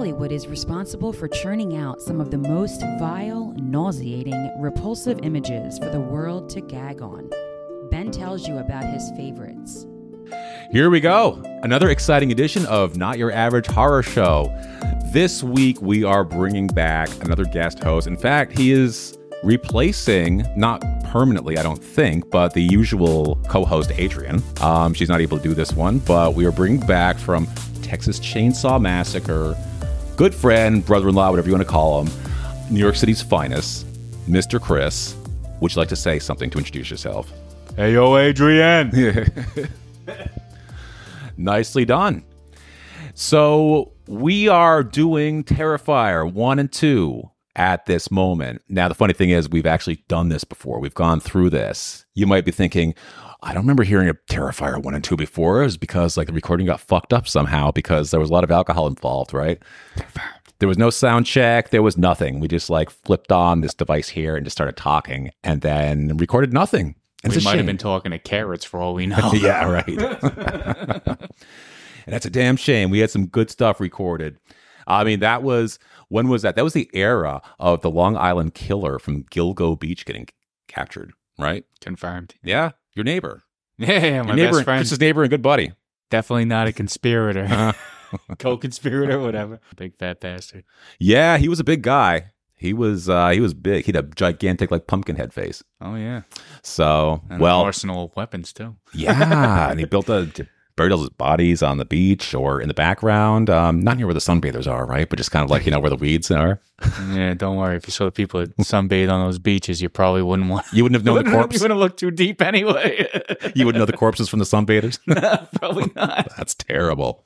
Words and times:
Hollywood 0.00 0.32
is 0.32 0.48
responsible 0.48 1.12
for 1.12 1.28
churning 1.28 1.76
out 1.76 2.00
some 2.00 2.22
of 2.22 2.30
the 2.30 2.38
most 2.38 2.80
vile, 2.98 3.52
nauseating, 3.58 4.50
repulsive 4.58 5.20
images 5.22 5.78
for 5.78 5.90
the 5.90 6.00
world 6.00 6.48
to 6.48 6.62
gag 6.62 7.02
on. 7.02 7.28
Ben 7.90 8.10
tells 8.10 8.48
you 8.48 8.56
about 8.56 8.82
his 8.82 9.10
favorites. 9.10 9.86
Here 10.72 10.88
we 10.88 11.00
go. 11.00 11.42
Another 11.62 11.90
exciting 11.90 12.32
edition 12.32 12.64
of 12.64 12.96
Not 12.96 13.18
Your 13.18 13.30
Average 13.30 13.66
Horror 13.66 14.02
Show. 14.02 14.50
This 15.12 15.42
week, 15.42 15.82
we 15.82 16.02
are 16.02 16.24
bringing 16.24 16.68
back 16.68 17.10
another 17.22 17.44
guest 17.44 17.78
host. 17.80 18.06
In 18.06 18.16
fact, 18.16 18.56
he 18.56 18.72
is 18.72 19.18
replacing, 19.44 20.46
not 20.56 20.82
permanently, 21.08 21.58
I 21.58 21.62
don't 21.62 21.84
think, 21.84 22.30
but 22.30 22.54
the 22.54 22.62
usual 22.62 23.38
co 23.50 23.66
host, 23.66 23.92
Adrian. 23.98 24.42
Um, 24.62 24.94
she's 24.94 25.10
not 25.10 25.20
able 25.20 25.36
to 25.36 25.42
do 25.42 25.52
this 25.52 25.74
one, 25.74 25.98
but 25.98 26.32
we 26.32 26.46
are 26.46 26.52
bringing 26.52 26.80
back 26.86 27.18
from 27.18 27.46
Texas 27.82 28.18
Chainsaw 28.18 28.80
Massacre, 28.80 29.54
good 30.20 30.34
friend, 30.34 30.84
brother 30.84 31.08
in 31.08 31.14
law, 31.14 31.30
whatever 31.30 31.48
you 31.48 31.54
want 31.54 31.66
to 31.66 31.72
call 31.72 32.04
him, 32.04 32.12
New 32.70 32.78
York 32.78 32.94
City's 32.94 33.22
finest, 33.22 33.86
Mr. 34.28 34.60
Chris. 34.60 35.16
Would 35.60 35.74
you 35.74 35.80
like 35.80 35.88
to 35.88 35.96
say 35.96 36.18
something 36.18 36.50
to 36.50 36.58
introduce 36.58 36.90
yourself? 36.90 37.32
Hey, 37.74 37.94
yo, 37.94 38.18
Adrian. 38.18 38.92
Nicely 41.38 41.86
done. 41.86 42.22
So 43.14 43.92
we 44.08 44.46
are 44.46 44.82
doing 44.82 45.42
Terrifier 45.42 46.30
1 46.30 46.58
and 46.58 46.70
2 46.70 47.22
at 47.56 47.86
this 47.86 48.10
moment. 48.10 48.60
Now, 48.68 48.88
the 48.88 48.94
funny 48.94 49.14
thing 49.14 49.30
is, 49.30 49.48
we've 49.48 49.64
actually 49.64 50.04
done 50.08 50.28
this 50.28 50.44
before. 50.44 50.80
We've 50.80 50.92
gone 50.92 51.20
through 51.20 51.48
this. 51.48 52.04
You 52.14 52.26
might 52.26 52.44
be 52.44 52.52
thinking, 52.52 52.94
I 53.42 53.52
don't 53.54 53.62
remember 53.62 53.84
hearing 53.84 54.08
a 54.08 54.14
Terrifier 54.30 54.82
1 54.82 54.94
and 54.94 55.02
2 55.04 55.16
before. 55.16 55.60
It 55.62 55.64
was 55.64 55.76
because 55.76 56.16
like 56.16 56.26
the 56.26 56.32
recording 56.32 56.66
got 56.66 56.80
fucked 56.80 57.12
up 57.12 57.26
somehow 57.26 57.70
because 57.70 58.10
there 58.10 58.20
was 58.20 58.30
a 58.30 58.32
lot 58.32 58.44
of 58.44 58.50
alcohol 58.50 58.86
involved, 58.86 59.32
right? 59.32 59.60
There 60.58 60.68
was 60.68 60.78
no 60.78 60.90
sound 60.90 61.24
check. 61.26 61.70
There 61.70 61.82
was 61.82 61.96
nothing. 61.96 62.40
We 62.40 62.48
just 62.48 62.68
like 62.68 62.90
flipped 62.90 63.32
on 63.32 63.62
this 63.62 63.72
device 63.72 64.08
here 64.10 64.36
and 64.36 64.44
just 64.44 64.56
started 64.56 64.76
talking 64.76 65.30
and 65.42 65.62
then 65.62 66.16
recorded 66.18 66.52
nothing. 66.52 66.96
It's 67.24 67.36
we 67.36 67.42
might 67.44 67.56
have 67.56 67.66
been 67.66 67.78
talking 67.78 68.12
to 68.12 68.18
carrots 68.18 68.64
for 68.64 68.80
all 68.80 68.94
we 68.94 69.06
know. 69.06 69.32
yeah, 69.34 69.70
right. 69.70 69.88
and 69.88 71.18
that's 72.06 72.26
a 72.26 72.30
damn 72.30 72.56
shame. 72.56 72.90
We 72.90 72.98
had 72.98 73.10
some 73.10 73.26
good 73.26 73.50
stuff 73.50 73.80
recorded. 73.80 74.38
I 74.86 75.04
mean, 75.04 75.20
that 75.20 75.42
was 75.42 75.78
when 76.08 76.28
was 76.28 76.42
that? 76.42 76.56
That 76.56 76.64
was 76.64 76.72
the 76.72 76.90
era 76.92 77.40
of 77.58 77.80
the 77.82 77.90
Long 77.90 78.16
Island 78.16 78.54
killer 78.54 78.98
from 78.98 79.24
Gilgo 79.24 79.78
Beach 79.78 80.04
getting 80.04 80.26
captured, 80.68 81.12
right? 81.38 81.64
Confirmed. 81.80 82.34
Yeah, 82.42 82.70
your 82.94 83.04
neighbor, 83.04 83.42
Yeah, 83.78 84.22
my 84.22 84.28
your 84.28 84.36
neighbor, 84.36 84.52
best 84.52 84.64
friend. 84.64 84.78
Chris's 84.80 85.00
neighbor 85.00 85.22
and 85.22 85.30
good 85.30 85.42
buddy. 85.42 85.72
Definitely 86.10 86.44
not 86.46 86.66
a 86.68 86.72
conspirator. 86.72 87.46
Uh, 88.12 88.18
Co-conspirator, 88.40 89.20
whatever. 89.20 89.60
Big 89.76 89.94
fat 89.96 90.18
bastard. 90.18 90.64
yeah, 90.98 91.38
he 91.38 91.48
was 91.48 91.60
a 91.60 91.64
big 91.64 91.82
guy. 91.82 92.32
He 92.56 92.72
was 92.72 93.08
uh, 93.08 93.28
he 93.30 93.38
was 93.38 93.54
big. 93.54 93.84
He 93.86 93.92
had 93.92 94.04
a 94.04 94.08
gigantic 94.08 94.72
like 94.72 94.88
pumpkin 94.88 95.14
head 95.14 95.32
face. 95.32 95.62
Oh 95.80 95.94
yeah. 95.94 96.22
So 96.64 97.22
And 97.30 97.40
well, 97.40 97.60
arsenal 97.60 98.06
of 98.06 98.16
weapons 98.16 98.52
too. 98.52 98.74
Yeah, 98.92 99.70
and 99.70 99.78
he 99.78 99.86
built 99.86 100.08
a 100.08 100.26
his 100.88 101.08
bodies 101.10 101.62
on 101.62 101.76
the 101.78 101.84
beach 101.84 102.34
or 102.34 102.60
in 102.60 102.68
the 102.68 102.74
background. 102.74 103.50
Um, 103.50 103.80
not 103.80 103.96
near 103.98 104.06
where 104.06 104.14
the 104.14 104.20
sunbathers 104.20 104.66
are, 104.70 104.86
right? 104.86 105.08
But 105.08 105.16
just 105.18 105.30
kind 105.30 105.44
of 105.44 105.50
like 105.50 105.66
you 105.66 105.70
know 105.72 105.80
where 105.80 105.90
the 105.90 105.96
weeds 105.96 106.30
are. 106.30 106.60
Yeah, 107.10 107.34
don't 107.34 107.56
worry. 107.56 107.76
If 107.76 107.86
you 107.86 107.90
saw 107.92 108.06
the 108.06 108.10
people 108.12 108.40
that 108.40 108.56
sunbathe 108.56 109.10
on 109.12 109.26
those 109.26 109.38
beaches, 109.38 109.82
you 109.82 109.88
probably 109.90 110.22
wouldn't 110.22 110.48
want. 110.48 110.64
You 110.72 110.82
wouldn't 110.82 110.96
have 110.96 111.04
known 111.04 111.24
the 111.24 111.30
corpse. 111.36 111.54
you 111.56 111.60
wouldn't 111.62 111.78
look 111.78 111.96
too 111.98 112.10
deep 112.10 112.40
anyway. 112.40 113.06
You 113.54 113.66
wouldn't 113.66 113.80
know 113.80 113.86
the 113.86 113.92
corpses 113.96 114.28
from 114.28 114.38
the 114.38 114.44
sunbathers. 114.44 114.98
probably 115.58 115.90
not. 115.96 116.28
That's 116.36 116.54
terrible. 116.54 117.24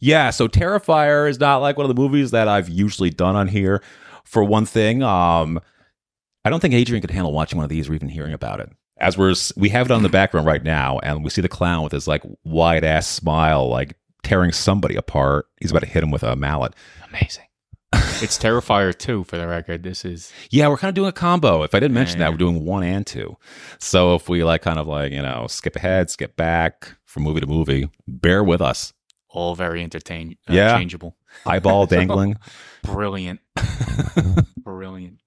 Yeah, 0.00 0.30
so 0.30 0.46
Terrifier 0.48 1.28
is 1.28 1.40
not 1.40 1.58
like 1.58 1.76
one 1.76 1.88
of 1.90 1.94
the 1.94 2.00
movies 2.00 2.30
that 2.30 2.46
I've 2.46 2.68
usually 2.68 3.10
done 3.10 3.34
on 3.36 3.48
here. 3.48 3.82
For 4.24 4.44
one 4.44 4.64
thing, 4.64 5.02
um, 5.02 5.60
I 6.44 6.50
don't 6.50 6.60
think 6.60 6.74
Adrian 6.74 7.00
could 7.00 7.10
handle 7.10 7.32
watching 7.32 7.56
one 7.56 7.64
of 7.64 7.70
these 7.70 7.88
or 7.88 7.94
even 7.94 8.08
hearing 8.08 8.32
about 8.32 8.60
it. 8.60 8.70
As 9.00 9.16
we're 9.16 9.34
we 9.56 9.68
have 9.70 9.86
it 9.86 9.92
on 9.92 10.02
the 10.02 10.08
background 10.08 10.46
right 10.46 10.62
now, 10.62 10.98
and 11.00 11.22
we 11.24 11.30
see 11.30 11.40
the 11.40 11.48
clown 11.48 11.82
with 11.84 11.92
his 11.92 12.08
like 12.08 12.22
wide 12.44 12.84
ass 12.84 13.06
smile, 13.06 13.68
like 13.68 13.96
tearing 14.22 14.52
somebody 14.52 14.96
apart. 14.96 15.46
He's 15.60 15.70
about 15.70 15.80
to 15.80 15.86
hit 15.86 16.02
him 16.02 16.10
with 16.10 16.22
a 16.22 16.34
mallet. 16.36 16.74
Amazing. 17.08 17.44
it's 17.94 18.36
Terrifier 18.36 18.96
2 18.96 19.24
for 19.24 19.38
the 19.38 19.46
record. 19.48 19.82
This 19.82 20.04
is 20.04 20.30
Yeah, 20.50 20.68
we're 20.68 20.76
kind 20.76 20.90
of 20.90 20.94
doing 20.94 21.08
a 21.08 21.12
combo. 21.12 21.62
If 21.62 21.74
I 21.74 21.80
didn't 21.80 21.94
mention 21.94 22.18
Yeah, 22.18 22.24
that, 22.24 22.24
yeah. 22.26 22.30
we're 22.34 22.52
doing 22.52 22.64
one 22.66 22.82
and 22.82 23.06
two. 23.06 23.36
So 23.78 24.14
if 24.14 24.28
we 24.28 24.44
like 24.44 24.60
kind 24.60 24.78
of 24.78 24.86
like, 24.86 25.10
you 25.12 25.22
know, 25.22 25.46
skip 25.48 25.74
ahead, 25.76 26.10
skip 26.10 26.36
back 26.36 26.96
from 27.06 27.22
movie 27.22 27.40
to 27.40 27.46
movie, 27.46 27.88
bear 28.06 28.44
with 28.44 28.60
us. 28.60 28.92
all 29.30 29.54
very 29.54 29.82
entertain 29.82 30.36
uh, 30.50 30.52
Yeah. 30.52 30.76
changeable. 30.76 31.16
Eyeball 31.46 31.86
dangling. 31.96 32.36
Brilliant. 32.82 33.40
Brilliant. 34.58 35.20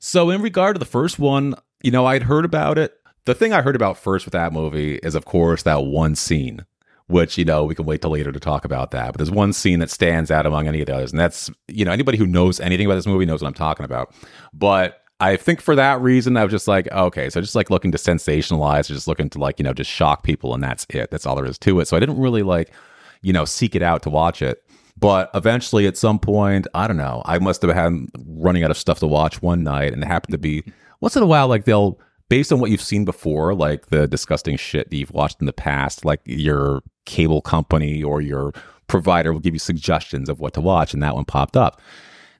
So 0.00 0.30
in 0.30 0.42
regard 0.42 0.74
to 0.76 0.78
the 0.78 0.84
first 0.84 1.18
one, 1.18 1.54
you 1.82 1.90
know, 1.90 2.06
I'd 2.06 2.24
heard 2.24 2.44
about 2.44 2.78
it. 2.78 2.97
The 3.28 3.34
thing 3.34 3.52
I 3.52 3.60
heard 3.60 3.76
about 3.76 3.98
first 3.98 4.24
with 4.24 4.32
that 4.32 4.54
movie 4.54 4.94
is 5.02 5.14
of 5.14 5.26
course 5.26 5.64
that 5.64 5.84
one 5.84 6.14
scene, 6.14 6.64
which, 7.08 7.36
you 7.36 7.44
know, 7.44 7.62
we 7.62 7.74
can 7.74 7.84
wait 7.84 8.00
till 8.00 8.10
later 8.10 8.32
to 8.32 8.40
talk 8.40 8.64
about 8.64 8.90
that. 8.92 9.08
But 9.08 9.18
there's 9.18 9.30
one 9.30 9.52
scene 9.52 9.80
that 9.80 9.90
stands 9.90 10.30
out 10.30 10.46
among 10.46 10.66
any 10.66 10.80
of 10.80 10.86
the 10.86 10.94
others, 10.94 11.10
and 11.10 11.20
that's, 11.20 11.50
you 11.66 11.84
know, 11.84 11.92
anybody 11.92 12.16
who 12.16 12.26
knows 12.26 12.58
anything 12.58 12.86
about 12.86 12.94
this 12.94 13.06
movie 13.06 13.26
knows 13.26 13.42
what 13.42 13.48
I'm 13.48 13.52
talking 13.52 13.84
about. 13.84 14.14
But 14.54 15.02
I 15.20 15.36
think 15.36 15.60
for 15.60 15.76
that 15.76 16.00
reason, 16.00 16.38
I 16.38 16.42
was 16.42 16.52
just 16.52 16.66
like, 16.66 16.90
okay, 16.90 17.28
so 17.28 17.42
just 17.42 17.54
like 17.54 17.68
looking 17.68 17.92
to 17.92 17.98
sensationalize, 17.98 18.88
or 18.88 18.94
just 18.94 19.06
looking 19.06 19.28
to 19.28 19.38
like, 19.38 19.58
you 19.58 19.62
know, 19.62 19.74
just 19.74 19.90
shock 19.90 20.22
people, 20.22 20.54
and 20.54 20.64
that's 20.64 20.86
it. 20.88 21.10
That's 21.10 21.26
all 21.26 21.36
there 21.36 21.44
is 21.44 21.58
to 21.58 21.80
it. 21.80 21.86
So 21.86 21.98
I 21.98 22.00
didn't 22.00 22.18
really 22.18 22.42
like, 22.42 22.72
you 23.20 23.34
know, 23.34 23.44
seek 23.44 23.76
it 23.76 23.82
out 23.82 24.00
to 24.04 24.10
watch 24.10 24.40
it. 24.40 24.64
But 24.96 25.28
eventually, 25.34 25.86
at 25.86 25.98
some 25.98 26.18
point, 26.18 26.66
I 26.72 26.86
don't 26.86 26.96
know, 26.96 27.20
I 27.26 27.38
must 27.40 27.60
have 27.60 27.74
had 27.74 27.92
running 28.26 28.64
out 28.64 28.70
of 28.70 28.78
stuff 28.78 29.00
to 29.00 29.06
watch 29.06 29.42
one 29.42 29.64
night, 29.64 29.92
and 29.92 30.02
it 30.02 30.06
happened 30.06 30.32
to 30.32 30.38
be 30.38 30.64
once 31.02 31.14
in 31.14 31.22
a 31.22 31.26
while, 31.26 31.46
like 31.46 31.66
they'll, 31.66 32.00
based 32.28 32.52
on 32.52 32.60
what 32.60 32.70
you've 32.70 32.80
seen 32.80 33.04
before, 33.04 33.54
like 33.54 33.86
the 33.86 34.06
disgusting 34.06 34.56
shit 34.56 34.90
that 34.90 34.96
you've 34.96 35.12
watched 35.12 35.40
in 35.40 35.46
the 35.46 35.52
past, 35.52 36.04
like 36.04 36.20
your 36.24 36.82
cable 37.06 37.40
company 37.40 38.02
or 38.02 38.20
your 38.20 38.52
provider 38.86 39.32
will 39.32 39.40
give 39.40 39.54
you 39.54 39.58
suggestions 39.58 40.28
of 40.28 40.40
what 40.40 40.54
to 40.54 40.60
watch, 40.60 40.94
and 40.94 41.02
that 41.02 41.14
one 41.14 41.24
popped 41.24 41.56
up. 41.56 41.80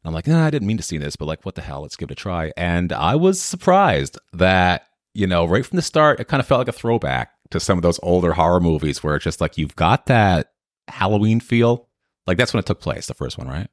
I'm 0.05 0.15
like, 0.15 0.27
nah, 0.27 0.47
I 0.47 0.51
didn't 0.51 0.69
mean 0.69 0.77
to 0.79 0.83
see 0.83 0.97
this, 0.97 1.17
but 1.17 1.27
like, 1.27 1.45
what 1.45 1.55
the 1.55 1.61
hell? 1.61 1.83
Let's 1.83 1.97
give 1.97 2.09
it 2.09 2.13
a 2.13 2.15
try. 2.15 2.53
And 2.57 2.93
I 2.93 3.17
was 3.17 3.41
surprised 3.41 4.19
that, 4.33 4.87
you 5.13 5.27
know, 5.27 5.45
right 5.45 5.67
from 5.67 5.77
the 5.77 5.83
start, 5.83 6.21
it 6.21 6.29
kind 6.29 6.41
of 6.41 6.47
felt 6.47 6.61
like 6.61 6.69
a 6.69 6.73
throwback 6.73 7.33
to 7.51 7.61
some 7.61 7.79
of 7.79 7.83
those 7.83 8.01
older 8.03 8.33
horror 8.33 8.61
movies 8.61 9.03
where 9.03 9.17
it's 9.17 9.25
just 9.25 9.41
like 9.41 9.59
you've 9.59 9.77
got 9.77 10.07
that 10.07 10.53
Halloween 10.87 11.41
feel. 11.41 11.89
Like 12.27 12.39
that's 12.39 12.53
when 12.53 12.61
it 12.61 12.67
took 12.67 12.81
place, 12.81 13.07
the 13.07 13.15
first 13.15 13.39
one, 13.39 13.49
right? 13.49 13.69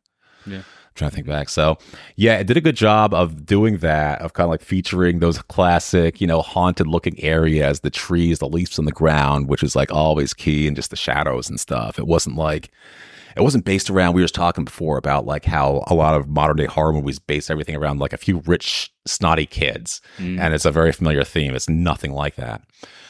Yeah. 0.46 0.62
Trying 0.96 1.10
to 1.10 1.16
think 1.16 1.28
back. 1.28 1.50
So, 1.50 1.78
yeah, 2.16 2.38
it 2.38 2.48
did 2.48 2.56
a 2.56 2.62
good 2.62 2.78
job 2.78 3.14
of 3.14 3.46
doing 3.46 3.80
that, 3.80 4.22
of 4.22 4.32
kind 4.32 4.46
of 4.46 4.50
like 4.50 4.62
featuring 4.62 5.20
those 5.20 5.42
classic, 5.42 6.22
you 6.22 6.28
know, 6.28 6.42
haunted 6.42 6.88
looking 6.88 7.22
areas, 7.22 7.82
the 7.82 7.90
trees, 7.90 8.40
the 8.40 8.48
leaves 8.48 8.80
on 8.80 8.86
the 8.86 8.94
ground, 8.94 9.50
which 9.50 9.62
is 9.62 9.76
like 9.76 9.92
always 9.92 10.34
key, 10.34 10.68
and 10.68 10.76
just 10.76 10.92
the 10.92 10.96
shadows 10.96 11.50
and 11.50 11.60
stuff. 11.60 12.00
It 12.00 12.08
wasn't 12.08 12.38
like, 12.38 12.72
it 13.36 13.42
wasn't 13.42 13.66
based 13.66 13.90
around, 13.90 14.14
we 14.14 14.22
were 14.22 14.26
just 14.26 14.36
talking 14.36 14.64
before 14.64 14.98
about 14.98 15.26
like 15.26 15.44
how 15.44 15.84
a 15.88 15.94
lot 15.94 16.16
of 16.16 16.30
modern 16.30 16.56
day 16.56 16.66
horror 16.66 16.94
movies 16.94 17.20
base 17.20 17.50
everything 17.50 17.76
around 17.76 18.00
like 18.00 18.14
a 18.14 18.18
few 18.18 18.42
rich, 18.46 18.90
snotty 19.06 19.46
kids. 19.46 20.00
Mm. 20.18 20.40
And 20.40 20.54
it's 20.54 20.64
a 20.64 20.72
very 20.72 20.94
familiar 20.94 21.26
theme. 21.26 21.54
It's 21.54 21.68
nothing 21.68 22.14
like 22.14 22.36
that. 22.36 22.62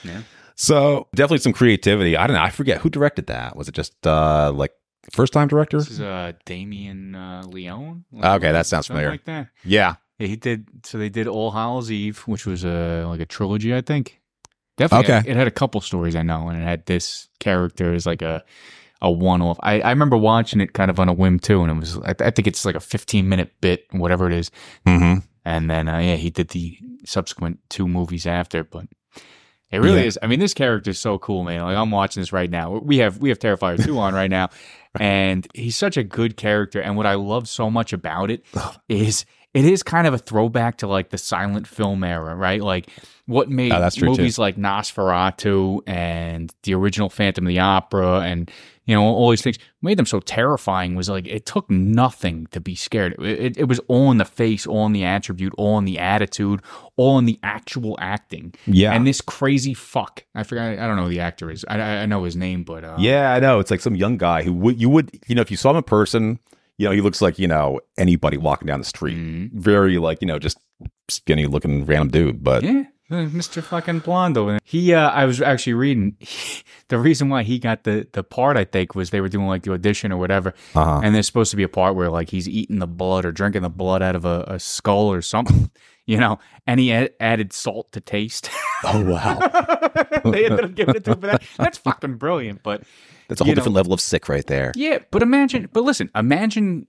Yeah. 0.03 0.23
So, 0.55 1.07
definitely 1.13 1.39
some 1.39 1.53
creativity. 1.53 2.17
I 2.17 2.25
don't 2.25 2.35
know. 2.35 2.41
I 2.41 2.49
forget 2.49 2.81
who 2.81 2.89
directed 2.89 3.27
that. 3.27 3.55
Was 3.55 3.67
it 3.67 3.75
just 3.75 4.07
uh 4.07 4.51
like 4.51 4.71
first 5.11 5.33
time 5.33 5.47
director? 5.47 5.77
This 5.77 5.91
is 5.91 6.01
uh 6.01 6.33
Damien 6.45 7.15
uh, 7.15 7.43
Leone. 7.47 8.05
Okay, 8.15 8.51
that 8.51 8.65
sounds 8.65 8.87
familiar. 8.87 9.09
Like 9.11 9.25
that. 9.25 9.49
Yeah. 9.63 9.95
Yeah, 10.19 10.27
he 10.27 10.35
did. 10.37 10.67
So 10.83 10.97
they 10.97 11.09
did 11.09 11.27
All 11.27 11.51
Hallows 11.51 11.91
Eve, 11.91 12.19
which 12.19 12.45
was 12.45 12.63
a 12.63 13.05
like 13.05 13.19
a 13.19 13.25
trilogy, 13.25 13.75
I 13.75 13.81
think. 13.81 14.21
Definitely, 14.77 15.13
Okay. 15.13 15.31
It 15.31 15.35
had 15.35 15.47
a 15.47 15.51
couple 15.51 15.79
stories 15.81 16.15
I 16.15 16.21
know, 16.21 16.49
and 16.49 16.61
it 16.61 16.63
had 16.63 16.85
this 16.85 17.29
character 17.39 17.93
as 17.93 18.05
like 18.05 18.21
a 18.21 18.43
a 19.01 19.11
one 19.11 19.41
off. 19.41 19.59
I, 19.61 19.81
I 19.81 19.89
remember 19.89 20.17
watching 20.17 20.61
it 20.61 20.73
kind 20.73 20.89
of 20.89 20.99
on 20.99 21.09
a 21.09 21.13
whim 21.13 21.39
too, 21.39 21.61
and 21.61 21.71
it 21.71 21.79
was 21.79 21.97
I, 21.99 22.15
I 22.19 22.31
think 22.31 22.47
it's 22.47 22.65
like 22.65 22.75
a 22.75 22.79
fifteen 22.79 23.27
minute 23.29 23.51
bit, 23.61 23.85
whatever 23.91 24.27
it 24.27 24.33
is. 24.33 24.51
Mm-hmm. 24.85 25.19
And 25.43 25.69
then 25.69 25.87
uh, 25.87 25.99
yeah, 25.99 26.15
he 26.15 26.29
did 26.29 26.49
the 26.49 26.77
subsequent 27.05 27.59
two 27.69 27.87
movies 27.87 28.25
after, 28.25 28.63
but. 28.63 28.87
It 29.71 29.79
really 29.79 30.01
Yeah. 30.01 30.07
is. 30.07 30.19
I 30.21 30.27
mean, 30.27 30.39
this 30.39 30.53
character 30.53 30.91
is 30.91 30.99
so 30.99 31.17
cool, 31.17 31.43
man. 31.43 31.61
Like 31.63 31.75
I'm 31.77 31.91
watching 31.91 32.21
this 32.21 32.31
right 32.31 32.49
now. 32.49 32.71
We 32.77 32.97
have 32.99 33.17
we 33.17 33.29
have 33.29 33.39
Terrifier 33.39 33.83
two 33.83 33.97
on 33.99 34.13
right 34.13 34.29
now, 34.29 34.49
and 34.99 35.47
he's 35.53 35.75
such 35.75 35.97
a 35.97 36.03
good 36.03 36.37
character. 36.37 36.79
And 36.81 36.95
what 36.95 37.05
I 37.05 37.15
love 37.15 37.47
so 37.49 37.69
much 37.71 37.91
about 37.91 38.29
it 38.31 38.45
is 38.87 39.25
it 39.53 39.65
is 39.65 39.83
kind 39.83 40.05
of 40.05 40.13
a 40.13 40.17
throwback 40.17 40.77
to 40.77 40.87
like 40.87 41.09
the 41.09 41.17
silent 41.17 41.65
film 41.67 42.03
era, 42.03 42.35
right? 42.35 42.61
Like 42.61 42.89
what 43.25 43.49
made 43.49 43.71
Oh, 43.71 43.89
true, 43.89 44.07
too. 44.07 44.11
movies 44.11 44.37
like 44.37 44.55
Nosferatu 44.55 45.81
and 45.87 46.53
the 46.63 46.73
original 46.75 47.09
Phantom 47.09 47.45
of 47.45 47.47
the 47.49 47.59
Opera 47.59 48.19
and 48.19 48.51
you 48.85 48.95
know 48.95 49.03
all 49.03 49.29
these 49.31 49.41
things 49.41 49.57
made 49.81 49.97
them 49.97 50.05
so 50.05 50.19
terrifying 50.19 50.95
was 50.95 51.09
like 51.09 51.27
it 51.27 51.45
took 51.45 51.69
nothing 51.69 52.47
to 52.51 52.59
be 52.59 52.75
scared. 52.75 53.15
It, 53.19 53.39
it, 53.39 53.57
it 53.57 53.67
was 53.67 53.79
all 53.87 54.11
in 54.11 54.17
the 54.17 54.25
face, 54.25 54.65
all 54.67 54.85
in 54.85 54.93
the 54.93 55.03
attribute, 55.03 55.53
all 55.57 55.77
in 55.77 55.85
the 55.85 55.99
attitude, 55.99 56.61
all 56.95 57.17
in 57.17 57.25
the 57.25 57.39
actual 57.43 57.97
acting. 57.99 58.53
Yeah. 58.67 58.93
And 58.93 59.05
this 59.07 59.21
crazy 59.21 59.73
fuck, 59.73 60.23
I 60.35 60.43
forgot, 60.43 60.77
I 60.79 60.87
don't 60.87 60.95
know 60.95 61.03
who 61.03 61.09
the 61.09 61.19
actor 61.19 61.49
is. 61.51 61.65
I, 61.67 61.79
I 61.79 62.05
know 62.05 62.23
his 62.23 62.35
name, 62.35 62.63
but 62.63 62.83
uh, 62.83 62.95
Yeah, 62.99 63.33
I 63.33 63.39
know. 63.39 63.59
It's 63.59 63.71
like 63.71 63.81
some 63.81 63.95
young 63.95 64.17
guy 64.17 64.43
who 64.43 64.53
would 64.53 64.79
you 64.79 64.89
would 64.89 65.11
you 65.27 65.35
know 65.35 65.41
if 65.41 65.49
you 65.51 65.57
saw 65.57 65.71
him 65.71 65.77
in 65.77 65.83
person, 65.83 66.39
You 66.77 66.87
know, 66.87 66.91
he 66.91 67.01
looks 67.01 67.21
like, 67.21 67.39
you 67.39 67.47
know, 67.47 67.79
anybody 67.97 68.37
walking 68.37 68.67
down 68.67 68.79
the 68.79 68.85
street. 68.85 69.17
Mhm. 69.17 69.51
Very 69.53 69.97
like, 69.97 70.19
you 70.21 70.27
know, 70.27 70.39
just 70.39 70.57
skinny 71.09 71.45
looking 71.45 71.85
random 71.85 72.09
dude. 72.09 72.43
But 72.43 72.63
Yeah, 72.63 72.83
Mr. 73.11 73.61
Fucking 73.61 74.01
Blondo. 74.01 74.57
He, 74.63 74.93
uh, 74.93 75.09
I 75.09 75.25
was 75.25 75.39
actually 75.39 75.73
reading. 75.73 76.17
the 76.87 76.97
reason 76.97 77.29
why 77.29 77.43
he 77.43 77.59
got 77.59 77.83
the 77.83 78.07
the 78.13 78.23
part, 78.23 78.57
I 78.57 78.65
think, 78.65 78.95
was 78.95 79.11
they 79.11 79.21
were 79.21 79.29
doing 79.29 79.47
like 79.47 79.63
the 79.63 79.73
audition 79.73 80.11
or 80.11 80.17
whatever, 80.17 80.55
uh-huh. 80.73 81.01
and 81.03 81.13
there's 81.13 81.27
supposed 81.27 81.51
to 81.51 81.57
be 81.57 81.63
a 81.63 81.69
part 81.69 81.95
where 81.95 82.09
like 82.09 82.29
he's 82.29 82.49
eating 82.49 82.79
the 82.79 82.87
blood 82.87 83.25
or 83.25 83.31
drinking 83.31 83.61
the 83.61 83.69
blood 83.69 84.01
out 84.01 84.15
of 84.15 84.25
a, 84.25 84.45
a 84.47 84.59
skull 84.59 85.11
or 85.11 85.21
something, 85.21 85.69
you 86.07 86.17
know, 86.17 86.39
and 86.65 86.79
he 86.79 86.91
a- 86.91 87.09
added 87.19 87.53
salt 87.53 87.91
to 87.91 88.01
taste. 88.01 88.49
Oh 88.83 89.05
wow. 89.05 89.37
they 90.25 90.45
ended 90.45 90.65
up 90.65 90.73
giving 90.75 90.95
it 90.95 91.03
to 91.05 91.11
him 91.11 91.21
for 91.21 91.27
that. 91.27 91.43
That's 91.57 91.77
fucking 91.77 92.15
brilliant, 92.15 92.63
but. 92.63 92.83
That's 93.27 93.41
a 93.41 93.43
whole 93.43 93.51
know- 93.51 93.55
different 93.55 93.75
level 93.75 93.93
of 93.93 94.01
sick 94.01 94.29
right 94.29 94.45
there. 94.45 94.71
Yeah, 94.75 94.99
but 95.09 95.23
imagine, 95.23 95.67
but 95.73 95.83
listen, 95.83 96.11
imagine 96.13 96.85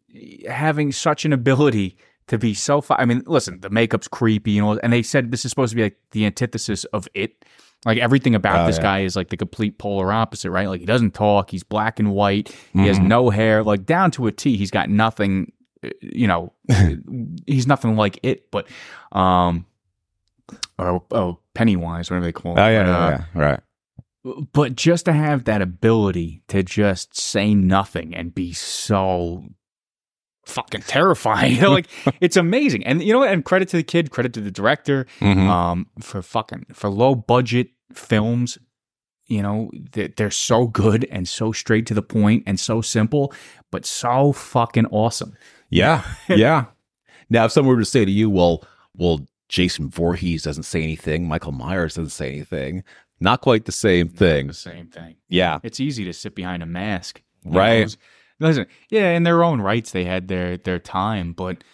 having 0.46 0.92
such 0.92 1.24
an 1.24 1.32
ability 1.32 1.96
to 2.28 2.38
be 2.38 2.54
so. 2.54 2.80
Fi- 2.80 2.96
I 2.98 3.04
mean, 3.04 3.22
listen, 3.26 3.60
the 3.60 3.70
makeup's 3.70 4.08
creepy, 4.08 4.52
you 4.52 4.62
know, 4.62 4.78
and 4.82 4.92
they 4.92 5.02
said 5.02 5.30
this 5.30 5.44
is 5.44 5.50
supposed 5.50 5.70
to 5.70 5.76
be 5.76 5.82
like 5.84 5.96
the 6.12 6.24
antithesis 6.26 6.84
of 6.86 7.06
it. 7.14 7.44
Like 7.84 7.98
everything 7.98 8.34
about 8.34 8.60
Oh, 8.64 8.66
this 8.66 8.76
yeah. 8.78 8.82
guy 8.82 9.00
is 9.00 9.14
like 9.16 9.28
the 9.28 9.36
complete 9.36 9.78
polar 9.78 10.10
opposite, 10.12 10.50
right? 10.50 10.68
Like 10.68 10.80
he 10.80 10.86
doesn't 10.86 11.14
talk, 11.14 11.50
he's 11.50 11.62
black 11.62 12.00
and 12.00 12.10
white, 12.12 12.48
he 12.72 12.86
has 12.88 12.98
Mhm. 12.98 13.06
no 13.06 13.30
hair, 13.30 13.62
like 13.62 13.84
down 13.86 14.10
to 14.12 14.26
a 14.26 14.32
T. 14.32 14.56
He's 14.56 14.70
got 14.72 14.90
nothing, 14.90 15.52
uh, 15.84 15.90
you 16.00 16.26
know, 16.26 16.52
he's 17.46 17.66
nothing 17.66 17.94
like 17.96 18.18
it. 18.24 18.50
But, 18.50 18.66
um, 19.12 19.66
or 20.78 21.02
oh, 21.12 21.38
Pennywise, 21.54 22.10
whatever 22.10 22.24
they 22.26 22.32
call 22.32 22.56
it. 22.56 22.60
Oh 22.60 22.68
yeah, 22.68 22.82
But, 22.82 22.88
yeah, 22.88 22.96
uh, 22.98 23.10
yeah. 23.10 23.24
Right. 23.34 23.60
but 24.52 24.74
just 24.74 25.04
to 25.04 25.12
have 25.12 25.44
that 25.44 25.62
ability 25.62 26.42
to 26.48 26.62
just 26.64 27.16
say 27.16 27.54
nothing 27.54 28.16
and 28.16 28.34
be 28.34 28.52
so 28.52 29.44
fucking 30.46 30.80
terrifying 30.82 31.52
you 31.56 31.60
know, 31.60 31.70
like 31.72 31.86
it's 32.20 32.36
amazing 32.36 32.84
and 32.86 33.02
you 33.02 33.12
know 33.12 33.18
what 33.18 33.28
and 33.30 33.44
credit 33.44 33.68
to 33.68 33.76
the 33.76 33.82
kid 33.82 34.10
credit 34.10 34.32
to 34.32 34.40
the 34.40 34.50
director 34.50 35.04
Mhm. 35.20 35.48
um 35.48 35.86
for 36.00 36.22
fucking 36.22 36.66
for 36.72 36.88
low 36.88 37.14
budget 37.14 37.68
films 37.92 38.56
you 39.26 39.42
know 39.42 39.70
they're, 39.92 40.08
they're 40.16 40.30
so 40.30 40.68
good 40.68 41.04
and 41.10 41.28
so 41.28 41.50
straight 41.52 41.84
to 41.86 41.94
the 41.94 42.02
point 42.02 42.44
and 42.46 42.60
so 42.60 42.80
simple 42.80 43.32
but 43.72 43.84
so 43.84 44.32
fucking 44.32 44.86
awesome 44.86 45.36
Yeah, 45.68 46.04
yeah. 46.28 46.66
Now, 47.28 47.46
if 47.46 47.50
someone 47.52 47.74
were 47.74 47.82
to 47.82 47.84
say 47.84 48.04
to 48.04 48.10
you, 48.10 48.30
"Well, 48.30 48.62
well, 48.94 49.26
Jason 49.48 49.90
Voorhees 49.90 50.44
doesn't 50.44 50.62
say 50.62 50.80
anything, 50.80 51.26
Michael 51.26 51.50
Myers 51.50 51.94
doesn't 51.96 52.10
say 52.10 52.28
anything," 52.30 52.84
not 53.18 53.40
quite 53.40 53.64
the 53.64 53.72
same 53.72 54.08
thing. 54.08 54.46
the 54.46 54.54
same 54.54 54.86
thing 54.86 55.16
Yeah, 55.28 55.58
it's 55.64 55.80
easy 55.80 56.04
to 56.04 56.12
sit 56.12 56.36
behind 56.36 56.62
a 56.62 56.66
mask 56.66 57.20
right? 57.44 57.88
know? 57.88 57.94
Listen 58.40 58.66
yeah 58.90 59.10
in 59.12 59.22
their 59.22 59.42
own 59.42 59.60
rights 59.60 59.92
they 59.92 60.04
had 60.04 60.28
their 60.28 60.56
their 60.56 60.78
time 60.78 61.32
but 61.32 61.64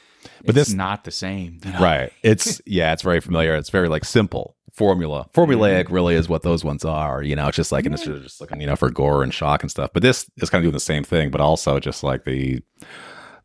But 0.44 0.56
it's 0.56 0.68
this- 0.68 0.72
not 0.72 1.04
the 1.04 1.10
same 1.10 1.58
you 1.64 1.72
know? 1.72 1.80
right. 1.80 2.12
It's 2.22 2.60
yeah, 2.66 2.92
it's 2.92 3.02
very 3.02 3.20
familiar. 3.20 3.54
It's 3.56 3.70
very 3.70 3.88
like 3.88 4.04
simple 4.04 4.56
formula. 4.72 5.26
Formulaic 5.34 5.90
really 5.90 6.14
is 6.14 6.28
what 6.28 6.42
those 6.42 6.64
ones 6.64 6.84
are. 6.84 7.22
You 7.22 7.36
know, 7.36 7.46
it's 7.48 7.56
just 7.56 7.72
like 7.72 7.84
and 7.84 7.94
it's 7.94 8.04
just 8.04 8.40
looking 8.40 8.60
you 8.60 8.66
know 8.66 8.76
for 8.76 8.90
gore 8.90 9.22
and 9.22 9.34
shock 9.34 9.62
and 9.62 9.70
stuff. 9.70 9.90
But 9.92 10.02
this 10.02 10.30
is 10.38 10.48
kind 10.50 10.60
of 10.60 10.64
doing 10.64 10.72
the 10.74 10.80
same 10.80 11.04
thing, 11.04 11.30
but 11.30 11.40
also 11.40 11.78
just 11.80 12.02
like 12.04 12.24
the 12.24 12.62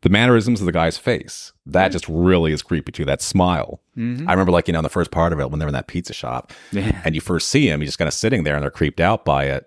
the 0.02 0.08
mannerisms 0.08 0.60
of 0.60 0.66
the 0.66 0.72
guy's 0.72 0.96
face. 0.96 1.52
That 1.66 1.90
just 1.90 2.08
really 2.08 2.52
is 2.52 2.62
creepy 2.62 2.92
too. 2.92 3.04
That 3.04 3.20
smile. 3.20 3.80
Mhm. 3.96 4.28
I 4.28 4.32
remember 4.32 4.52
like 4.52 4.68
you 4.68 4.72
know 4.72 4.78
in 4.78 4.84
the 4.84 4.88
first 4.88 5.10
part 5.10 5.32
of 5.32 5.40
it 5.40 5.50
when 5.50 5.58
they're 5.58 5.68
in 5.68 5.74
that 5.74 5.88
pizza 5.88 6.12
shop. 6.12 6.52
yeah 6.72 7.02
and 7.04 7.14
you 7.16 7.20
first 7.20 7.48
see 7.48 7.68
him, 7.68 7.80
he's 7.80 7.88
just 7.90 7.98
kind 7.98 8.06
of 8.08 8.14
sitting 8.14 8.44
there 8.44 8.54
and 8.54 8.62
they're 8.62 8.70
creeped 8.70 9.00
out 9.00 9.24
by 9.24 9.46
it. 9.46 9.64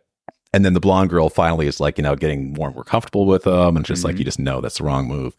And 0.54 0.66
then 0.66 0.74
the 0.74 0.80
blonde 0.82 1.10
girl 1.10 1.30
finally 1.30 1.68
is 1.68 1.80
like, 1.80 1.98
you 1.98 2.04
know, 2.04 2.16
getting 2.16 2.54
more 2.54 2.68
and 2.68 2.76
more 2.76 2.84
comfortable 2.84 3.26
with 3.26 3.48
him. 3.48 3.78
And 3.78 3.86
just 3.86 4.04
like, 4.04 4.18
you 4.18 4.26
just 4.26 4.40
know 4.40 4.60
that's 4.62 4.80
the 4.80 4.84
wrong 4.84 5.08
move. 5.08 5.34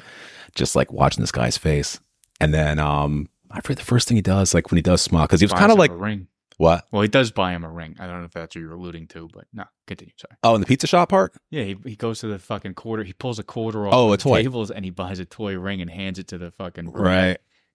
Just 0.54 0.74
like 0.74 0.90
watching 0.92 1.20
this 1.22 1.32
guy's 1.32 1.58
face. 1.58 2.00
And 2.40 2.52
then, 2.54 2.78
um, 2.78 3.28
I 3.50 3.60
forget 3.60 3.76
the 3.78 3.84
first 3.84 4.08
thing 4.08 4.16
he 4.16 4.22
does, 4.22 4.54
like 4.54 4.70
when 4.70 4.76
he 4.78 4.82
does 4.82 5.02
smile, 5.02 5.24
because 5.26 5.40
he 5.40 5.44
was 5.46 5.52
kind 5.52 5.70
of 5.70 5.78
like, 5.78 5.90
a 5.90 5.94
ring 5.96 6.28
what? 6.58 6.84
well 6.92 7.02
he 7.02 7.08
does 7.08 7.30
buy 7.32 7.50
him 7.52 7.64
a 7.64 7.68
ring 7.68 7.96
i 7.98 8.06
don't 8.06 8.18
know 8.20 8.24
if 8.26 8.30
that's 8.32 8.54
what 8.54 8.60
you're 8.60 8.74
alluding 8.74 9.06
to 9.08 9.28
but 9.32 9.46
no 9.54 9.64
continue 9.86 10.12
sorry 10.16 10.36
Oh, 10.44 10.54
in 10.54 10.60
the 10.60 10.66
pizza 10.66 10.86
shop 10.86 11.08
part? 11.08 11.34
yeah 11.50 11.64
he, 11.64 11.76
he 11.84 11.96
goes 11.96 12.20
to 12.20 12.28
the 12.28 12.38
fucking 12.38 12.74
quarter 12.74 13.02
he 13.04 13.14
pulls 13.14 13.38
a 13.38 13.42
quarter 13.42 13.86
off 13.88 13.94
Oh, 13.94 14.08
the 14.08 14.14
a 14.14 14.16
toy. 14.18 14.42
tables 14.42 14.70
and 14.70 14.84
he 14.84 14.90
buys 14.90 15.18
a 15.18 15.24
toy 15.24 15.58
ring 15.58 15.80
and 15.80 15.90
hands 15.90 16.18
it 16.18 16.28
to 16.28 16.38
the 16.38 16.50
fucking 16.52 16.92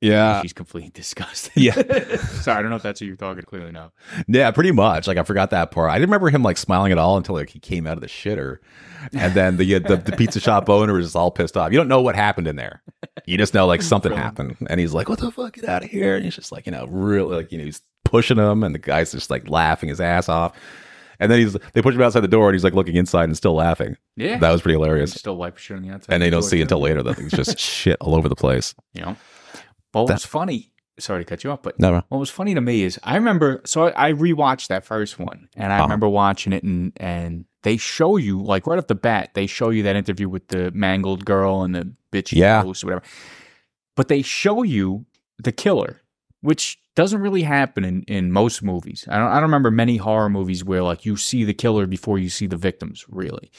Yeah. 0.01 0.41
She's 0.41 0.53
completely 0.53 0.89
disgusted. 0.93 1.53
Yeah. 1.55 1.73
Sorry, 2.17 2.59
I 2.59 2.61
don't 2.61 2.69
know 2.69 2.75
if 2.75 2.83
that's 2.83 2.99
who 2.99 3.05
you're 3.05 3.15
talking. 3.15 3.43
Clearly, 3.43 3.71
no. 3.71 3.91
Yeah, 4.27 4.51
pretty 4.51 4.71
much. 4.71 5.07
Like 5.07 5.17
I 5.17 5.23
forgot 5.23 5.49
that 5.51 5.71
part. 5.71 5.89
I 5.89 5.95
didn't 5.95 6.09
remember 6.09 6.29
him 6.29 6.43
like 6.43 6.57
smiling 6.57 6.91
at 6.91 6.97
all 6.97 7.17
until 7.17 7.35
like 7.35 7.49
he 7.49 7.59
came 7.59 7.87
out 7.87 7.93
of 7.93 8.01
the 8.01 8.07
shitter, 8.07 8.57
and 9.13 9.33
then 9.33 9.57
the 9.57 9.75
uh, 9.75 9.79
the, 9.79 9.97
the 9.97 10.11
pizza 10.15 10.39
shop 10.39 10.69
owner 10.69 10.93
was 10.93 11.07
just 11.07 11.15
all 11.15 11.31
pissed 11.31 11.57
off. 11.57 11.71
You 11.71 11.77
don't 11.77 11.87
know 11.87 12.01
what 12.01 12.15
happened 12.15 12.47
in 12.47 12.55
there. 12.55 12.83
You 13.25 13.37
just 13.37 13.53
know 13.53 13.65
like 13.65 13.81
something 13.81 14.11
happened, 14.11 14.57
and 14.69 14.79
he's 14.79 14.93
like, 14.93 15.09
"What 15.09 15.19
the 15.19 15.31
fuck? 15.31 15.53
Get 15.53 15.65
out 15.67 15.83
of 15.83 15.89
here!" 15.89 16.15
And 16.15 16.23
he's 16.23 16.35
just 16.35 16.51
like, 16.51 16.65
you 16.65 16.71
know, 16.71 16.85
really 16.87 17.35
like 17.35 17.51
you 17.51 17.57
know, 17.57 17.65
he's 17.65 17.81
pushing 18.05 18.37
him, 18.37 18.63
and 18.63 18.75
the 18.75 18.79
guy's 18.79 19.11
just 19.11 19.29
like 19.29 19.49
laughing 19.49 19.89
his 19.89 19.99
ass 19.99 20.29
off. 20.29 20.55
And 21.19 21.31
then 21.31 21.39
he's 21.39 21.53
they 21.73 21.81
push 21.81 21.95
him 21.95 22.01
outside 22.01 22.19
the 22.19 22.27
door, 22.27 22.47
and 22.49 22.53
he's 22.55 22.63
like 22.63 22.73
looking 22.75 22.95
inside 22.95 23.23
and 23.23 23.35
still 23.35 23.55
laughing. 23.55 23.97
Yeah. 24.15 24.37
That 24.37 24.51
was 24.51 24.61
pretty 24.61 24.75
hilarious. 24.75 25.13
Still 25.13 25.37
wipe 25.37 25.57
shit 25.57 25.77
on 25.77 25.83
the 25.83 25.89
outside. 25.89 26.13
And 26.13 26.21
they 26.21 26.27
the 26.27 26.35
don't 26.35 26.43
see 26.43 26.57
too. 26.57 26.61
until 26.61 26.79
later 26.79 27.01
that 27.03 27.17
it's 27.17 27.35
just 27.35 27.57
shit 27.57 27.97
all 27.99 28.13
over 28.13 28.29
the 28.29 28.35
place. 28.35 28.75
You 28.93 29.01
But 30.05 30.13
what 30.13 30.15
was 30.15 30.25
funny? 30.25 30.71
Sorry 30.99 31.23
to 31.23 31.29
cut 31.29 31.43
you 31.43 31.51
off, 31.51 31.61
but 31.61 31.79
No, 31.79 31.91
no. 31.91 32.03
what 32.09 32.17
was 32.17 32.29
funny 32.31 32.55
to 32.55 32.61
me 32.61 32.81
is 32.83 32.99
I 33.03 33.15
remember. 33.15 33.61
So 33.65 33.87
I, 33.89 34.09
I 34.09 34.13
rewatched 34.13 34.67
that 34.69 34.83
first 34.83 35.19
one, 35.19 35.47
and 35.55 35.71
I 35.71 35.75
Uh-huh. 35.77 35.83
remember 35.85 36.09
watching 36.09 36.53
it, 36.53 36.63
and 36.63 36.91
and 36.97 37.45
they 37.63 37.77
show 37.77 38.17
you 38.17 38.41
like 38.41 38.65
right 38.65 38.79
off 38.79 38.87
the 38.87 38.95
bat, 38.95 39.31
they 39.35 39.45
show 39.45 39.69
you 39.69 39.83
that 39.83 39.95
interview 39.95 40.27
with 40.27 40.47
the 40.47 40.71
mangled 40.71 41.23
girl 41.25 41.61
and 41.63 41.75
the 41.75 41.91
bitchy 42.11 42.37
Yeah. 42.37 42.63
host 42.63 42.83
or 42.83 42.87
whatever. 42.87 43.05
But 43.95 44.07
they 44.07 44.21
show 44.21 44.63
you 44.63 45.05
the 45.37 45.51
killer, 45.51 46.01
which 46.41 46.79
doesn't 46.95 47.21
really 47.21 47.43
happen 47.43 47.83
in, 47.83 48.01
in 48.03 48.31
most 48.31 48.63
movies. 48.63 49.05
I 49.07 49.17
don't 49.19 49.27
I 49.27 49.35
don't 49.35 49.43
remember 49.43 49.69
many 49.69 49.97
horror 49.97 50.29
movies 50.29 50.63
where 50.63 50.81
like 50.81 51.05
you 51.05 51.15
see 51.15 51.43
the 51.43 51.53
killer 51.53 51.85
before 51.85 52.17
you 52.17 52.29
see 52.29 52.47
the 52.47 52.57
victims, 52.57 53.05
really. 53.07 53.51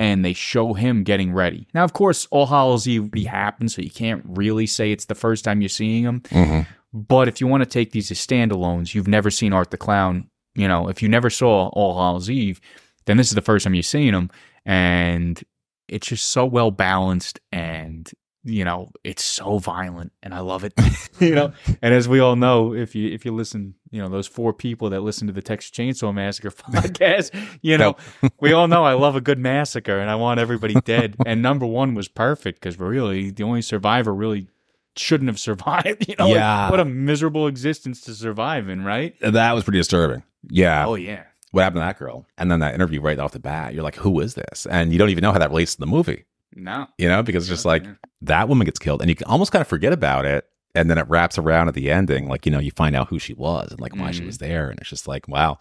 And 0.00 0.24
they 0.24 0.32
show 0.32 0.74
him 0.74 1.02
getting 1.02 1.32
ready. 1.32 1.66
Now, 1.74 1.82
of 1.82 1.92
course, 1.92 2.28
All 2.30 2.46
Hallows 2.46 2.86
Eve 2.86 3.10
happens, 3.26 3.74
so 3.74 3.82
you 3.82 3.90
can't 3.90 4.22
really 4.26 4.66
say 4.66 4.92
it's 4.92 5.06
the 5.06 5.14
first 5.16 5.44
time 5.44 5.60
you're 5.60 5.68
seeing 5.68 6.04
him. 6.04 6.20
Mhm. 6.30 6.66
But 6.92 7.26
if 7.28 7.40
you 7.40 7.48
want 7.48 7.62
to 7.62 7.68
take 7.68 7.90
these 7.90 8.10
as 8.10 8.18
standalones, 8.18 8.94
you've 8.94 9.08
never 9.08 9.30
seen 9.30 9.52
Art 9.52 9.70
the 9.72 9.76
Clown. 9.76 10.28
You 10.54 10.68
know, 10.68 10.88
if 10.88 11.02
you 11.02 11.08
never 11.08 11.30
saw 11.30 11.68
All 11.68 11.94
Hallows 11.96 12.30
Eve, 12.30 12.60
then 13.06 13.16
this 13.16 13.28
is 13.28 13.34
the 13.34 13.42
first 13.42 13.64
time 13.64 13.74
you're 13.74 13.82
seeing 13.82 14.14
him, 14.14 14.30
and 14.64 15.42
it's 15.88 16.06
just 16.06 16.26
so 16.30 16.46
well 16.46 16.70
balanced, 16.70 17.40
and 17.50 18.10
you 18.48 18.64
know, 18.64 18.90
it's 19.04 19.22
so 19.22 19.58
violent, 19.58 20.12
and 20.22 20.32
I 20.32 20.40
love 20.40 20.64
it. 20.64 20.72
you 21.20 21.34
know, 21.34 21.52
and 21.82 21.92
as 21.92 22.08
we 22.08 22.18
all 22.20 22.34
know, 22.36 22.72
if 22.74 22.94
you 22.94 23.12
if 23.12 23.24
you 23.24 23.32
listen, 23.34 23.74
you 23.90 24.00
know, 24.00 24.08
those 24.08 24.26
four 24.26 24.52
people 24.52 24.90
that 24.90 25.00
listen 25.02 25.26
to 25.26 25.32
the 25.32 25.42
Texas 25.42 25.70
Chainsaw 25.70 26.14
Massacre 26.14 26.50
podcast, 26.72 27.30
you 27.62 27.76
know, 27.76 27.96
we 28.40 28.52
all 28.52 28.68
know 28.68 28.84
I 28.84 28.94
love 28.94 29.16
a 29.16 29.20
good 29.20 29.38
massacre, 29.38 29.98
and 29.98 30.08
I 30.10 30.14
want 30.14 30.40
everybody 30.40 30.74
dead. 30.84 31.16
and 31.26 31.42
number 31.42 31.66
one 31.66 31.94
was 31.94 32.08
perfect 32.08 32.60
because 32.60 32.78
really, 32.78 33.30
the 33.30 33.42
only 33.42 33.62
survivor 33.62 34.14
really 34.14 34.48
shouldn't 34.96 35.28
have 35.28 35.38
survived. 35.38 36.08
You 36.08 36.16
know, 36.18 36.26
like, 36.26 36.34
Yeah. 36.36 36.70
what 36.70 36.80
a 36.80 36.84
miserable 36.84 37.46
existence 37.46 38.00
to 38.02 38.14
survive 38.14 38.68
in, 38.68 38.84
right? 38.84 39.14
That 39.20 39.52
was 39.52 39.64
pretty 39.64 39.78
disturbing. 39.78 40.22
Yeah. 40.50 40.86
Oh 40.86 40.94
yeah, 40.94 41.24
What 41.52 41.62
happened 41.62 41.82
to 41.82 41.86
that 41.86 41.98
girl? 41.98 42.26
And 42.38 42.50
then 42.50 42.60
that 42.60 42.74
interview 42.74 43.00
right 43.00 43.18
off 43.18 43.32
the 43.32 43.38
bat, 43.40 43.74
you're 43.74 43.82
like, 43.82 43.96
who 43.96 44.18
is 44.20 44.34
this? 44.34 44.66
And 44.70 44.92
you 44.92 44.98
don't 44.98 45.10
even 45.10 45.22
know 45.22 45.32
how 45.32 45.38
that 45.38 45.50
relates 45.50 45.74
to 45.74 45.80
the 45.80 45.86
movie, 45.86 46.24
no, 46.54 46.86
you 46.98 47.08
know, 47.08 47.22
because 47.22 47.44
it's 47.44 47.50
just 47.50 47.64
like 47.64 47.84
Yeah. 47.84 47.94
that 48.22 48.48
woman 48.48 48.64
gets 48.64 48.78
killed 48.78 49.00
and 49.00 49.08
you 49.08 49.14
can 49.16 49.26
almost 49.26 49.52
kind 49.52 49.60
of 49.60 49.68
forget 49.68 49.92
about 49.92 50.24
it. 50.24 50.44
And 50.74 50.90
then 50.90 50.98
it 50.98 51.08
wraps 51.08 51.38
around 51.38 51.68
at 51.68 51.74
the 51.74 51.90
ending. 51.90 52.28
Like, 52.28 52.46
you 52.46 52.52
know, 52.52 52.58
you 52.58 52.70
find 52.72 52.94
out 52.94 53.08
who 53.08 53.18
she 53.18 53.32
was 53.34 53.70
and 53.72 53.80
like 53.80 53.96
why 53.96 54.10
she 54.12 54.22
Mhm. 54.22 54.26
was 54.26 54.38
there. 54.38 54.70
And 54.70 54.78
it's 54.80 54.90
just 54.90 55.08
like, 55.08 55.26
wow. 55.26 55.58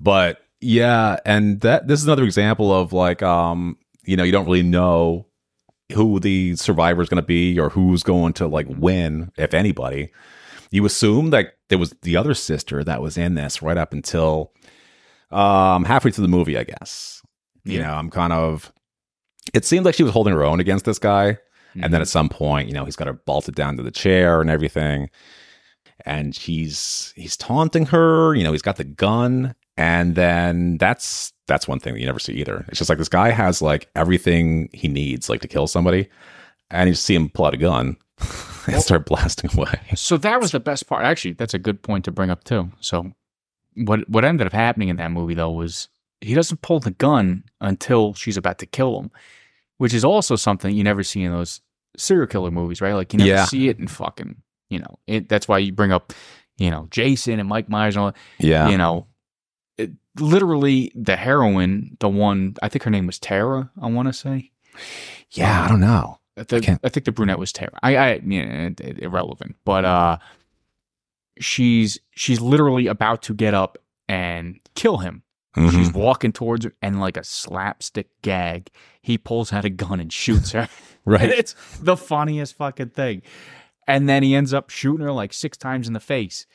But 0.00 0.38
yeah. 0.60 1.16
And 1.26 1.60
that, 1.60 1.88
this 1.88 2.00
is 2.00 2.06
another 2.06 2.24
example 2.24 2.72
of 2.72 2.92
like, 2.92 3.22
um, 3.22 3.76
you 4.04 4.16
know, 4.16 4.22
you 4.22 4.32
don't 4.32 4.46
really 4.46 4.62
know 4.62 5.26
who 5.92 6.18
the 6.20 6.56
survivor 6.56 7.02
is 7.02 7.08
going 7.08 7.20
to 7.22 7.26
be 7.26 7.58
or 7.58 7.68
who's 7.70 8.02
going 8.02 8.32
to 8.34 8.46
like 8.46 8.66
win, 8.70 9.30
if 9.36 9.52
anybody. 9.54 10.10
You 10.70 10.84
assume 10.86 11.30
that 11.30 11.54
there 11.68 11.78
was 11.78 11.94
the 12.02 12.16
other 12.16 12.32
sister 12.34 12.82
that 12.84 13.02
was 13.02 13.18
in 13.18 13.34
this 13.34 13.60
right 13.62 13.76
up 13.76 13.92
until 13.92 14.52
um 15.30 15.84
halfway 15.84 16.10
through 16.10 16.22
the 16.22 16.28
movie, 16.28 16.56
I 16.56 16.64
guess. 16.64 17.20
You 17.64 17.80
know, 17.80 17.92
I'm 17.94 18.10
kind 18.10 18.32
of 18.32 18.72
it 19.52 19.64
seemed 19.64 19.84
like 19.84 19.94
she 19.94 20.02
was 20.02 20.12
holding 20.12 20.32
her 20.34 20.42
own 20.44 20.60
against 20.60 20.84
this 20.84 20.98
guy. 20.98 21.26
And 21.26 21.38
Mm-hmm. 21.82 21.90
then 21.90 22.00
at 22.02 22.08
some 22.08 22.28
point, 22.28 22.68
you 22.68 22.74
know, 22.74 22.84
he's 22.84 22.94
got 22.94 23.08
her 23.08 23.12
bolted 23.14 23.56
down 23.56 23.76
to 23.78 23.82
the 23.82 23.90
chair 23.90 24.40
and 24.40 24.48
everything. 24.48 25.10
And 26.06 26.34
he's 26.36 27.12
he's 27.16 27.36
taunting 27.36 27.86
her, 27.86 28.32
you 28.34 28.44
know, 28.44 28.52
he's 28.52 28.62
got 28.62 28.76
the 28.76 28.84
gun. 28.84 29.56
And 29.76 30.14
then 30.14 30.78
that's 30.78 31.32
that's 31.48 31.66
one 31.66 31.80
thing 31.80 31.94
that 31.94 32.00
you 32.00 32.06
never 32.06 32.20
see 32.20 32.34
either. 32.34 32.64
It's 32.68 32.78
just 32.78 32.88
like 32.88 32.98
this 32.98 33.08
guy 33.08 33.30
has 33.30 33.60
like 33.60 33.88
everything 33.96 34.68
he 34.72 34.86
needs, 34.86 35.28
like 35.28 35.40
to 35.40 35.48
kill 35.48 35.66
somebody. 35.66 36.08
And 36.70 36.88
you 36.88 36.94
see 36.94 37.14
him 37.16 37.28
pull 37.28 37.46
out 37.46 37.54
a 37.54 37.58
gun 37.58 37.96
and 38.68 38.80
start 38.80 39.04
blasting 39.06 39.50
away. 39.56 39.80
So 39.96 40.16
that 40.18 40.40
was 40.40 40.52
the 40.52 40.60
best 40.60 40.86
part. 40.86 41.04
Actually, 41.04 41.32
that's 41.34 41.54
a 41.54 41.58
good 41.58 41.82
point 41.82 42.04
to 42.04 42.12
bring 42.12 42.30
up 42.30 42.44
too. 42.44 42.70
So 42.80 43.12
what 43.74 44.08
what 44.08 44.24
ended 44.24 44.46
up 44.46 44.52
happening 44.52 44.90
in 44.90 44.96
that 44.98 45.10
movie 45.10 45.34
though 45.34 45.50
was 45.50 45.88
he 46.24 46.34
doesn't 46.34 46.62
pull 46.62 46.80
the 46.80 46.90
gun 46.92 47.44
until 47.60 48.14
she's 48.14 48.36
about 48.36 48.58
to 48.58 48.66
kill 48.66 48.98
him. 49.00 49.10
which 49.78 49.92
is 49.92 50.04
also 50.04 50.36
something 50.36 50.74
you 50.74 50.84
never 50.84 51.02
see 51.02 51.22
in 51.22 51.32
those 51.32 51.60
serial 51.96 52.26
killer 52.28 52.50
movies, 52.50 52.80
right? 52.80 52.94
Like 52.94 53.12
you 53.12 53.18
never 53.18 53.28
Yeah. 53.28 53.44
see 53.44 53.68
it 53.68 53.78
in 53.78 53.88
fucking, 53.88 54.36
you 54.70 54.78
know, 54.78 54.98
it, 55.06 55.28
that's 55.28 55.48
why 55.48 55.58
you 55.58 55.72
bring 55.72 55.90
up, 55.92 56.12
you 56.58 56.70
know, 56.70 56.86
Jason 56.90 57.40
and 57.40 57.48
Mike 57.48 57.68
Myers 57.68 57.96
and 57.96 58.00
all 58.04 58.12
that. 58.12 58.16
Yeah. 58.38 58.68
You 58.68 58.78
know, 58.78 59.06
it, 59.76 59.90
literally 60.18 60.92
the 60.94 61.16
heroine, 61.16 61.96
the 61.98 62.08
one, 62.08 62.54
I 62.62 62.68
think 62.68 62.84
her 62.84 62.90
name 62.90 63.06
was 63.06 63.18
Tara, 63.18 63.68
I 63.82 63.88
want 63.88 64.06
to 64.08 64.12
say. 64.12 64.52
yeah, 65.32 65.64
I 65.64 65.68
don't 65.68 65.80
know. 65.80 66.18
I, 66.36 66.44
think- 66.44 66.68
I 66.68 66.88
think 66.88 67.04
the 67.04 67.12
brunette 67.12 67.38
was 67.40 67.52
Tara. 67.52 67.76
I, 67.82 67.96
I, 67.96 68.20
yeah, 68.24 68.70
irrelevant. 68.80 69.56
But 69.64 69.84
uh, 69.84 70.18
she's 71.40 71.98
she's 72.12 72.40
literally 72.40 72.86
about 72.86 73.22
to 73.22 73.34
get 73.34 73.54
up 73.54 73.76
and 74.08 74.60
kill 74.76 74.98
him. 74.98 75.22
Mhm. 75.56 75.70
She's 75.70 75.92
walking 75.92 76.32
towards 76.32 76.64
her, 76.64 76.72
and 76.82 77.00
like 77.00 77.16
a 77.16 77.22
slapstick 77.24 78.08
gag, 78.22 78.70
he 79.02 79.16
pulls 79.18 79.52
out 79.52 79.64
a 79.64 79.70
gun 79.70 80.00
and 80.00 80.12
shoots 80.12 80.50
her. 80.52 80.60
And 80.60 80.68
right. 81.04 81.28
it's 81.30 81.54
the 81.80 81.96
funniest 81.96 82.56
fucking 82.56 82.90
thing. 82.90 83.22
And 83.86 84.08
then 84.08 84.22
he 84.22 84.34
ends 84.34 84.52
up 84.54 84.70
shooting 84.70 85.04
her 85.04 85.12
like 85.12 85.32
six 85.32 85.56
times 85.56 85.86
in 85.86 85.92
the 85.92 86.00
face. 86.00 86.46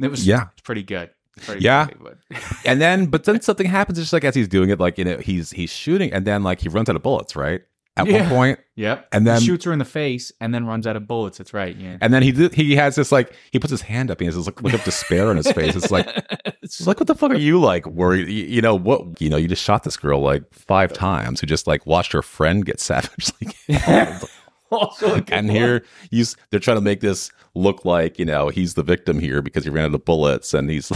It 0.00 0.10
was 0.10 0.26
Yeah. 0.26 0.46
it's 0.52 0.62
pretty 0.62 0.82
good. 0.82 1.10
Pretty 1.42 1.62
Yeah. 1.62 1.86
funny, 1.86 2.16
And 2.64 2.80
then, 2.80 3.06
but 3.06 3.24
then 3.24 3.40
something 3.42 3.66
happens 3.66 3.98
just 3.98 4.12
like 4.12 4.24
as 4.24 4.34
he's 4.34 4.48
doing 4.48 4.70
it, 4.70 4.80
like 4.80 4.96
you 4.96 5.04
know, 5.04 5.18
he's 5.18 5.50
he's 5.50 5.70
shooting, 5.70 6.12
and 6.12 6.26
then 6.26 6.42
like 6.42 6.60
he 6.60 6.68
runs 6.68 6.88
out 6.88 6.96
of 6.96 7.02
bullets, 7.02 7.36
right? 7.36 7.60
At 7.96 8.06
Yeah. 8.06 8.20
one 8.22 8.28
point, 8.30 8.58
yep. 8.76 9.08
And 9.12 9.26
then- 9.26 9.40
he 9.40 9.46
shoots 9.46 9.64
her 9.64 9.72
in 9.72 9.78
the 9.78 9.84
face 9.84 10.30
and 10.40 10.54
then 10.54 10.64
runs 10.64 10.86
out 10.86 10.96
of 10.96 11.06
bullets. 11.06 11.38
That's 11.38 11.52
right. 11.52 11.76
Yeah. 11.76 11.96
and 12.00 12.14
then 12.14 12.22
he 12.22 12.30
did, 12.32 12.54
he 12.54 12.76
has 12.76 12.94
this 12.94 13.10
like 13.12 13.34
he 13.50 13.58
puts 13.58 13.70
his 13.72 13.82
hand 13.82 14.10
up, 14.10 14.18
and 14.18 14.22
he 14.22 14.26
has 14.26 14.36
this 14.36 14.46
look, 14.46 14.62
look 14.62 14.72
of 14.74 14.84
despair 14.84 15.28
on 15.28 15.36
his 15.36 15.50
face. 15.52 15.74
It's 15.76 15.90
like 15.90 16.06
it's 16.62 16.86
like 16.86 16.98
what 17.00 17.08
the 17.08 17.14
fuck 17.14 17.32
are 17.32 17.34
you 17.36 17.60
like 17.60 17.86
worried? 17.86 18.28
You, 18.28 18.44
you 18.46 18.62
know 18.62 18.74
what? 18.76 19.20
You 19.20 19.28
know, 19.28 19.36
you 19.36 19.48
just 19.48 19.62
shot 19.62 19.82
this 19.82 19.96
girl 19.96 20.20
like 20.20 20.44
five 20.54 20.92
times, 20.92 21.40
who 21.40 21.46
just 21.46 21.66
like 21.66 21.84
watched 21.84 22.12
her 22.12 22.22
friend 22.22 22.64
get 22.64 22.80
savagely 22.80 23.48
and 25.32 25.50
here 25.50 25.84
he's 26.12 26.36
they're 26.50 26.60
trying 26.60 26.76
to 26.76 26.80
make 26.80 27.00
this 27.00 27.30
look 27.56 27.84
like 27.84 28.18
you 28.20 28.24
know 28.24 28.48
he's 28.50 28.74
the 28.74 28.84
victim 28.84 29.18
here 29.18 29.42
because 29.42 29.64
he 29.64 29.70
ran 29.70 29.86
out 29.86 29.94
of 29.94 30.04
bullets, 30.04 30.54
and 30.54 30.70
he's 30.70 30.92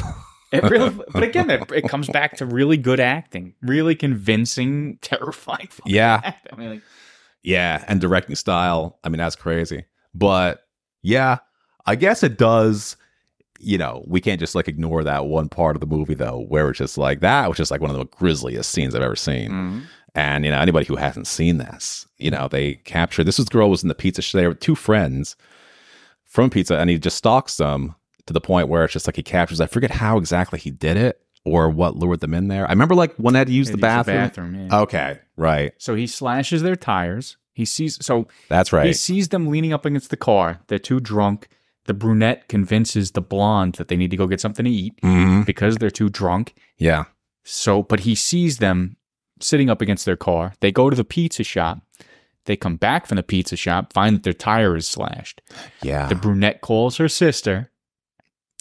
It 0.54 0.62
really, 0.64 0.90
but 1.12 1.22
again, 1.30 1.50
it, 1.50 1.70
it 1.72 1.88
comes 1.88 2.08
back 2.08 2.36
to 2.38 2.46
really 2.46 2.76
good 2.76 3.00
acting, 3.00 3.54
really 3.62 3.94
convincing, 3.94 4.98
terrifying. 5.02 5.68
Yeah. 5.84 6.34
I 6.52 6.56
mean, 6.56 6.70
like, 6.70 6.82
Yeah, 7.42 7.84
and 7.88 8.00
directing 8.00 8.36
style. 8.36 8.98
I 9.04 9.08
mean, 9.08 9.18
that's 9.18 9.36
crazy. 9.36 9.84
But 10.14 10.64
yeah, 11.02 11.38
I 11.86 11.96
guess 11.96 12.22
it 12.22 12.38
does. 12.38 12.96
You 13.60 13.78
know, 13.78 14.04
we 14.06 14.20
can't 14.20 14.40
just 14.40 14.54
like 14.54 14.68
ignore 14.68 15.04
that 15.04 15.26
one 15.26 15.48
part 15.48 15.76
of 15.76 15.80
the 15.80 15.86
movie 15.86 16.14
though, 16.14 16.44
where 16.48 16.68
it's 16.70 16.78
just 16.78 16.98
like 16.98 17.20
that 17.20 17.48
was 17.48 17.56
just 17.56 17.70
like 17.70 17.80
one 17.80 17.90
of 17.90 17.96
the 17.96 18.04
grisliest 18.04 18.70
scenes 18.70 18.94
I've 18.94 19.02
ever 19.02 19.16
seen. 19.16 19.50
mhm. 19.50 19.82
And 20.16 20.44
you 20.44 20.50
know, 20.52 20.58
anybody 20.58 20.86
who 20.86 20.96
hasn't 20.96 21.26
seen 21.26 21.58
this, 21.58 22.06
you 22.18 22.30
know, 22.30 22.46
they 22.46 22.74
capture 22.74 23.24
this 23.24 23.38
was 23.38 23.48
girl 23.48 23.68
was 23.70 23.82
in 23.82 23.88
the 23.88 23.94
pizza. 23.94 24.22
They 24.36 24.46
were 24.46 24.54
two 24.54 24.76
friends 24.76 25.34
from 26.24 26.50
pizza, 26.50 26.76
and 26.76 26.88
he 26.90 26.98
just 26.98 27.16
stalks 27.16 27.56
them 27.56 27.94
to 28.26 28.32
the 28.32 28.40
point 28.40 28.68
where 28.68 28.84
it's 28.84 28.92
just 28.92 29.06
like 29.06 29.16
he 29.16 29.22
captures. 29.22 29.60
I 29.60 29.66
forget 29.66 29.90
how 29.90 30.18
exactly 30.18 30.58
he 30.58 30.70
did 30.70 30.96
it 30.96 31.20
or 31.44 31.68
what 31.68 31.96
lured 31.96 32.20
them 32.20 32.34
in 32.34 32.48
there. 32.48 32.66
I 32.66 32.70
remember 32.70 32.94
like 32.94 33.14
when 33.16 33.24
one 33.24 33.34
had 33.34 33.48
to 33.48 33.52
use 33.52 33.70
the 33.70 33.76
bathroom. 33.76 34.16
bathroom, 34.16 34.54
yeah. 34.54 34.80
Okay, 34.80 35.18
right. 35.36 35.72
So 35.78 35.94
he 35.94 36.06
slashes 36.06 36.62
their 36.62 36.76
tires. 36.76 37.36
He 37.52 37.64
sees 37.64 38.04
so 38.04 38.26
That's 38.48 38.72
right. 38.72 38.86
he 38.86 38.92
sees 38.92 39.28
them 39.28 39.46
leaning 39.46 39.72
up 39.72 39.84
against 39.84 40.10
the 40.10 40.16
car. 40.16 40.60
They're 40.66 40.78
too 40.78 41.00
drunk. 41.00 41.48
The 41.86 41.94
brunette 41.94 42.48
convinces 42.48 43.10
the 43.10 43.20
blonde 43.20 43.74
that 43.74 43.88
they 43.88 43.96
need 43.96 44.10
to 44.10 44.16
go 44.16 44.26
get 44.26 44.40
something 44.40 44.64
to 44.64 44.70
eat 44.70 44.94
hmm 45.02 45.42
because 45.42 45.76
they're 45.76 45.90
too 45.90 46.08
drunk. 46.08 46.54
Yeah. 46.78 47.04
So, 47.44 47.82
but 47.82 48.00
he 48.00 48.14
sees 48.14 48.58
them 48.58 48.96
sitting 49.40 49.68
up 49.68 49.82
against 49.82 50.06
their 50.06 50.16
car. 50.16 50.54
They 50.60 50.72
go 50.72 50.88
to 50.88 50.96
the 50.96 51.04
pizza 51.04 51.44
shop. 51.44 51.82
They 52.46 52.56
come 52.56 52.76
back 52.76 53.06
from 53.06 53.16
the 53.16 53.22
pizza 53.22 53.56
shop, 53.56 53.92
find 53.92 54.16
that 54.16 54.22
their 54.22 54.32
tire 54.32 54.76
is 54.76 54.86
slashed. 54.86 55.40
Yeah. 55.82 56.08
The 56.08 56.14
brunette 56.14 56.60
calls 56.60 56.96
her 56.96 57.08
sister. 57.08 57.70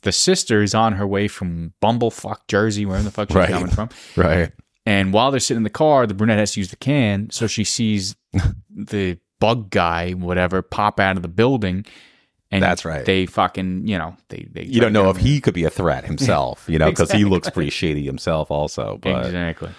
The 0.04 0.12
sister 0.12 0.62
is 0.62 0.74
on 0.76 0.94
her 0.94 1.08
way 1.08 1.28
from 1.28 1.74
Bumblefuck, 1.82 2.48
Jersey, 2.48 2.86
wherever 2.86 3.04
the 3.04 3.12
fuck 3.12 3.30
she's 3.30 3.36
Right. 3.36 3.50
coming 3.50 3.70
from. 3.70 3.90
right. 4.16 4.52
And 4.86 5.14
while 5.14 5.32
they're 5.32 5.40
sitting 5.40 5.60
in 5.60 5.64
the 5.64 5.70
car, 5.70 6.06
the 6.06 6.14
brunette 6.14 6.40
has 6.40 6.52
to 6.54 6.60
use 6.60 6.70
the 6.70 6.76
can. 6.76 7.30
So 7.30 7.48
she 7.48 7.64
sees 7.64 8.16
the 8.70 9.18
bug 9.40 9.70
guy, 9.70 10.12
whatever, 10.12 10.62
pop 10.62 11.00
out 11.00 11.16
of 11.16 11.22
the 11.22 11.28
building. 11.30 11.86
And 12.52 12.62
That's 12.62 12.86
right. 12.86 13.04
They 13.04 13.26
fucking, 13.26 13.88
you 13.88 13.98
know, 13.98 14.16
they, 14.30 14.46
they 14.52 14.64
You 14.64 14.80
don't 14.82 14.94
know 14.94 15.10
if 15.10 15.18
he 15.18 15.42
could 15.42 15.54
be 15.56 15.64
a 15.64 15.70
threat 15.72 16.06
himself, 16.06 16.66
you 16.68 16.78
know, 16.78 16.90
because 16.90 17.12
he 17.12 17.26
looks 17.26 17.50
pretty 17.50 17.72
shady 17.72 18.04
himself, 18.06 18.52
also. 18.52 19.00
But 19.02 19.26
exactly. 19.26 19.70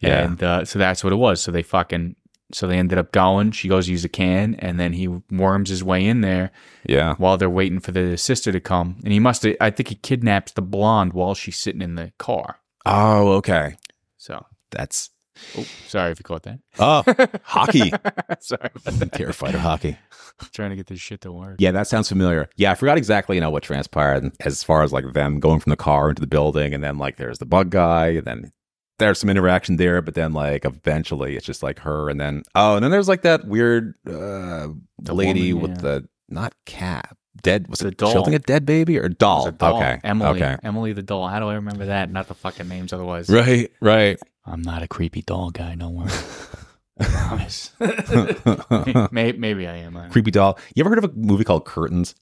Yeah. 0.00 0.24
And 0.24 0.42
uh, 0.42 0.64
so 0.64 0.78
that's 0.80 1.04
what 1.04 1.12
it 1.12 1.16
was. 1.16 1.40
So 1.40 1.52
they 1.52 1.62
fucking, 1.62 2.16
so 2.52 2.66
they 2.66 2.78
ended 2.78 2.98
up 2.98 3.12
going. 3.12 3.50
She 3.52 3.68
goes 3.68 3.86
to 3.86 3.92
use 3.92 4.04
a 4.04 4.08
can, 4.08 4.54
and 4.56 4.78
then 4.80 4.92
he 4.94 5.08
worms 5.30 5.68
his 5.70 5.84
way 5.84 6.04
in 6.06 6.20
there 6.22 6.50
yeah, 6.86 7.14
while 7.16 7.36
they're 7.36 7.50
waiting 7.50 7.80
for 7.80 7.92
the 7.92 8.16
sister 8.16 8.52
to 8.52 8.60
come. 8.60 8.96
And 9.04 9.12
he 9.12 9.20
must 9.20 9.42
have, 9.42 9.56
I 9.60 9.70
think 9.70 9.88
he 9.88 9.94
kidnaps 9.96 10.52
the 10.52 10.62
blonde 10.62 11.12
while 11.12 11.34
she's 11.34 11.58
sitting 11.58 11.82
in 11.82 11.94
the 11.96 12.12
car. 12.18 12.58
oh, 12.86 13.32
okay, 13.34 13.76
So, 14.16 14.44
that's 14.70 15.10
oh, 15.56 15.64
sorry 15.86 16.12
if 16.12 16.18
you 16.20 16.24
caught 16.24 16.42
that. 16.44 16.60
oh 16.78 17.02
hockey, 17.44 17.90
sorry 18.40 18.70
that. 18.84 19.10
terrified 19.12 19.54
of 19.54 19.60
hockey. 19.60 19.96
trying 20.52 20.70
to 20.70 20.76
get 20.76 20.86
this 20.86 21.00
shit 21.00 21.20
to 21.22 21.32
work. 21.32 21.56
Yeah, 21.58 21.72
that 21.72 21.86
sounds 21.88 22.08
familiar. 22.08 22.48
Yeah, 22.56 22.70
I 22.70 22.74
forgot 22.76 22.96
exactly, 22.96 23.36
you 23.36 23.40
know, 23.40 23.50
what 23.50 23.62
transpired 23.62 24.30
as 24.40 24.62
far 24.62 24.82
as 24.82 24.92
like 24.92 25.12
them 25.12 25.40
going 25.40 25.60
from 25.60 25.70
the 25.70 25.76
car 25.76 26.08
into 26.10 26.20
the 26.20 26.26
building, 26.26 26.72
and 26.74 26.82
then 26.82 26.96
like 26.98 27.16
there's 27.16 27.38
the 27.38 27.46
bug 27.46 27.70
guy, 27.70 28.08
and 28.08 28.24
then 28.24 28.52
there's 28.98 29.18
some 29.18 29.30
interaction 29.30 29.76
there, 29.76 30.02
but 30.02 30.14
then 30.14 30.32
like 30.32 30.64
eventually 30.64 31.36
it's 31.36 31.46
just 31.46 31.62
like 31.62 31.78
her, 31.80 32.08
and 32.10 32.20
then 32.20 32.42
oh, 32.54 32.76
and 32.76 32.84
then 32.84 32.90
there's 32.90 33.08
like 33.08 33.22
that 33.22 33.46
weird 33.46 33.94
uh, 34.06 34.68
The 34.98 35.14
lady 35.14 35.52
woman, 35.52 35.70
with 35.70 35.78
yeah. 35.84 35.90
the 36.00 36.08
not 36.28 36.54
cat 36.66 37.16
dead 37.40 37.68
was 37.68 37.78
The 37.78 37.88
it 37.88 37.96
doll. 37.96 38.12
shielding 38.12 38.34
a 38.34 38.38
dead 38.40 38.66
baby 38.66 38.98
or 38.98 39.08
doll? 39.08 39.50
doll. 39.52 39.76
Okay, 39.78 40.00
Emily. 40.04 40.42
okay, 40.42 40.56
Emily 40.62 40.92
the 40.92 41.02
doll. 41.02 41.28
How 41.28 41.38
do 41.40 41.46
I 41.48 41.54
remember 41.54 41.86
that? 41.86 42.10
Not 42.10 42.28
the 42.28 42.34
fucking 42.34 42.68
names 42.68 42.92
otherwise. 42.92 43.28
right, 43.28 43.70
right. 43.80 44.18
I'm 44.44 44.62
not 44.62 44.82
a 44.82 44.88
creepy 44.88 45.22
doll 45.22 45.50
guy, 45.50 45.74
no 45.74 45.90
worry. 45.90 46.10
I 47.00 47.04
promise. 47.04 47.70
maybe, 49.12 49.38
maybe 49.38 49.66
I 49.68 49.76
am. 49.76 49.96
I 49.96 50.08
creepy 50.08 50.30
doll. 50.32 50.58
You 50.74 50.82
ever 50.82 50.90
heard 50.90 51.04
of 51.04 51.10
a 51.10 51.14
movie 51.14 51.44
called 51.44 51.64
Curtains? 51.64 52.14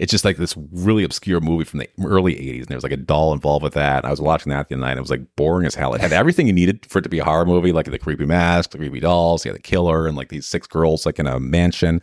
It's 0.00 0.10
just 0.10 0.24
like 0.24 0.38
this 0.38 0.56
really 0.72 1.04
obscure 1.04 1.40
movie 1.40 1.64
from 1.64 1.78
the 1.78 1.88
early 2.02 2.34
80s, 2.34 2.60
and 2.60 2.68
there 2.68 2.76
was 2.76 2.82
like 2.82 2.90
a 2.90 2.96
doll 2.96 3.34
involved 3.34 3.62
with 3.62 3.74
that. 3.74 4.06
I 4.06 4.10
was 4.10 4.20
watching 4.20 4.48
that 4.48 4.68
the 4.68 4.74
other 4.74 4.80
night. 4.80 4.92
and 4.92 4.98
It 4.98 5.02
was 5.02 5.10
like 5.10 5.36
boring 5.36 5.66
as 5.66 5.74
hell. 5.74 5.92
It 5.92 6.00
had 6.00 6.12
everything 6.12 6.46
you 6.46 6.54
needed 6.54 6.86
for 6.86 7.00
it 7.00 7.02
to 7.02 7.10
be 7.10 7.18
a 7.18 7.24
horror 7.24 7.44
movie, 7.44 7.70
like 7.70 7.84
the 7.84 7.98
creepy 7.98 8.24
mask, 8.24 8.70
the 8.70 8.78
creepy 8.78 9.00
dolls, 9.00 9.44
you 9.44 9.50
had 9.50 9.58
the 9.58 9.62
killer, 9.62 10.06
and 10.06 10.16
like 10.16 10.30
these 10.30 10.46
six 10.46 10.66
girls 10.66 11.04
like 11.04 11.18
in 11.18 11.26
a 11.26 11.38
mansion 11.38 12.00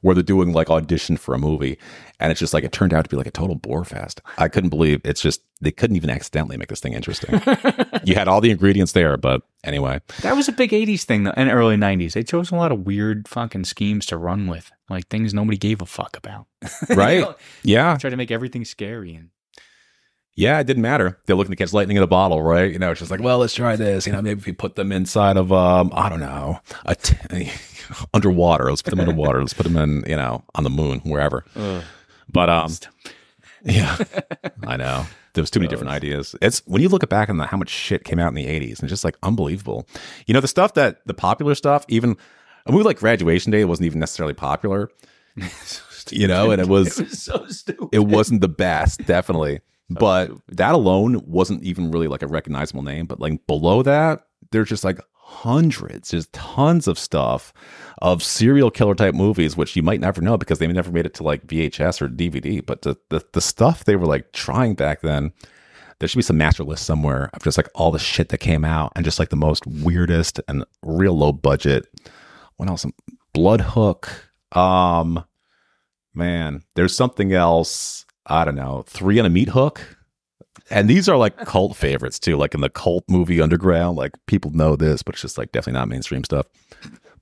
where 0.00 0.14
they're 0.14 0.22
doing 0.22 0.52
like 0.52 0.68
audition 0.68 1.16
for 1.16 1.34
a 1.34 1.38
movie. 1.38 1.78
And 2.20 2.32
it's 2.32 2.40
just 2.40 2.52
like 2.52 2.64
it 2.64 2.72
turned 2.72 2.92
out 2.92 3.04
to 3.04 3.08
be 3.08 3.16
like 3.16 3.26
a 3.26 3.30
total 3.30 3.54
bore 3.54 3.84
fest. 3.84 4.20
I 4.36 4.48
couldn't 4.48 4.70
believe 4.70 5.00
it's 5.04 5.20
just 5.20 5.40
they 5.60 5.70
couldn't 5.70 5.96
even 5.96 6.10
accidentally 6.10 6.56
make 6.56 6.68
this 6.68 6.80
thing 6.80 6.92
interesting. 6.92 7.40
you 8.04 8.14
had 8.14 8.28
all 8.28 8.40
the 8.40 8.50
ingredients 8.50 8.92
there, 8.92 9.16
but 9.16 9.42
anyway. 9.68 10.00
That 10.22 10.34
was 10.34 10.48
a 10.48 10.52
big 10.52 10.70
80s 10.70 11.04
thing, 11.04 11.22
though, 11.24 11.34
and 11.36 11.48
early 11.50 11.76
90s. 11.76 12.14
They 12.14 12.24
chose 12.24 12.50
a 12.50 12.56
lot 12.56 12.72
of 12.72 12.80
weird 12.86 13.28
fucking 13.28 13.64
schemes 13.64 14.06
to 14.06 14.16
run 14.16 14.48
with, 14.48 14.72
like 14.90 15.06
things 15.08 15.32
nobody 15.32 15.56
gave 15.58 15.80
a 15.80 15.86
fuck 15.86 16.16
about. 16.16 16.46
Right? 16.90 17.18
You 17.18 17.22
know, 17.22 17.34
Yeah. 17.62 17.96
Try 17.98 18.10
to 18.10 18.16
make 18.16 18.30
everything 18.32 18.64
scary. 18.64 19.14
And 19.14 19.30
Yeah, 20.34 20.58
it 20.58 20.66
didn't 20.66 20.82
matter. 20.82 21.18
They're 21.26 21.36
looking 21.36 21.52
to 21.52 21.56
catch 21.56 21.72
lightning 21.72 21.96
in 21.96 22.02
a 22.02 22.06
bottle, 22.08 22.42
right? 22.42 22.72
You 22.72 22.78
know, 22.78 22.90
it's 22.90 22.98
just 23.00 23.10
like, 23.10 23.20
well, 23.20 23.38
let's 23.38 23.54
try 23.54 23.76
this. 23.76 24.06
You 24.06 24.12
know, 24.12 24.22
maybe 24.22 24.40
if 24.40 24.46
we 24.46 24.52
put 24.52 24.74
them 24.74 24.90
inside 24.90 25.36
of, 25.36 25.52
um, 25.52 25.90
I 25.94 26.08
don't 26.08 26.20
know, 26.20 26.60
a 26.86 26.94
t- 26.96 27.50
underwater. 28.14 28.70
Let's 28.70 28.82
put 28.82 28.90
them 28.90 29.00
underwater. 29.00 29.40
Let's 29.40 29.54
put 29.54 29.64
them 29.64 29.76
in, 29.76 30.04
you 30.08 30.16
know, 30.16 30.42
on 30.54 30.64
the 30.64 30.70
moon, 30.70 31.00
wherever. 31.00 31.44
But 32.30 32.48
um, 32.50 32.72
yeah, 33.64 33.96
I 34.66 34.76
know. 34.76 35.06
There 35.38 35.42
was 35.42 35.50
too 35.50 35.60
many 35.60 35.68
different 35.68 35.92
ideas. 35.92 36.34
It's 36.42 36.62
when 36.66 36.82
you 36.82 36.88
look 36.88 37.08
back 37.08 37.30
on 37.30 37.36
the, 37.36 37.46
how 37.46 37.56
much 37.56 37.68
shit 37.68 38.02
came 38.02 38.18
out 38.18 38.28
in 38.28 38.34
the 38.34 38.46
'80s, 38.46 38.80
and 38.80 38.84
it's 38.84 38.90
just 38.90 39.04
like 39.04 39.16
unbelievable. 39.22 39.86
You 40.26 40.34
know, 40.34 40.40
the 40.40 40.48
stuff 40.48 40.74
that 40.74 41.06
the 41.06 41.14
popular 41.14 41.54
stuff, 41.54 41.84
even 41.88 42.16
a 42.66 42.72
movie 42.72 42.84
like 42.84 42.98
Graduation 42.98 43.52
Day, 43.52 43.64
wasn't 43.64 43.86
even 43.86 44.00
necessarily 44.00 44.34
popular. 44.34 44.90
you 46.10 46.26
know, 46.26 46.50
and 46.50 46.60
it 46.60 46.68
was 46.68 46.98
it 46.98 47.08
was 47.08 47.22
so 47.22 47.46
stupid. 47.46 47.88
it 47.92 48.00
wasn't 48.00 48.40
the 48.40 48.48
best, 48.48 49.04
definitely. 49.06 49.60
But 49.90 50.32
that 50.48 50.74
alone 50.74 51.22
wasn't 51.24 51.62
even 51.62 51.90
really 51.90 52.08
like 52.08 52.22
a 52.22 52.26
recognizable 52.26 52.82
name. 52.82 53.06
But 53.06 53.20
like 53.20 53.46
below 53.46 53.82
that, 53.84 54.26
there's 54.50 54.68
just 54.68 54.84
like 54.84 55.00
hundreds, 55.28 56.10
just 56.10 56.32
tons 56.32 56.88
of 56.88 56.98
stuff 56.98 57.52
of 57.98 58.22
serial 58.22 58.70
killer 58.70 58.94
type 58.94 59.14
movies, 59.14 59.56
which 59.56 59.76
you 59.76 59.82
might 59.82 60.00
never 60.00 60.22
know 60.22 60.38
because 60.38 60.58
they 60.58 60.66
never 60.66 60.90
made 60.90 61.06
it 61.06 61.14
to 61.14 61.22
like 61.22 61.46
VHS 61.46 62.00
or 62.00 62.08
DVD. 62.08 62.64
But 62.64 62.82
the, 62.82 62.96
the, 63.10 63.22
the 63.34 63.40
stuff 63.40 63.84
they 63.84 63.94
were 63.94 64.06
like 64.06 64.32
trying 64.32 64.74
back 64.74 65.02
then, 65.02 65.32
there 65.98 66.08
should 66.08 66.18
be 66.18 66.22
some 66.22 66.38
master 66.38 66.64
list 66.64 66.86
somewhere 66.86 67.30
of 67.34 67.44
just 67.44 67.58
like 67.58 67.68
all 67.74 67.90
the 67.90 67.98
shit 67.98 68.30
that 68.30 68.38
came 68.38 68.64
out 68.64 68.90
and 68.96 69.04
just 69.04 69.18
like 69.18 69.28
the 69.28 69.36
most 69.36 69.66
weirdest 69.66 70.40
and 70.48 70.64
real 70.82 71.16
low 71.16 71.32
budget. 71.32 71.86
What 72.56 72.68
else? 72.68 72.86
Blood 73.32 73.60
Hook. 73.60 74.30
Um, 74.52 75.24
man, 76.14 76.62
there's 76.74 76.96
something 76.96 77.32
else. 77.32 78.06
I 78.26 78.44
don't 78.44 78.56
know. 78.56 78.82
Three 78.86 79.18
on 79.18 79.26
a 79.26 79.30
meat 79.30 79.50
hook. 79.50 79.97
And 80.70 80.88
these 80.88 81.08
are 81.08 81.16
like 81.16 81.36
cult 81.38 81.76
favorites 81.76 82.18
too, 82.18 82.36
like 82.36 82.54
in 82.54 82.60
the 82.60 82.68
cult 82.68 83.04
movie 83.08 83.40
underground. 83.40 83.96
Like 83.96 84.12
people 84.26 84.50
know 84.50 84.76
this, 84.76 85.02
but 85.02 85.14
it's 85.14 85.22
just 85.22 85.38
like 85.38 85.52
definitely 85.52 85.78
not 85.78 85.88
mainstream 85.88 86.24
stuff. 86.24 86.46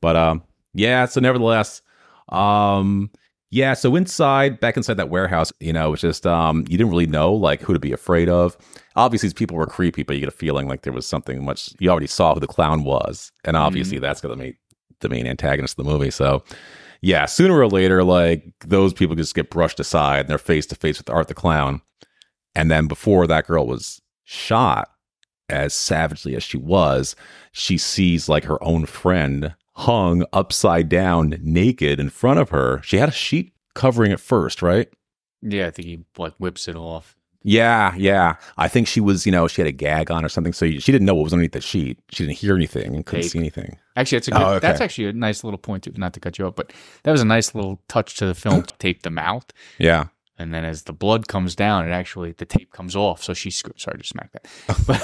But 0.00 0.16
um, 0.16 0.42
yeah. 0.74 1.06
So 1.06 1.20
nevertheless, 1.20 1.82
um, 2.30 3.10
yeah. 3.50 3.74
So 3.74 3.94
inside, 3.96 4.60
back 4.60 4.76
inside 4.76 4.96
that 4.98 5.10
warehouse, 5.10 5.52
you 5.60 5.72
know, 5.72 5.92
it's 5.92 6.02
just 6.02 6.26
um, 6.26 6.64
you 6.68 6.76
didn't 6.76 6.90
really 6.90 7.06
know 7.06 7.32
like 7.32 7.60
who 7.60 7.72
to 7.72 7.78
be 7.78 7.92
afraid 7.92 8.28
of. 8.28 8.56
Obviously, 8.96 9.28
these 9.28 9.34
people 9.34 9.56
were 9.56 9.66
creepy, 9.66 10.02
but 10.02 10.14
you 10.14 10.20
get 10.20 10.28
a 10.28 10.32
feeling 10.32 10.68
like 10.68 10.82
there 10.82 10.92
was 10.92 11.06
something 11.06 11.44
much. 11.44 11.70
You 11.78 11.90
already 11.90 12.06
saw 12.06 12.34
who 12.34 12.40
the 12.40 12.46
clown 12.46 12.84
was, 12.84 13.30
and 13.44 13.56
obviously 13.56 13.98
that's 13.98 14.20
going 14.20 14.36
to 14.36 14.42
make 14.42 14.56
the 15.00 15.08
main 15.08 15.26
antagonist 15.26 15.78
of 15.78 15.84
the 15.84 15.90
movie. 15.90 16.10
So. 16.10 16.42
Yeah, 17.02 17.26
sooner 17.26 17.54
or 17.54 17.68
later, 17.68 18.02
like 18.02 18.42
those 18.60 18.94
people 18.94 19.14
just 19.14 19.34
get 19.34 19.50
brushed 19.50 19.78
aside 19.78 20.20
and 20.20 20.28
they're 20.30 20.38
face 20.38 20.64
to 20.68 20.74
face 20.74 20.96
with 20.96 21.10
Art 21.10 21.28
the 21.28 21.34
Clown. 21.34 21.82
And 22.56 22.70
then 22.70 22.86
before 22.88 23.26
that 23.26 23.46
girl 23.46 23.66
was 23.66 24.00
shot, 24.24 24.88
as 25.48 25.74
savagely 25.74 26.34
as 26.34 26.42
she 26.42 26.56
was, 26.56 27.14
she 27.52 27.76
sees 27.78 28.28
like 28.28 28.44
her 28.44 28.60
own 28.64 28.86
friend 28.86 29.54
hung 29.74 30.24
upside 30.32 30.88
down, 30.88 31.38
naked 31.42 32.00
in 32.00 32.08
front 32.08 32.40
of 32.40 32.48
her. 32.48 32.80
She 32.82 32.96
had 32.96 33.10
a 33.10 33.12
sheet 33.12 33.52
covering 33.74 34.10
it 34.10 34.20
first, 34.20 34.62
right? 34.62 34.88
Yeah, 35.42 35.66
I 35.66 35.70
think 35.70 35.86
he 35.86 36.00
like 36.16 36.32
whips 36.38 36.66
it 36.66 36.76
off. 36.76 37.14
Yeah, 37.42 37.94
yeah. 37.96 38.36
I 38.56 38.66
think 38.66 38.88
she 38.88 39.00
was, 39.00 39.24
you 39.26 39.30
know, 39.30 39.46
she 39.46 39.60
had 39.60 39.68
a 39.68 39.72
gag 39.72 40.10
on 40.10 40.24
or 40.24 40.28
something, 40.28 40.52
so 40.52 40.66
she 40.68 40.90
didn't 40.92 41.04
know 41.04 41.14
what 41.14 41.22
was 41.24 41.32
underneath 41.32 41.52
the 41.52 41.60
sheet. 41.60 42.00
She 42.10 42.24
didn't 42.24 42.38
hear 42.38 42.56
anything 42.56 42.92
and 42.96 43.06
couldn't 43.06 43.22
Tape. 43.22 43.30
see 43.32 43.38
anything. 43.38 43.78
Actually, 43.94 44.16
that's 44.16 44.28
a 44.28 44.30
good, 44.32 44.42
Oh, 44.42 44.50
okay. 44.54 44.66
that's 44.66 44.80
actually 44.80 45.08
a 45.08 45.12
nice 45.12 45.44
little 45.44 45.58
point 45.58 45.84
too. 45.84 45.92
Not 45.96 46.14
to 46.14 46.20
cut 46.20 46.38
you 46.38 46.46
off, 46.46 46.56
but 46.56 46.72
that 47.04 47.12
was 47.12 47.20
a 47.20 47.24
nice 47.26 47.54
little 47.54 47.80
touch 47.86 48.16
to 48.16 48.26
the 48.26 48.34
film 48.34 48.62
to 48.66 48.74
tape 48.78 49.02
the 49.02 49.10
mouth. 49.10 49.46
Yeah. 49.78 50.06
And 50.38 50.52
then 50.52 50.64
as 50.66 50.82
the 50.82 50.92
blood 50.92 51.28
comes 51.28 51.54
down, 51.56 51.88
it 51.88 51.92
actually 51.92 52.32
the 52.32 52.44
tape 52.44 52.70
comes 52.70 52.94
off. 52.94 53.22
So 53.22 53.32
she's 53.32 53.56
sc- 53.56 53.78
sorry 53.78 53.98
to 53.98 54.04
smack 54.04 54.32
that, 54.32 54.46
but 54.86 54.98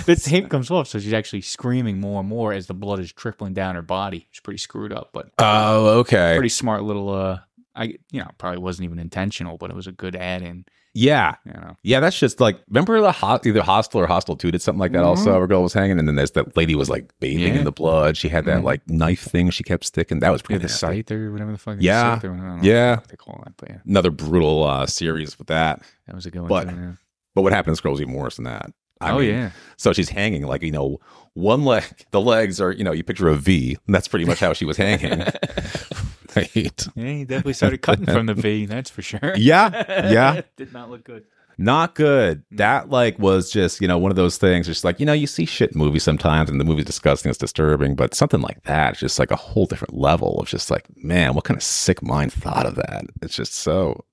the 0.06 0.16
tape 0.16 0.48
comes 0.50 0.70
off. 0.70 0.88
So 0.88 0.98
she's 0.98 1.12
actually 1.12 1.42
screaming 1.42 2.00
more 2.00 2.20
and 2.20 2.28
more 2.28 2.52
as 2.52 2.66
the 2.66 2.74
blood 2.74 2.98
is 2.98 3.12
trickling 3.12 3.54
down 3.54 3.76
her 3.76 3.82
body. 3.82 4.26
She's 4.32 4.40
pretty 4.40 4.58
screwed 4.58 4.92
up, 4.92 5.10
but 5.12 5.30
Oh, 5.38 6.00
okay. 6.00 6.34
pretty 6.36 6.48
smart 6.48 6.82
little. 6.82 7.08
uh 7.10 7.38
I 7.76 7.94
you 8.10 8.20
know 8.20 8.28
probably 8.38 8.58
wasn't 8.58 8.86
even 8.86 8.98
intentional, 8.98 9.58
but 9.58 9.70
it 9.70 9.76
was 9.76 9.86
a 9.86 9.92
good 9.92 10.16
add 10.16 10.42
in. 10.42 10.64
Yeah. 10.94 11.34
You 11.46 11.52
know, 11.52 11.76
Yeah, 11.82 12.00
that's 12.00 12.18
just 12.18 12.40
like 12.40 12.58
remember 12.68 13.00
the 13.00 13.12
ho- 13.12 13.38
either 13.44 13.62
Hostel 13.62 14.00
or 14.00 14.06
Hostel 14.06 14.36
Two 14.36 14.50
did 14.50 14.62
something 14.62 14.80
like 14.80 14.92
that. 14.92 15.04
Also, 15.04 15.32
where 15.32 15.44
a 15.44 15.48
girl 15.48 15.62
was 15.62 15.72
hanging, 15.72 15.98
and 15.98 16.08
then 16.08 16.16
there's 16.16 16.32
that 16.32 16.56
lady 16.56 16.74
was 16.74 16.88
like 16.90 17.10
bathing 17.20 17.38
Mm-hmm. 17.44 17.52
Yeah. 17.54 17.58
in 17.60 17.64
the 17.64 17.72
blood. 17.72 18.16
She 18.16 18.28
had 18.28 18.44
that 18.46 18.58
Mhm. 18.60 18.64
like 18.64 18.88
knife 18.88 19.22
thing 19.22 19.50
she 19.50 19.62
kept 19.64 19.84
sticking. 19.84 20.20
That 20.20 20.30
was 20.30 20.40
yeah, 20.42 20.46
pretty. 20.46 20.58
the 20.58 20.64
nasty. 20.68 20.78
scythe 20.86 21.12
or 21.12 21.32
whatever 21.32 21.52
the 21.52 21.58
fuck. 21.58 21.76
Yeah. 21.80 22.14
scythe 22.16 22.24
or- 22.24 22.32
I 22.34 22.36
don't 22.36 22.56
know 22.58 22.62
Yeah. 22.62 23.00
they 23.08 23.16
call 23.16 23.40
that, 23.44 23.54
but 23.56 23.70
yeah, 23.70 23.78
Another 23.86 24.10
brutal 24.10 24.64
uh, 24.64 24.86
series 24.86 25.38
with 25.38 25.48
that. 25.48 25.82
that 26.06 26.14
was 26.14 26.26
a 26.26 26.30
good 26.30 26.42
one. 26.42 26.48
But- 26.48 26.68
too, 26.70 26.76
yeah. 26.76 26.92
But 27.34 27.42
what 27.42 27.52
happened 27.52 27.66
to 27.66 27.72
this 27.72 27.80
girl 27.80 27.92
was 27.92 28.00
even 28.00 28.14
worse 28.14 28.36
than 28.36 28.46
that. 28.46 28.72
I 29.00 29.12
oh 29.12 29.18
mean, 29.20 29.28
yeah, 29.30 29.50
So 29.76 29.92
she's 29.92 30.08
hanging 30.08 30.42
like 30.44 30.60
you 30.62 30.72
know 30.72 30.98
one 31.34 31.64
leg. 31.64 31.84
The 32.10 32.20
legs 32.20 32.60
are 32.60 32.72
you 32.72 32.82
know 32.82 32.90
you 32.90 33.04
picture 33.04 33.28
a 33.28 33.36
V. 33.36 33.78
And 33.86 33.94
that's 33.94 34.08
pretty 34.08 34.24
much 34.24 34.40
how 34.40 34.52
she 34.54 34.64
was 34.64 34.76
hanging. 34.76 35.22
right. 36.38 36.86
yeah, 36.94 37.12
he 37.12 37.24
definitely 37.24 37.52
started 37.52 37.82
cutting 37.82 38.06
from 38.06 38.26
the 38.26 38.34
V. 38.34 38.66
That's 38.66 38.90
for 38.90 39.02
sure. 39.02 39.34
Yeah. 39.36 40.10
Yeah. 40.10 40.42
did 40.56 40.72
not 40.72 40.90
look 40.90 41.04
good. 41.04 41.24
Not 41.60 41.96
good. 41.96 42.44
Mm. 42.52 42.56
That 42.58 42.88
like 42.88 43.18
was 43.18 43.50
just, 43.50 43.80
you 43.80 43.88
know, 43.88 43.98
one 43.98 44.12
of 44.12 44.16
those 44.16 44.38
things. 44.38 44.66
Just 44.66 44.84
like, 44.84 45.00
you 45.00 45.06
know, 45.06 45.12
you 45.12 45.26
see 45.26 45.44
shit 45.44 45.72
in 45.72 45.78
movies 45.78 46.04
sometimes 46.04 46.48
and 46.48 46.60
the 46.60 46.64
movie's 46.64 46.84
disgusting, 46.84 47.30
it's 47.30 47.38
disturbing, 47.38 47.96
but 47.96 48.14
something 48.14 48.40
like 48.40 48.62
that 48.62 48.94
is 48.94 49.00
just 49.00 49.18
like 49.18 49.32
a 49.32 49.36
whole 49.36 49.66
different 49.66 49.94
level 49.94 50.38
of 50.40 50.46
just 50.46 50.70
like, 50.70 50.84
man, 50.96 51.34
what 51.34 51.44
kind 51.44 51.56
of 51.56 51.62
sick 51.64 52.00
mind 52.02 52.32
thought 52.32 52.64
of 52.64 52.76
that? 52.76 53.06
It's 53.22 53.34
just 53.34 53.54
so 53.54 54.04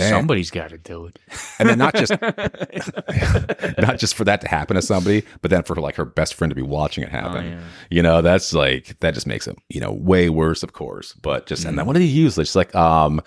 man. 0.00 0.10
Somebody's 0.10 0.50
got 0.50 0.70
to 0.70 0.78
do 0.78 1.06
it. 1.06 1.18
And 1.58 1.68
then 1.68 1.78
not 1.78 1.94
just 1.94 2.10
not 3.78 3.98
just 3.98 4.14
for 4.14 4.24
that 4.24 4.40
to 4.42 4.48
happen 4.48 4.74
to 4.76 4.82
somebody, 4.82 5.24
but 5.42 5.50
then 5.50 5.62
for 5.62 5.76
like 5.76 5.94
her 5.96 6.04
best 6.04 6.34
friend 6.34 6.50
to 6.50 6.54
be 6.54 6.62
watching 6.62 7.04
it 7.04 7.10
happen. 7.10 7.44
Oh, 7.46 7.48
yeah. 7.50 7.60
You 7.90 8.02
know, 8.02 8.22
that's 8.22 8.52
like 8.52 8.98
that 9.00 9.14
just 9.14 9.26
makes 9.26 9.46
it, 9.46 9.56
you 9.68 9.80
know, 9.80 9.92
way 9.92 10.28
worse, 10.28 10.62
of 10.62 10.72
course. 10.72 11.12
But 11.14 11.46
just 11.46 11.64
and 11.64 11.76
then 11.78 11.84
Mhm. 11.84 11.86
what 11.88 11.92
did 11.94 12.02
he 12.02 12.08
use? 12.08 12.38
It's 12.38 12.56
like 12.56 12.74
um 12.74 13.20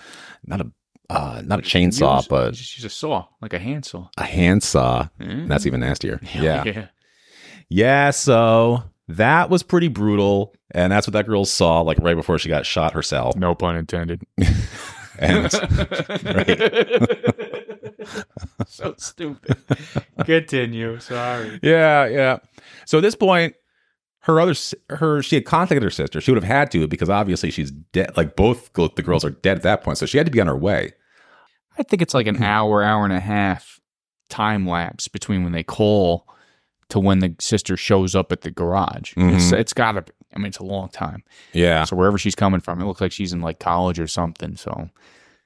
not 0.46 0.62
a 0.62 0.72
uh 1.10 1.42
not 1.46 1.60
a 1.60 1.62
chainsaw, 1.62 2.18
Use- 2.18 2.28
but 2.28 2.54
just 2.54 2.78
use 2.78 2.86
a 2.86 2.90
saw, 2.90 3.26
like 3.42 3.54
a 3.54 3.60
handsaw. 3.60 4.08
a 4.18 4.24
handsaw. 4.24 5.08
Mm. 5.20 5.48
That's 5.48 5.66
even 5.66 5.80
nastier. 5.80 6.20
Yeah. 6.34 6.64
yeah. 6.66 6.88
Yeah, 7.70 8.12
so 8.12 8.84
that 9.08 9.50
was 9.50 9.64
pretty 9.64 9.88
brutal. 9.88 10.54
And 10.72 10.92
that's 10.92 11.06
what 11.08 11.14
that 11.14 11.26
girl 11.28 11.46
saw 11.46 11.82
like 11.82 11.98
right 12.02 12.16
before 12.16 12.38
she 12.40 12.50
got 12.50 12.66
shot 12.66 12.94
herself. 12.94 13.36
No 13.36 13.54
pun 13.56 13.76
intended. 13.76 14.22
And 15.20 15.52
so 18.68 18.96
stupid. 18.98 19.58
Continue. 20.26 21.00
Sorry. 21.00 21.60
yeah, 21.64 22.06
yeah. 22.08 22.38
So 22.86 23.00
at 23.00 23.02
this 23.02 23.16
point, 23.16 23.56
her 24.20 24.40
other 24.40 24.54
her 24.90 25.22
she 25.22 25.36
had 25.36 25.46
contacted 25.46 25.84
her 25.84 25.90
sister. 25.90 26.22
She 26.22 26.32
would 26.32 26.42
have 26.42 26.50
had 26.52 26.72
to 26.72 26.88
because 26.88 27.10
obviously 27.10 27.52
she's 27.52 27.72
dead. 27.72 28.16
Like 28.18 28.36
both 28.36 28.72
the 28.74 29.04
girls 29.04 29.26
are 29.26 29.32
dead 29.32 29.58
at 29.58 29.64
that 29.64 29.84
point. 29.84 29.98
So 29.98 30.06
she 30.06 30.18
had 30.18 30.26
to 30.28 30.32
be 30.32 30.42
on 30.42 30.48
her 30.48 30.58
way. 30.58 30.94
I 31.78 31.84
think 31.84 32.02
it's 32.02 32.14
like 32.14 32.28
Hmm. 32.28 32.36
an 32.36 32.44
hour, 32.44 32.84
hour 32.84 33.04
and 33.04 33.14
a 33.14 33.20
half 33.20 33.80
time 34.30 34.68
lapse 34.68 35.08
between 35.08 35.44
when 35.44 35.52
they 35.52 35.64
call 35.64 36.28
to 36.90 37.00
when 37.00 37.20
the 37.20 37.36
sister 37.40 37.76
shows 37.78 38.16
up 38.16 38.32
at 38.32 38.42
the 38.42 38.52
garage. 38.52 39.14
It's 39.18 39.52
Mhm. 39.52 39.60
it's 39.60 39.74
gotta 39.74 40.04
be. 40.04 40.12
I 40.36 40.40
mean, 40.40 40.48
it's 40.48 40.60
a 40.60 40.64
long 40.64 40.90
time. 40.90 41.24
Yeah. 41.54 41.84
So 41.86 41.96
wherever 41.96 42.18
she's 42.18 42.36
coming 42.36 42.60
from, 42.60 42.82
it 42.82 42.86
looks 42.86 43.02
like 43.02 43.12
she's 43.12 43.34
in 43.34 43.42
like 43.42 43.60
college 43.60 44.00
or 44.00 44.08
something. 44.08 44.56
So 44.56 44.90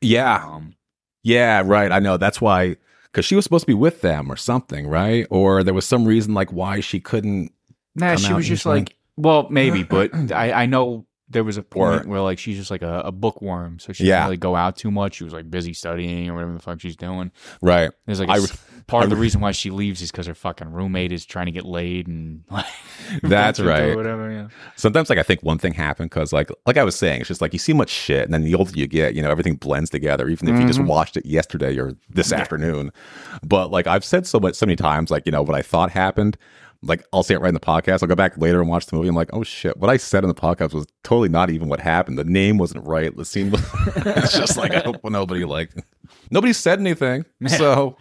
Yeah. 0.02 0.44
um, 0.46 0.76
Yeah, 1.24 1.62
right. 1.66 1.92
I 1.92 2.00
know. 2.00 2.18
That's 2.18 2.40
why 2.42 2.78
because 3.06 3.26
she 3.26 3.36
was 3.36 3.44
supposed 3.44 3.64
to 3.64 3.68
be 3.68 3.74
with 3.74 4.02
them 4.02 4.32
or 4.32 4.36
something, 4.36 4.88
right? 4.88 5.26
Or 5.30 5.64
there 5.64 5.74
was 5.74 5.86
some 5.86 6.06
reason 6.06 6.34
like 6.34 6.52
why 6.52 6.80
she 6.82 7.00
couldn't 7.00 7.52
Nah, 7.96 8.16
she 8.16 8.32
was 8.34 8.48
just 8.48 8.66
like, 8.66 8.96
well, 9.16 9.48
maybe, 9.50 9.84
but 9.96 10.12
I, 10.32 10.52
I 10.52 10.66
know 10.68 11.06
there 11.30 11.44
was 11.44 11.58
a 11.58 11.64
point 11.64 12.06
Or- 12.06 12.10
where 12.10 12.22
like 12.22 12.38
she's 12.40 12.58
just 12.58 12.70
like 12.72 12.84
a, 12.84 13.02
a 13.06 13.12
bookworm, 13.12 13.80
so 13.80 13.92
she 13.92 14.06
Yeah. 14.06 14.18
didn't 14.18 14.26
really 14.28 14.38
go 14.38 14.56
out 14.56 14.78
too 14.78 14.92
much. 14.92 15.16
She 15.16 15.24
was 15.24 15.34
like 15.34 15.50
busy 15.50 15.74
studying 15.74 16.30
or 16.30 16.36
whatever 16.36 16.54
the 16.54 16.60
fuck 16.60 16.80
she's 16.80 16.96
doing. 16.96 17.32
right. 17.62 17.90
There's 18.06 18.20
like 18.20 18.30
a 18.30 18.34
I- 18.34 18.38
s- 18.38 18.58
part 18.88 19.04
of 19.04 19.10
the 19.10 19.16
reason 19.16 19.42
why 19.42 19.52
she 19.52 19.70
leaves 19.70 20.02
is 20.02 20.12
because 20.12 20.28
her 20.28 20.34
fucking 20.34 20.72
roommate 20.72 21.12
is 21.12 21.26
trying 21.26 21.46
to 21.48 21.52
get 21.52 21.66
laid 21.66 22.08
and 22.08 22.44
like 22.50 22.66
That's 23.22 23.60
right. 23.60 23.96
whatever. 23.96 24.32
Yeah. 24.32 24.48
sometimes 24.76 25.10
like 25.10 25.20
I 25.20 25.24
think 25.24 25.44
one 25.44 25.58
thing 25.58 25.74
happened 25.74 26.10
because 26.10 26.32
like 26.34 26.50
like 26.66 26.78
I 26.78 26.84
was 26.84 26.96
saying, 26.96 27.20
it's 27.22 27.28
just 27.28 27.42
like 27.42 27.54
you 27.54 27.60
see 27.60 27.74
much 27.74 27.90
shit, 27.90 28.24
and 28.26 28.34
then 28.34 28.44
the 28.44 28.56
older 28.56 28.72
you 28.76 28.88
get, 28.88 29.14
you 29.14 29.22
know, 29.22 29.30
everything 29.30 29.56
blends 29.56 29.90
together. 29.90 30.28
Even 30.30 30.48
if 30.50 30.60
you 30.60 30.66
just 30.68 30.80
Mhm. 30.80 30.88
watched 30.88 31.18
it 31.18 31.26
yesterday 31.26 31.78
or 31.78 31.94
this 32.10 32.32
afternoon, 32.34 32.92
but 33.44 33.72
like 33.72 33.88
I've 33.88 34.06
said 34.06 34.26
so 34.26 34.40
much 34.40 34.56
so 34.56 34.66
many 34.66 34.76
times, 34.76 35.12
like 35.12 35.26
you 35.26 35.32
know 35.32 35.42
what 35.42 35.56
I 35.56 35.62
thought 35.62 35.92
happened. 35.92 36.38
Like 36.84 37.04
I'll 37.12 37.24
say 37.24 37.34
it 37.34 37.42
right 37.42 37.48
in 37.48 37.56
the 37.56 37.60
podcast. 37.60 38.04
I'll 38.04 38.08
go 38.08 38.14
back 38.16 38.38
later 38.38 38.62
and 38.62 38.70
watch 38.70 38.86
the 38.86 38.96
movie. 38.96 39.08
I'm 39.10 39.16
like, 39.16 39.32
oh 39.34 39.42
shit, 39.44 39.78
what 39.78 39.90
I 39.90 39.98
said 39.98 40.24
in 40.24 40.28
the 40.28 40.36
podcast 40.36 40.74
was 40.74 40.86
totally 41.04 41.28
not 41.28 41.50
even 41.50 41.70
what 41.70 41.80
happened. 41.80 42.20
The 42.20 42.24
name 42.24 42.60
wasn't 42.60 42.86
right. 42.86 43.16
The 43.18 43.26
scene 43.26 43.50
was. 43.50 43.64
it's 43.96 44.38
just 44.38 44.58
like 44.58 44.74
I 44.76 44.80
hope 44.82 44.98
nobody 45.04 45.44
like 45.44 45.72
nobody 46.30 46.54
said 46.54 46.80
anything. 46.80 47.26
So 47.48 47.98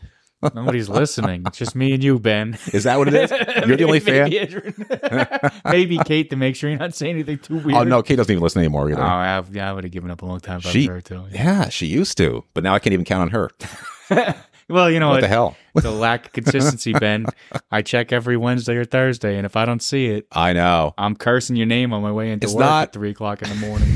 Nobody's 0.55 0.89
listening. 0.89 1.43
It's 1.47 1.59
just 1.59 1.75
me 1.75 1.93
and 1.93 2.05
you, 2.05 2.19
Ben. 2.19 2.59
is 2.73 2.85
that 2.85 2.99
what 2.99 3.09
it 3.09 3.15
is? 3.15 3.31
You're 3.67 3.77
the 3.77 3.85
only 3.85 4.01
fan. 4.01 4.31
fan. 4.31 5.61
Maybe 5.65 5.99
Kate 5.99 6.31
to 6.31 6.37
make 6.37 6.57
sure 6.57 6.69
you're 6.71 6.79
not 6.79 6.95
saying 6.95 7.15
anything 7.15 7.39
too 7.39 7.59
weird. 7.59 7.79
Oh 7.79 7.85
no, 7.85 8.03
Kate 8.03 8.17
doesn't 8.17 8.31
even 8.31 8.43
listen 8.43 8.61
anymore 8.61 8.91
either. 8.91 9.01
Oh, 9.03 9.05
I, 9.07 9.43
yeah, 9.51 9.71
I 9.71 9.73
would 9.73 9.85
have 9.85 9.93
given 9.93 10.11
up 10.11 10.23
a 10.23 10.27
long 10.27 10.41
time 10.41 10.61
She- 10.61 10.87
her 10.87 11.01
too. 11.01 11.25
yeah, 11.33 11.69
she 11.71 11.87
used 11.87 12.17
to, 12.19 12.45
but 12.55 12.63
now 12.63 12.75
I 12.75 12.79
can't 12.79 12.93
even 12.93 13.05
count 13.05 13.23
on 13.23 13.29
her. 13.31 14.35
well, 14.69 14.91
you 14.91 15.01
know 15.01 15.09
What 15.11 15.23
the 15.23 15.29
hell? 15.29 15.57
the 15.75 15.91
lack 15.91 16.27
of 16.27 16.33
consistency, 16.33 16.93
Ben. 16.93 17.27
I 17.71 17.83
check 17.83 18.13
every 18.13 18.37
Wednesday 18.37 18.77
or 18.77 18.85
Thursday, 18.85 19.37
and 19.37 19.47
if 19.47 19.57
I 19.57 19.65
don't 19.65 19.83
see 19.83 20.07
it, 20.07 20.27
I 20.33 20.53
know. 20.53 20.95
I'm 20.99 21.17
cursing 21.17 21.57
your 21.57 21.67
name 21.67 21.93
on 21.93 22.03
my 22.03 22.13
way 22.13 22.31
into 22.31 22.45
It's 22.47 22.55
work 22.55 22.61
not- 22.61 22.83
at 22.89 22.93
three 22.93 23.11
o'clock 23.11 23.43
in 23.43 23.49
the 23.49 23.55
morning. 23.67 23.89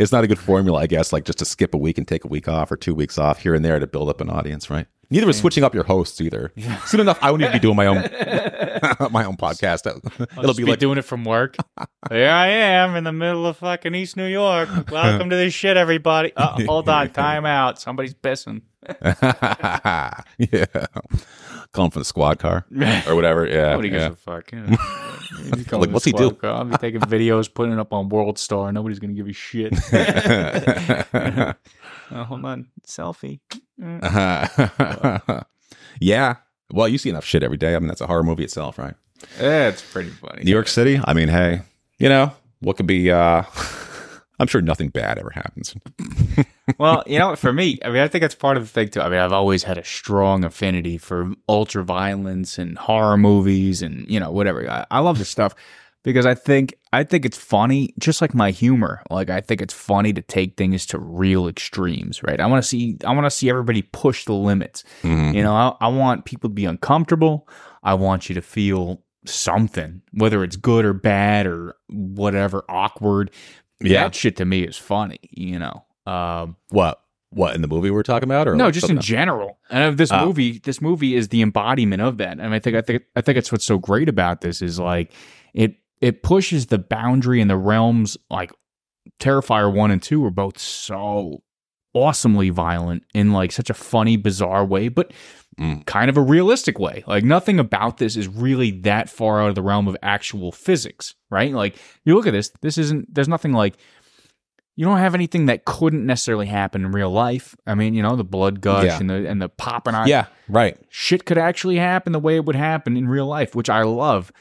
It's 0.00 0.10
not 0.12 0.24
a 0.24 0.26
good 0.26 0.38
formula, 0.40 0.80
I 0.80 0.86
guess, 0.88 1.12
like 1.12 1.24
just 1.24 1.38
to 1.38 1.44
skip 1.44 1.72
a 1.72 1.78
week 1.78 1.98
and 1.98 2.08
take 2.08 2.24
a 2.24 2.28
week 2.28 2.48
off 2.48 2.72
or 2.72 2.76
two 2.76 2.94
weeks 2.94 3.16
off 3.16 3.38
here 3.38 3.54
and 3.54 3.64
there 3.64 3.78
to 3.78 3.86
build 3.86 4.08
up 4.08 4.20
an 4.20 4.28
audience, 4.28 4.68
right? 4.70 4.86
Neither 5.14 5.30
is 5.30 5.38
switching 5.38 5.62
up 5.62 5.74
your 5.74 5.84
hosts 5.84 6.20
either. 6.20 6.52
Soon 6.86 6.98
enough, 6.98 7.20
I 7.22 7.30
won't 7.30 7.42
even 7.42 7.52
be 7.52 7.60
doing 7.60 7.76
my 7.76 7.86
own 7.86 7.98
my 9.12 9.24
own 9.24 9.36
podcast. 9.36 9.86
It'll 10.38 10.54
be 10.54 10.64
be 10.64 10.70
like 10.70 10.80
doing 10.80 10.98
it 10.98 11.04
from 11.04 11.24
work. 11.24 11.54
Here 12.10 12.28
I 12.28 12.48
am 12.48 12.96
in 12.96 13.04
the 13.04 13.12
middle 13.12 13.46
of 13.46 13.58
fucking 13.58 13.94
East 13.94 14.16
New 14.16 14.26
York. 14.26 14.68
Welcome 14.90 15.30
to 15.30 15.36
this 15.36 15.54
shit, 15.54 15.76
everybody. 15.76 16.32
Uh, 16.34 16.64
hold 16.66 16.88
on, 16.88 17.10
time 17.10 17.46
out. 17.46 17.80
Somebody's 17.80 18.12
pissing. 18.14 18.62
yeah, 20.36 20.86
calling 21.70 21.92
from 21.92 22.00
the 22.00 22.04
squad 22.04 22.40
car 22.40 22.66
or 23.06 23.14
whatever. 23.14 23.46
Yeah, 23.46 23.70
Nobody 23.70 23.90
gives 23.90 24.02
yeah. 24.02 24.10
a 24.10 24.16
fuck. 24.16 24.50
You 24.50 24.62
know. 24.62 24.66
He's 24.66 24.78
going 24.78 25.13
Like, 25.72 25.90
what's 25.90 26.04
he 26.04 26.12
do? 26.12 26.36
I'll 26.42 26.64
be 26.64 26.76
taking 26.76 27.00
videos, 27.00 27.52
putting 27.52 27.72
it 27.72 27.78
up 27.78 27.92
on 27.92 28.08
World 28.08 28.38
Star. 28.38 28.70
Nobody's 28.72 28.98
gonna 28.98 29.12
give 29.14 29.28
a 29.28 29.32
shit. 29.32 29.72
Uh, 32.10 32.22
hold 32.22 32.44
on, 32.44 32.68
selfie. 32.86 33.40
yeah. 36.00 36.36
Well, 36.70 36.86
you 36.86 36.98
see 36.98 37.08
enough 37.08 37.24
shit 37.24 37.42
every 37.42 37.56
day. 37.56 37.74
I 37.74 37.78
mean, 37.78 37.88
that's 37.88 38.02
a 38.02 38.06
horror 38.06 38.22
movie 38.22 38.44
itself, 38.44 38.78
right? 38.78 38.94
Yeah, 39.40 39.68
it's 39.68 39.82
pretty 39.82 40.10
funny. 40.10 40.44
New 40.44 40.50
York 40.50 40.68
City. 40.68 41.00
I 41.02 41.14
mean, 41.14 41.28
hey, 41.28 41.62
you 41.98 42.10
know 42.10 42.30
what 42.60 42.76
could 42.76 42.86
be? 42.86 43.10
uh 43.10 43.42
I'm 44.38 44.46
sure 44.48 44.60
nothing 44.60 44.88
bad 44.90 45.18
ever 45.18 45.30
happens. 45.30 45.74
Well, 46.78 47.02
you 47.06 47.18
know, 47.18 47.36
for 47.36 47.52
me, 47.52 47.78
I 47.84 47.88
mean, 47.88 48.02
I 48.02 48.08
think 48.08 48.22
that's 48.22 48.34
part 48.34 48.56
of 48.56 48.62
the 48.62 48.68
thing 48.68 48.88
too. 48.88 49.00
I 49.00 49.08
mean, 49.08 49.18
I've 49.18 49.32
always 49.32 49.62
had 49.64 49.78
a 49.78 49.84
strong 49.84 50.44
affinity 50.44 50.98
for 50.98 51.32
ultra 51.48 51.84
violence 51.84 52.58
and 52.58 52.78
horror 52.78 53.16
movies 53.16 53.82
and 53.82 54.06
you 54.08 54.18
know 54.20 54.30
whatever. 54.30 54.68
I, 54.70 54.86
I 54.90 55.00
love 55.00 55.18
this 55.18 55.28
stuff 55.28 55.54
because 56.02 56.26
I 56.26 56.34
think 56.34 56.74
I 56.92 57.04
think 57.04 57.24
it's 57.24 57.36
funny, 57.38 57.92
just 57.98 58.20
like 58.22 58.34
my 58.34 58.50
humor. 58.50 59.02
Like 59.10 59.30
I 59.30 59.40
think 59.40 59.60
it's 59.60 59.74
funny 59.74 60.12
to 60.14 60.22
take 60.22 60.56
things 60.56 60.86
to 60.86 60.98
real 60.98 61.48
extremes, 61.48 62.22
right? 62.22 62.40
I 62.40 62.46
want 62.46 62.62
to 62.62 62.68
see 62.68 62.96
I 63.04 63.12
want 63.12 63.26
to 63.26 63.30
see 63.30 63.50
everybody 63.50 63.82
push 63.82 64.24
the 64.24 64.34
limits. 64.34 64.84
Mhm. 65.02 65.34
You 65.34 65.42
know, 65.42 65.54
I, 65.54 65.74
I 65.80 65.88
want 65.88 66.24
people 66.24 66.48
to 66.50 66.54
be 66.54 66.64
uncomfortable. 66.64 67.48
I 67.82 67.94
want 67.94 68.28
you 68.28 68.34
to 68.36 68.42
feel 68.42 69.02
something, 69.26 70.02
whether 70.12 70.44
it's 70.44 70.56
good 70.56 70.84
or 70.84 70.92
bad 70.92 71.46
or 71.46 71.76
whatever, 71.88 72.64
awkward. 72.68 73.30
Yeah. 73.80 74.04
That 74.04 74.14
shit 74.14 74.36
to 74.36 74.44
me 74.44 74.62
is 74.62 74.76
funny, 74.76 75.18
you 75.30 75.58
know. 75.58 75.84
Um, 76.06 76.56
What? 76.70 77.00
What 77.30 77.56
in 77.56 77.62
the 77.62 77.68
movie 77.68 77.90
we're 77.90 78.04
talking 78.04 78.28
about, 78.28 78.46
or 78.46 78.54
no, 78.54 78.66
like 78.66 78.74
just 78.74 78.84
in 78.84 78.88
something- 78.96 79.02
general. 79.02 79.58
And 79.68 79.98
this 79.98 80.12
Oh. 80.12 80.24
movie, 80.26 80.60
this 80.62 80.80
movie 80.80 81.16
is 81.16 81.28
the 81.28 81.42
embodiment 81.42 82.00
of 82.00 82.18
that. 82.18 82.38
And 82.38 82.54
I 82.54 82.60
think 82.60 82.76
I 82.76 82.80
think 82.80 83.02
I 83.16 83.22
think 83.22 83.38
it's 83.38 83.50
what's 83.50 83.64
so 83.64 83.76
great 83.78 84.08
about 84.08 84.40
this 84.40 84.62
is 84.62 84.78
like 84.78 85.12
it 85.52 85.74
it 86.00 86.22
pushes 86.22 86.66
the 86.66 86.78
boundary 86.78 87.40
and 87.40 87.50
the 87.50 87.56
realms 87.56 88.16
like 88.30 88.52
Terrifier 89.20 89.72
1 89.72 89.90
and 89.90 90.02
2 90.02 90.24
are 90.24 90.30
both 90.30 90.58
so 90.58 91.42
awesomely 91.92 92.50
violent 92.50 93.04
in 93.14 93.32
like 93.32 93.52
such 93.52 93.70
a 93.70 93.74
funny 93.74 94.16
bizarre 94.16 94.64
way 94.64 94.88
but 94.88 95.12
Mm. 95.60 95.86
kind 95.86 96.10
of 96.10 96.16
a 96.16 96.20
realistic 96.20 96.80
way 96.80 97.04
like 97.06 97.22
nothing 97.22 97.60
about 97.60 97.98
this 97.98 98.16
is 98.16 98.26
really 98.26 98.72
that 98.80 99.08
far 99.08 99.40
out 99.40 99.50
of 99.50 99.54
the 99.54 99.62
realm 99.62 99.86
of 99.86 99.96
actual 100.02 100.50
physics 100.50 101.14
right 101.30 101.52
like 101.52 101.76
you 102.04 102.16
look 102.16 102.26
at 102.26 102.32
this 102.32 102.50
this 102.60 102.76
isn't 102.76 103.14
there's 103.14 103.28
nothing 103.28 103.52
like 103.52 103.76
you 104.76 104.84
don't 104.84 104.98
have 104.98 105.14
anything 105.14 105.46
that 105.46 105.64
couldn't 105.64 106.04
necessarily 106.04 106.46
happen 106.46 106.84
in 106.84 106.90
real 106.92 107.10
life 107.10 107.54
i 107.66 107.74
mean 107.74 107.94
you 107.94 108.02
know 108.02 108.16
the 108.16 108.24
blood 108.24 108.60
gush 108.60 108.84
Yeah. 108.86 108.98
and 109.00 109.08
the 109.10 109.28
and 109.28 109.40
the 109.40 109.48
popping 109.48 109.94
out 109.94 110.06
Yeah, 110.08 110.26
right. 110.48 110.76
shit 110.88 111.24
could 111.24 111.38
actually 111.38 111.76
happen 111.76 112.12
the 112.12 112.18
way 112.20 112.36
it 112.36 112.44
would 112.44 112.56
happen 112.56 112.96
in 112.96 113.08
real 113.08 113.26
life, 113.26 113.54
which 113.54 113.70
I 113.70 113.82
love. 113.82 114.32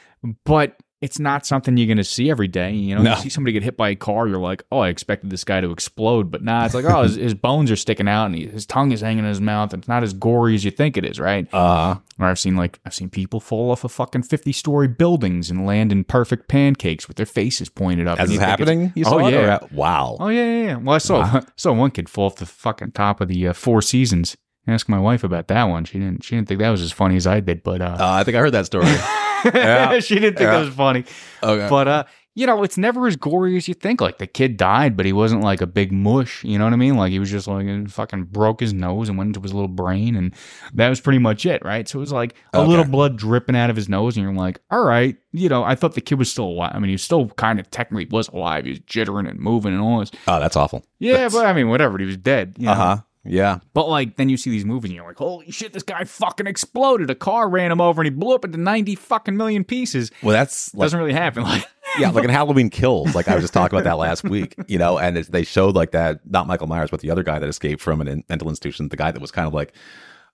But 0.46 0.78
it's 1.04 1.20
not 1.20 1.46
something 1.46 1.76
you're 1.76 1.86
going 1.88 1.98
to 1.98 2.04
see 2.04 2.30
every 2.32 2.48
day. 2.48 2.72
You 2.72 2.96
know, 2.96 3.02
No. 3.02 3.12
you 3.12 3.18
see 3.24 3.30
somebody 3.30 3.52
get 3.52 3.62
hit 3.62 3.76
by 3.76 3.90
a 3.90 3.96
car, 3.96 4.26
you're 4.28 4.38
like, 4.38 4.64
oh, 4.72 4.80
I 4.80 4.88
expected 4.88 5.30
this 5.30 5.44
guy 5.44 5.60
to 5.60 5.70
explode. 5.72 6.32
But 6.32 6.44
nah, 6.44 6.64
it's 6.66 6.74
like, 6.74 6.86
oh, 6.86 7.04
his, 7.04 7.16
his 7.28 7.34
bones 7.34 7.70
are 7.70 7.76
sticking 7.76 8.08
out 8.08 8.28
and 8.28 8.36
he, 8.36 8.48
his 8.48 8.66
tongue 8.66 8.92
is 8.94 9.02
hanging 9.02 9.26
in 9.26 9.30
his 9.30 9.42
mouth. 9.42 9.74
It's 9.74 9.88
not 9.88 10.02
as 10.04 10.14
gory 10.14 10.56
as 10.56 10.64
you 10.64 10.72
think 10.72 10.96
it 10.96 11.04
is, 11.04 11.20
right? 11.20 11.46
Uh, 11.54 11.98
Or 12.20 12.28
I've 12.28 12.40
seen 12.40 12.56
like, 12.56 12.80
I've 12.86 12.94
seen 12.94 13.10
people 13.10 13.40
fall 13.42 13.70
off 13.72 13.84
of 13.84 13.92
fucking 13.92 14.24
50 14.24 14.52
story 14.54 14.88
buildings 14.88 15.52
and 15.52 15.66
land 15.66 15.92
in 15.92 16.06
perfect 16.06 16.48
pancakes 16.48 17.08
with 17.10 17.18
their 17.18 17.26
faces 17.26 17.68
pointed 17.70 18.08
up. 18.08 18.20
as 18.20 18.32
it's 18.32 18.40
happening, 18.40 18.94
you 18.96 19.04
Oh, 19.06 19.10
saw 19.10 19.28
it? 19.28 19.34
Or 19.34 19.42
yeah. 19.42 19.60
wow. 19.74 20.16
Oh 20.20 20.30
yeah, 20.30 20.46
yeah, 20.46 20.64
yeah. 20.68 20.76
Well, 20.78 20.96
I 20.96 21.00
saw 21.00 21.42
saw 21.58 21.74
one 21.74 21.92
kid 21.92 22.08
fall 22.08 22.28
off 22.28 22.38
the 22.38 22.46
fucking 22.46 22.92
top 22.94 23.20
of 23.20 23.28
the 23.28 23.50
uh, 23.50 23.54
Four 23.54 23.82
Seasons. 23.82 24.38
Ask 24.66 24.88
my 24.88 25.00
wife 25.00 25.26
about 25.26 25.50
that 25.50 25.66
one. 25.66 25.84
She 25.84 26.00
didn't. 26.00 26.24
She 26.24 26.36
didn't 26.36 26.48
think 26.48 26.62
that 26.62 26.70
was 26.70 26.82
as 26.82 26.94
funny 26.94 27.18
as 27.18 27.28
I 27.28 27.42
did. 27.42 27.64
But 27.64 27.82
uh, 27.82 27.98
Uh, 28.00 28.12
I 28.14 28.24
think 28.24 28.38
I 28.38 28.40
heard 28.40 28.52
that 28.54 28.66
story. 28.68 28.86
yeah. 29.46 30.00
she 30.02 30.16
didn't 30.16 30.38
think 30.38 30.48
Yeah. 30.48 30.58
that 30.60 30.66
was 30.66 30.74
funny. 30.74 31.06
okay. 31.42 31.68
But 31.70 31.88
uh, 31.88 32.04
you 32.36 32.48
know, 32.48 32.64
it's 32.64 32.80
never 32.80 33.06
as 33.06 33.16
gory 33.16 33.56
as 33.58 33.68
you 33.68 33.76
think. 33.76 34.02
Like 34.02 34.18
the 34.18 34.26
kid 34.26 34.58
died, 34.58 34.98
but 34.98 35.06
he 35.06 35.14
wasn't 35.14 35.44
like 35.44 35.62
a 35.62 35.68
big 35.68 35.92
mush. 35.92 36.44
You 36.44 36.58
know 36.58 36.64
what 36.64 36.74
I 36.74 36.78
mean? 36.78 36.96
Like 36.98 37.12
he 37.12 37.20
was 37.20 37.30
just 37.30 37.48
like 37.48 37.88
fucking 37.90 38.24
broke 38.24 38.60
his 38.60 38.74
nose 38.74 39.08
and 39.08 39.20
went 39.20 39.28
into 39.28 39.40
his 39.40 39.54
little 39.54 39.68
brain, 39.68 40.16
and 40.16 40.34
that 40.74 40.90
was 40.90 41.00
pretty 41.00 41.20
much 41.20 41.46
it, 41.46 41.64
right? 41.64 41.88
So 41.88 42.00
it 42.00 42.02
was 42.02 42.12
like 42.12 42.34
a 42.54 42.58
Okay. 42.58 42.68
little 42.68 42.86
blood 42.86 43.18
dripping 43.18 43.56
out 43.56 43.70
of 43.70 43.76
his 43.76 43.88
nose, 43.88 44.18
and 44.18 44.24
you're 44.24 44.34
like, 44.34 44.60
all 44.72 44.84
right, 44.84 45.16
you 45.32 45.48
know, 45.48 45.64
I 45.64 45.76
thought 45.76 45.94
the 45.94 46.02
kid 46.02 46.18
was 46.18 46.32
still 46.32 46.46
alive. 46.46 46.72
I 46.74 46.80
mean, 46.80 46.90
he 46.90 46.94
was 46.96 47.04
still 47.04 47.28
kind 47.30 47.60
of 47.60 47.70
technically 47.70 48.08
was 48.10 48.30
alive. 48.30 48.66
He 48.66 48.72
was 48.72 48.80
jittering 48.80 49.30
and 49.30 49.40
moving 49.40 49.72
and 49.74 49.82
all 49.82 50.00
this. 50.00 50.10
oh, 50.28 50.40
that's 50.40 50.56
awful. 50.56 50.84
Yeah, 50.98 51.14
That's- 51.14 51.34
but 51.34 51.46
I 51.46 51.54
mean, 51.54 51.70
whatever. 51.70 52.00
He 52.00 52.06
was 52.06 52.18
dead. 52.18 52.56
You 52.58 52.66
know? 52.66 52.72
Uh 52.72 52.76
huh. 52.76 52.98
Yeah. 53.26 53.60
But 53.74 53.88
like, 53.88 54.18
then 54.18 54.30
you 54.30 54.38
see 54.38 54.50
these 54.50 54.66
movies 54.66 54.90
and 54.92 54.96
you're 54.98 55.08
like, 55.08 55.18
holy 55.18 55.50
shit, 55.52 55.74
this 55.74 55.84
guy 55.84 56.04
fucking 56.04 56.48
exploded. 56.48 57.10
A 57.10 57.16
car 57.16 57.48
ran 57.50 57.72
him 57.72 57.80
over 57.80 58.02
and 58.02 58.06
he 58.06 58.10
blew 58.10 58.36
up 58.36 58.44
into 58.44 58.58
90 58.58 58.96
fucking 58.96 59.38
million 59.38 59.64
pieces. 59.64 60.12
Well, 60.22 60.34
that's 60.34 60.74
like 60.74 60.86
Doesn't 60.86 61.00
really 61.00 61.14
happen. 61.14 61.44
Like, 61.54 61.68
yeah, 62.00 62.10
like 62.10 62.24
in 62.24 62.32
Halloween 62.32 62.72
Kills. 62.72 63.14
Like 63.14 63.28
I 63.28 63.36
was 63.36 63.44
just 63.44 63.54
talking 63.54 63.78
about 63.78 63.84
that 63.88 64.00
last 64.00 64.24
week, 64.24 64.56
you 64.68 64.80
know, 64.80 64.98
and 64.98 65.16
it's, 65.16 65.30
they 65.30 65.44
showed 65.44 65.76
like 65.76 65.92
that, 65.92 66.22
not 66.28 66.48
Michael 66.48 66.66
Myers, 66.66 66.90
but 66.90 67.02
the 67.02 67.12
other 67.12 67.22
guy 67.22 67.38
that 67.38 67.48
escaped 67.48 67.82
from 67.82 68.02
an 68.02 68.08
in- 68.08 68.24
mental 68.30 68.50
institution, 68.50 68.88
the 68.88 68.98
guy 68.98 69.12
that 69.12 69.22
was 69.22 69.30
kind 69.30 69.48
of 69.48 69.54
like 69.54 69.74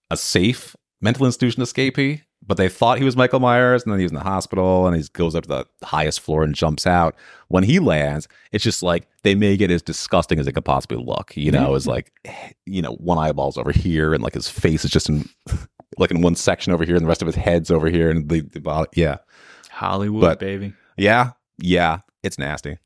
a 0.09 0.15
safe 0.15 0.73
mental 1.01 1.25
institution 1.25 1.61
escapee, 1.61 2.21
but 2.45 2.57
they 2.57 2.69
thought 2.69 2.97
he 2.97 3.03
was 3.03 3.15
Michael 3.15 3.39
Myers, 3.39 3.83
and 3.83 3.91
then 3.91 3.99
he 3.99 4.03
was 4.05 4.11
in 4.11 4.17
the 4.17 4.23
hospital, 4.23 4.87
and 4.87 4.95
he 4.95 5.03
goes 5.13 5.35
up 5.35 5.43
to 5.43 5.47
the 5.49 5.65
highest 5.85 6.19
floor 6.21 6.43
and 6.43 6.55
jumps 6.55 6.87
out. 6.87 7.15
When 7.47 7.63
he 7.63 7.79
lands, 7.79 8.27
it's 8.51 8.63
just 8.63 8.81
like 8.81 9.07
they 9.23 9.35
make 9.35 9.61
it 9.61 9.69
as 9.71 9.81
disgusting 9.81 10.39
as 10.39 10.47
it 10.47 10.53
could 10.53 10.65
possibly 10.65 10.97
look. 10.97 11.35
You 11.37 11.51
know, 11.51 11.75
it's 11.75 11.85
like, 11.87 12.11
eh, 12.25 12.51
you 12.65 12.81
know, 12.81 12.93
one 12.93 13.17
eyeball's 13.17 13.57
over 13.57 13.71
here, 13.71 14.13
and 14.13 14.23
like 14.23 14.33
his 14.33 14.49
face 14.49 14.83
is 14.83 14.91
just 14.91 15.09
in, 15.09 15.29
like 15.97 16.11
in 16.11 16.21
one 16.21 16.35
section 16.35 16.73
over 16.73 16.85
here, 16.85 16.95
and 16.95 17.03
the 17.03 17.09
rest 17.09 17.21
of 17.21 17.27
his 17.27 17.35
head's 17.35 17.69
over 17.69 17.87
here, 17.89 18.09
and 18.09 18.29
the, 18.29 18.41
the 18.41 18.59
body, 18.61 18.89
yeah. 18.95 19.17
Hollywood, 19.69 20.21
But- 20.21 20.39
baby. 20.39 20.73
Yeah, 20.97 21.31
yeah, 21.57 21.99
it's 22.23 22.37
nasty. 22.39 22.77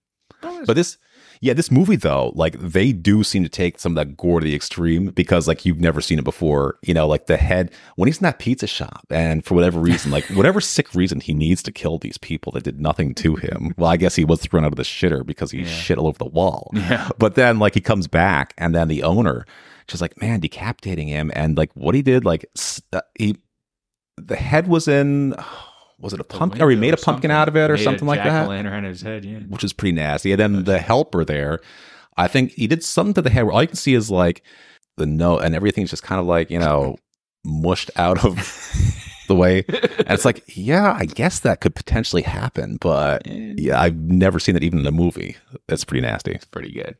But 0.65 0.75
this, 0.75 0.97
yeah, 1.43 1.53
this 1.53 1.69
movie 1.69 1.95
though, 1.97 2.31
like 2.35 2.57
they 2.59 2.91
do 2.93 3.23
seem 3.23 3.43
to 3.43 3.49
take 3.49 3.77
some 3.79 3.91
of 3.91 3.95
that 3.97 4.15
gore 4.15 4.39
to 4.39 4.45
the 4.45 4.55
extreme 4.55 5.07
because 5.07 5.47
like 5.47 5.65
you've 5.65 5.79
never 5.79 5.99
seen 6.01 6.17
it 6.17 6.23
before. 6.23 6.77
You 6.81 6.93
know, 6.93 7.05
like 7.05 7.25
the 7.27 7.37
head 7.37 7.71
when 7.97 8.07
he's 8.07 8.17
in 8.19 8.23
that 8.23 8.39
pizza 8.39 8.65
shop, 8.65 9.05
and 9.09 9.43
for 9.43 9.53
whatever 9.53 9.79
reason, 9.79 10.09
like 10.11 10.23
whatever 10.33 10.61
sick 10.61 10.95
reason, 10.95 11.19
he 11.19 11.33
needs 11.33 11.61
to 11.63 11.71
kill 11.71 11.97
these 11.97 12.17
people 12.17 12.51
that 12.53 12.63
did 12.63 12.79
nothing 12.79 13.13
to 13.15 13.35
him. 13.35 13.73
Well, 13.77 13.89
I 13.89 13.97
guess 13.97 14.15
he 14.15 14.25
was 14.25 14.39
thrown 14.41 14.63
out 14.63 14.71
of 14.71 14.77
the 14.77 14.83
shitter 14.83 15.25
because 15.25 15.51
he 15.51 15.59
Yeah. 15.59 15.67
shit 15.67 15.97
all 15.97 16.07
over 16.07 16.17
the 16.17 16.25
wall. 16.25 16.71
Yeah. 16.73 17.09
But 17.19 17.35
then 17.35 17.59
like 17.59 17.73
he 17.73 17.81
comes 17.81 18.07
back, 18.07 18.53
and 18.57 18.73
then 18.73 18.87
the 18.87 19.03
owner 19.03 19.45
just 19.87 20.01
like 20.01 20.19
man 20.21 20.39
decapitating 20.39 21.09
him, 21.09 21.29
and 21.35 21.57
like 21.57 21.71
what 21.75 21.93
he 21.93 22.01
did, 22.01 22.23
like 22.23 22.45
s- 22.57 22.81
uh, 22.93 23.01
he 23.19 23.35
the 24.17 24.37
head 24.37 24.67
was 24.67 24.87
in. 24.87 25.35
Was 26.03 26.11
it 26.11 26.19
a 26.19 26.25
pumpkin? 26.25 26.61
Or 26.61 26.69
he 26.69 26.75
made 26.75 26.93
a 26.93 26.97
pumpkin 26.97 27.31
out 27.31 27.47
of 27.47 27.55
it, 27.55 27.71
or 27.71 27.77
something 27.77 28.05
like 28.05 28.21
that? 28.21 28.49
lantern 28.49 28.83
his 28.83 29.01
head, 29.01 29.23
yeah. 29.23 29.39
which 29.39 29.63
is 29.63 29.71
pretty 29.71 29.93
nasty. 29.93 30.33
And 30.33 30.39
then 30.39 30.63
the 30.65 30.79
helper 30.79 31.23
there, 31.23 31.61
I 32.17 32.27
think 32.27 32.51
he 32.51 32.67
did 32.67 32.83
something 32.83 33.13
to 33.13 33.21
the 33.21 33.29
head 33.29 33.43
where 33.43 33.53
all 33.53 33.61
you 33.61 33.69
can 33.69 33.77
see 33.77 33.93
is 33.93 34.11
like 34.11 34.43
the 34.97 35.05
no, 35.05 35.39
and 35.39 35.55
everything's 35.55 35.91
just 35.91 36.03
kind 36.03 36.19
of 36.19 36.27
like 36.27 36.51
you 36.51 36.59
know 36.59 36.97
mushed 37.45 37.89
out 37.95 38.25
of 38.25 38.35
the 39.29 39.35
way. 39.35 39.63
And 39.69 40.11
it's 40.11 40.25
like, 40.25 40.43
yeah, 40.49 40.93
I 40.93 41.05
guess 41.05 41.39
that 41.39 41.61
could 41.61 41.73
potentially 41.73 42.21
happen, 42.21 42.77
but 42.81 43.25
yeah, 43.25 43.79
I've 43.79 43.95
never 43.95 44.39
seen 44.39 44.57
it 44.57 44.63
even 44.63 44.79
in 44.79 44.85
a 44.85 44.91
movie. 44.91 45.37
That's 45.69 45.85
pretty 45.85 46.01
nasty. 46.01 46.33
It's 46.33 46.43
pretty 46.43 46.73
good. 46.73 46.97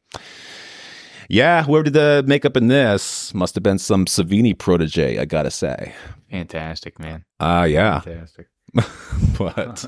Yeah, 1.27 1.63
whoever 1.63 1.83
did 1.83 1.93
the 1.93 2.23
makeup 2.25 2.55
in 2.55 2.67
this 2.67 3.33
must 3.33 3.55
have 3.55 3.63
been 3.63 3.79
some 3.79 4.05
Savini 4.05 4.57
protege, 4.57 5.19
I 5.19 5.25
gotta 5.25 5.51
say. 5.51 5.93
Fantastic, 6.31 6.99
man. 6.99 7.25
Ah, 7.39 7.65
yeah. 7.65 7.99
Fantastic. 7.99 8.47
but 9.37 9.85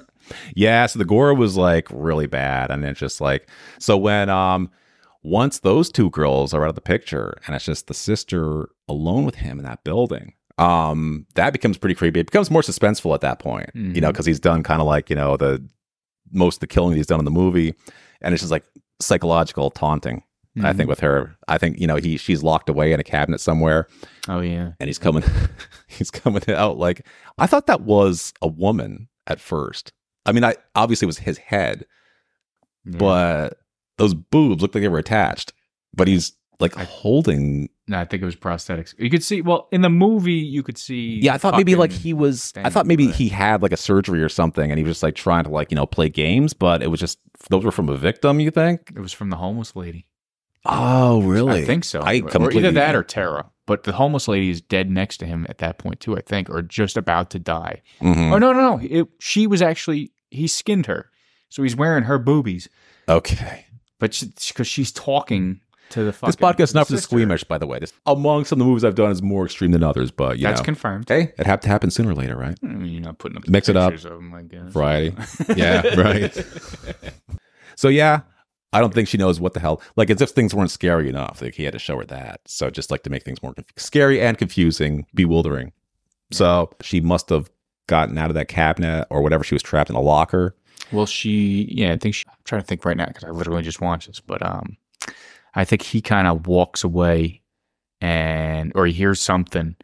yeah, 0.55 0.85
so 0.85 0.99
the 0.99 1.05
gore 1.05 1.33
was 1.33 1.57
like 1.57 1.87
really 1.91 2.27
bad, 2.27 2.71
and 2.71 2.83
it's 2.85 2.99
just 2.99 3.21
like 3.21 3.49
so 3.79 3.97
when 3.97 4.29
um 4.29 4.69
once 5.23 5.59
those 5.59 5.91
two 5.91 6.09
girls 6.11 6.53
are 6.53 6.63
out 6.63 6.69
of 6.69 6.75
the 6.75 6.81
picture, 6.81 7.35
and 7.45 7.55
it's 7.55 7.65
just 7.65 7.87
the 7.87 7.93
sister 7.93 8.69
alone 8.87 9.25
with 9.25 9.35
him 9.35 9.57
in 9.57 9.65
that 9.65 9.83
building. 9.83 10.33
Um, 10.57 11.25
that 11.35 11.51
becomes 11.51 11.77
pretty 11.77 11.95
creepy. 11.95 12.19
It 12.21 12.27
becomes 12.27 12.51
more 12.51 12.61
suspenseful 12.61 13.13
at 13.13 13.21
that 13.21 13.39
point, 13.39 13.69
you 13.95 14.01
know, 14.01 14.11
because 14.11 14.25
he's 14.25 14.39
done 14.39 14.63
kind 14.63 14.81
of 14.81 14.87
like 14.87 15.09
you 15.09 15.15
know 15.15 15.35
the 15.37 15.67
most 16.31 16.57
of 16.57 16.59
the 16.61 16.67
killing 16.67 16.95
he's 16.95 17.07
done 17.07 17.19
in 17.19 17.25
the 17.25 17.31
movie, 17.31 17.73
and 18.21 18.33
it's 18.33 18.41
just 18.41 18.51
like 18.51 18.65
psychological 19.01 19.71
taunting. 19.71 20.23
I 20.57 20.71
think 20.71 20.81
mm-hmm. 20.83 20.89
with 20.89 20.99
her, 21.01 21.35
I 21.47 21.57
think 21.57 21.79
you 21.79 21.87
know 21.87 21.97
he 21.97 22.17
she's 22.17 22.41
locked 22.43 22.69
away 22.69 22.93
in 22.93 22.99
a 22.99 23.03
cabinet 23.03 23.39
somewhere, 23.41 23.87
Oh, 24.29 24.39
yeah. 24.39 24.71
and 24.79 24.87
he's 24.87 24.97
coming 24.99 25.23
he's 25.87 26.09
coming 26.09 26.43
out 26.49 26.77
like 26.77 27.05
I 27.37 27.45
thought 27.47 27.67
that 27.67 27.81
was 27.81 28.33
a 28.41 28.47
woman 28.47 29.09
at 29.27 29.41
first. 29.41 29.91
I 30.25 30.31
mean, 30.31 30.43
I 30.43 30.55
obviously 30.75 31.05
it 31.05 31.07
was 31.07 31.17
his 31.17 31.37
head, 31.37 31.85
Yeah. 32.85 32.97
but 32.97 33.57
those 33.97 34.13
boobs 34.13 34.61
looked 34.61 34.75
like 34.75 34.81
they 34.81 34.87
were 34.87 34.97
attached. 34.97 35.53
But 35.93 36.07
he's 36.07 36.33
like 36.59 36.73
holding. 36.75 37.69
No, 37.87 37.99
I 37.99 38.05
think 38.05 38.23
it 38.23 38.25
was 38.25 38.35
prosthetics. 38.35 38.93
You 38.97 39.09
could 39.09 39.23
see, 39.23 39.41
well, 39.41 39.67
in 39.71 39.81
the 39.81 39.89
movie, 39.89 40.33
you 40.33 40.63
could 40.63 40.77
see. 40.77 41.19
Yeah, 41.21 41.33
I 41.35 41.37
thought 41.37 41.55
maybe 41.55 41.75
like 41.75 41.91
he 41.91 42.13
was. 42.13 42.53
I 42.55 42.69
thought 42.69 42.85
maybe 42.85 43.11
he 43.11 43.29
had 43.29 43.61
like 43.61 43.71
a 43.71 43.77
surgery 43.77 44.21
or 44.21 44.29
something, 44.29 44.71
and 44.71 44.77
he 44.77 44.83
was 44.83 44.95
just 44.95 45.03
like 45.03 45.15
trying 45.15 45.43
to 45.43 45.49
like 45.49 45.71
you 45.71 45.75
know 45.75 45.85
play 45.85 46.09
games. 46.09 46.53
But 46.53 46.81
it 46.81 46.87
was 46.87 46.99
just 46.99 47.19
those 47.49 47.63
were 47.63 47.71
from 47.71 47.89
a 47.89 47.97
victim. 47.97 48.39
You 48.39 48.51
think? 48.51 48.91
It 48.95 48.99
was 48.99 49.13
from 49.13 49.29
the 49.29 49.37
homeless 49.37 49.75
lady. 49.75 50.07
Oh, 50.65 51.21
really? 51.21 51.61
I 51.61 51.65
think 51.65 51.83
so. 51.83 52.01
I 52.01 52.17
or 52.19 52.29
completely 52.29 52.59
either 52.59 52.71
that 52.71 52.95
or 52.95 53.03
Tara. 53.03 53.49
But 53.67 53.83
the 53.83 53.93
homeless 53.93 54.27
lady 54.27 54.49
is 54.51 54.61
dead 54.61 54.91
next 54.91 55.17
to 55.17 55.25
him 55.25 55.45
at 55.49 55.57
that 55.57 55.79
point 55.79 55.99
too, 55.99 56.15
I 56.17 56.21
think, 56.21 56.49
or 56.49 56.61
just 56.61 56.97
about 56.97 57.29
to 57.31 57.39
die. 57.39 57.81
Mhm. 58.01 58.31
Oh 58.31 58.37
no, 58.37 58.53
no, 58.53 58.77
no! 58.77 58.79
It, 58.81 59.07
she 59.19 59.47
was 59.47 59.61
actually 59.61 60.11
he 60.29 60.47
skinned 60.47 60.85
her, 60.85 61.09
so 61.49 61.63
he's 61.63 61.75
wearing 61.75 62.03
her 62.03 62.19
boobies, 62.19 62.69
Okay. 63.09 63.65
but 63.99 64.21
because 64.47 64.67
she's 64.67 64.91
talking 64.91 65.61
to 65.89 66.03
the 66.03 66.13
fucking 66.13 66.27
This 66.27 66.35
podcast 66.35 66.63
is 66.63 66.73
not 66.75 66.87
for 66.87 66.93
the 66.93 67.01
squeamish, 67.01 67.43
by 67.43 67.57
the 67.57 67.65
way. 67.65 67.79
This 67.79 67.91
among 68.05 68.45
some 68.45 68.57
of 68.59 68.65
the 68.65 68.69
movies 68.69 68.83
I've 68.83 68.93
done 68.95 69.11
is 69.11 69.23
more 69.23 69.45
extreme 69.45 69.71
than 69.71 69.81
others, 69.83 70.11
but 70.11 70.37
you 70.37 70.43
That's 70.43 70.61
know, 70.61 70.65
confirmed. 70.65 71.09
hey, 71.09 71.33
it 71.39 71.47
had 71.47 71.61
to 71.63 71.67
happen 71.67 71.89
sooner 71.89 72.11
or 72.11 72.15
later, 72.15 72.35
right? 72.35 72.61
Mean, 72.61 72.85
you're 72.85 73.01
not 73.01 73.17
putting 73.17 73.37
up 73.37 73.47
Mix 73.47 73.67
it 73.69 73.77
up. 73.77 73.95
them, 73.97 74.31
I 74.33 74.43
guess. 74.43 74.71
Variety. 74.73 75.15
Yeah, 75.55 75.81
right. 75.99 76.35
So 77.77 77.89
yeah, 77.89 78.21
I 78.75 78.81
don't 78.81 78.93
think 78.93 79.07
she 79.07 79.17
knows 79.17 79.39
what 79.39 79.53
the 79.53 79.61
hell. 79.61 79.81
Like 79.95 80.09
as 80.09 80.19
if 80.19 80.31
things 80.31 80.53
weren't 80.53 80.69
scary 80.69 81.07
enough. 81.07 81.41
Like 81.41 81.55
he 81.55 81.63
had 81.63 81.71
to 81.71 81.79
show 81.79 81.97
her 81.97 82.03
that. 82.07 82.41
So 82.45 82.69
just 82.69 82.91
like 82.91 83.03
to 83.03 83.09
make 83.09 83.23
things 83.23 83.41
more 83.41 83.53
conf- 83.53 83.71
scary 83.77 84.19
and 84.19 84.37
confusing, 84.37 85.05
bewildering. 85.15 85.71
So 86.31 86.69
she 86.81 86.99
must 86.99 87.29
have 87.29 87.49
gotten 87.87 88.17
out 88.17 88.29
of 88.29 88.33
that 88.33 88.49
cabinet 88.49 89.07
or 89.09 89.21
whatever. 89.21 89.45
She 89.45 89.55
was 89.55 89.63
trapped 89.63 89.89
in 89.89 89.95
a 89.95 90.01
locker. 90.01 90.57
Well, 90.91 91.05
she, 91.05 91.69
yeah, 91.71 91.93
I 91.93 91.97
think 91.97 92.15
she, 92.15 92.25
I'm 92.27 92.35
trying 92.43 92.63
to 92.63 92.67
think 92.67 92.83
right 92.83 92.97
now 92.97 93.05
because 93.05 93.23
I 93.23 93.29
literally 93.29 93.63
just 93.63 93.79
watched 93.79 94.07
this, 94.07 94.19
but 94.19 94.45
um, 94.45 94.75
I 95.53 95.63
think 95.63 95.81
he 95.81 96.01
kind 96.01 96.27
of 96.27 96.45
walks 96.45 96.83
away 96.83 97.41
and, 98.01 98.73
or 98.75 98.87
he 98.87 98.91
hears 98.91 99.21
something 99.21 99.77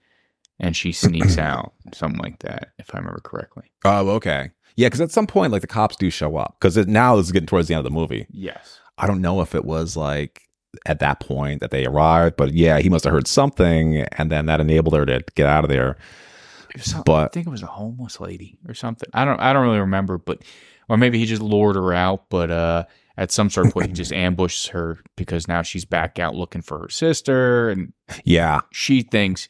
and 0.60 0.76
she 0.76 0.92
sneaks 0.92 1.38
out, 1.38 1.72
something 1.94 2.20
like 2.20 2.40
that, 2.40 2.74
if 2.78 2.94
I 2.94 2.98
remember 2.98 3.22
correctly. 3.22 3.72
Oh, 3.86 4.10
okay. 4.10 4.52
Yeah, 4.76 4.88
because 4.88 5.02
at 5.02 5.12
some 5.12 5.28
point, 5.28 5.54
like 5.54 5.62
the 5.62 5.68
cops 5.68 5.96
do 5.96 6.10
show 6.10 6.36
up 6.36 6.58
because 6.60 6.76
now 6.88 7.16
this 7.16 7.28
is 7.28 7.32
getting 7.32 7.48
towards 7.48 7.70
the 7.70 7.74
end 7.74 7.80
of 7.80 7.84
the 7.86 7.98
movie. 7.98 8.28
Yes. 8.30 8.81
I 8.98 9.08
don't 9.08 9.22
know 9.22 9.42
if 9.42 9.56
it 9.56 9.66
was 9.66 9.98
like 9.98 10.42
at 10.86 11.00
that 11.00 11.20
point 11.20 11.60
that 11.62 11.72
they 11.72 11.86
arrived, 11.86 12.38
but 12.38 12.54
yeah, 12.54 12.80
he 12.80 12.90
must 12.90 13.04
have 13.04 13.14
heard 13.14 13.28
something, 13.28 14.02
and 14.14 14.32
then 14.32 14.46
that 14.46 14.60
enabled 14.60 14.96
her 14.96 15.06
to 15.06 15.24
get 15.36 15.48
out 15.48 15.64
of 15.64 15.70
there. 15.70 15.98
Was 16.74 16.94
I 16.94 17.28
think 17.28 17.48
it 17.48 17.52
was 17.52 17.64
a 17.64 17.68
homeless 17.68 18.20
lady 18.22 18.58
or 18.68 18.74
something. 18.74 19.10
I 19.14 19.26
don't, 19.26 19.40
I 19.42 19.52
don't 19.52 19.64
really 19.66 19.80
remember, 19.80 20.18
but, 20.18 20.44
or 20.88 20.98
maybe 20.98 21.20
he 21.20 21.26
just 21.26 21.42
lured 21.42 21.76
her 21.76 21.94
out, 21.94 22.30
but, 22.30 22.50
uh, 22.50 22.86
at 23.18 23.32
some 23.32 23.50
sort 23.50 23.68
of 23.68 23.74
point, 23.74 23.88
he 23.88 23.94
just 23.94 24.14
ambushes 24.14 24.68
her 24.68 25.00
because 25.18 25.48
now 25.48 25.62
she's 25.62 25.86
back 25.86 26.18
out 26.18 26.36
looking 26.36 26.62
for 26.62 26.80
her 26.80 26.90
sister, 26.90 27.70
and 27.70 27.94
yeah, 28.24 28.62
she 28.72 29.02
thinks 29.02 29.50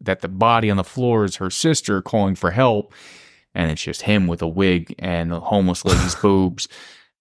that 0.00 0.20
the 0.20 0.28
body 0.28 0.70
on 0.70 0.76
the 0.76 0.84
floor 0.84 1.24
is 1.24 1.36
her 1.36 1.50
sister 1.50 2.02
calling 2.02 2.34
for 2.34 2.50
help, 2.50 2.92
and 3.54 3.70
it's 3.70 3.82
just 3.82 4.02
him 4.02 4.26
with 4.26 4.42
a 4.42 4.46
wig 4.46 4.94
and 4.98 5.32
the 5.32 5.40
homeless 5.40 5.84
lady's 5.84 6.14
boobs, 6.22 6.68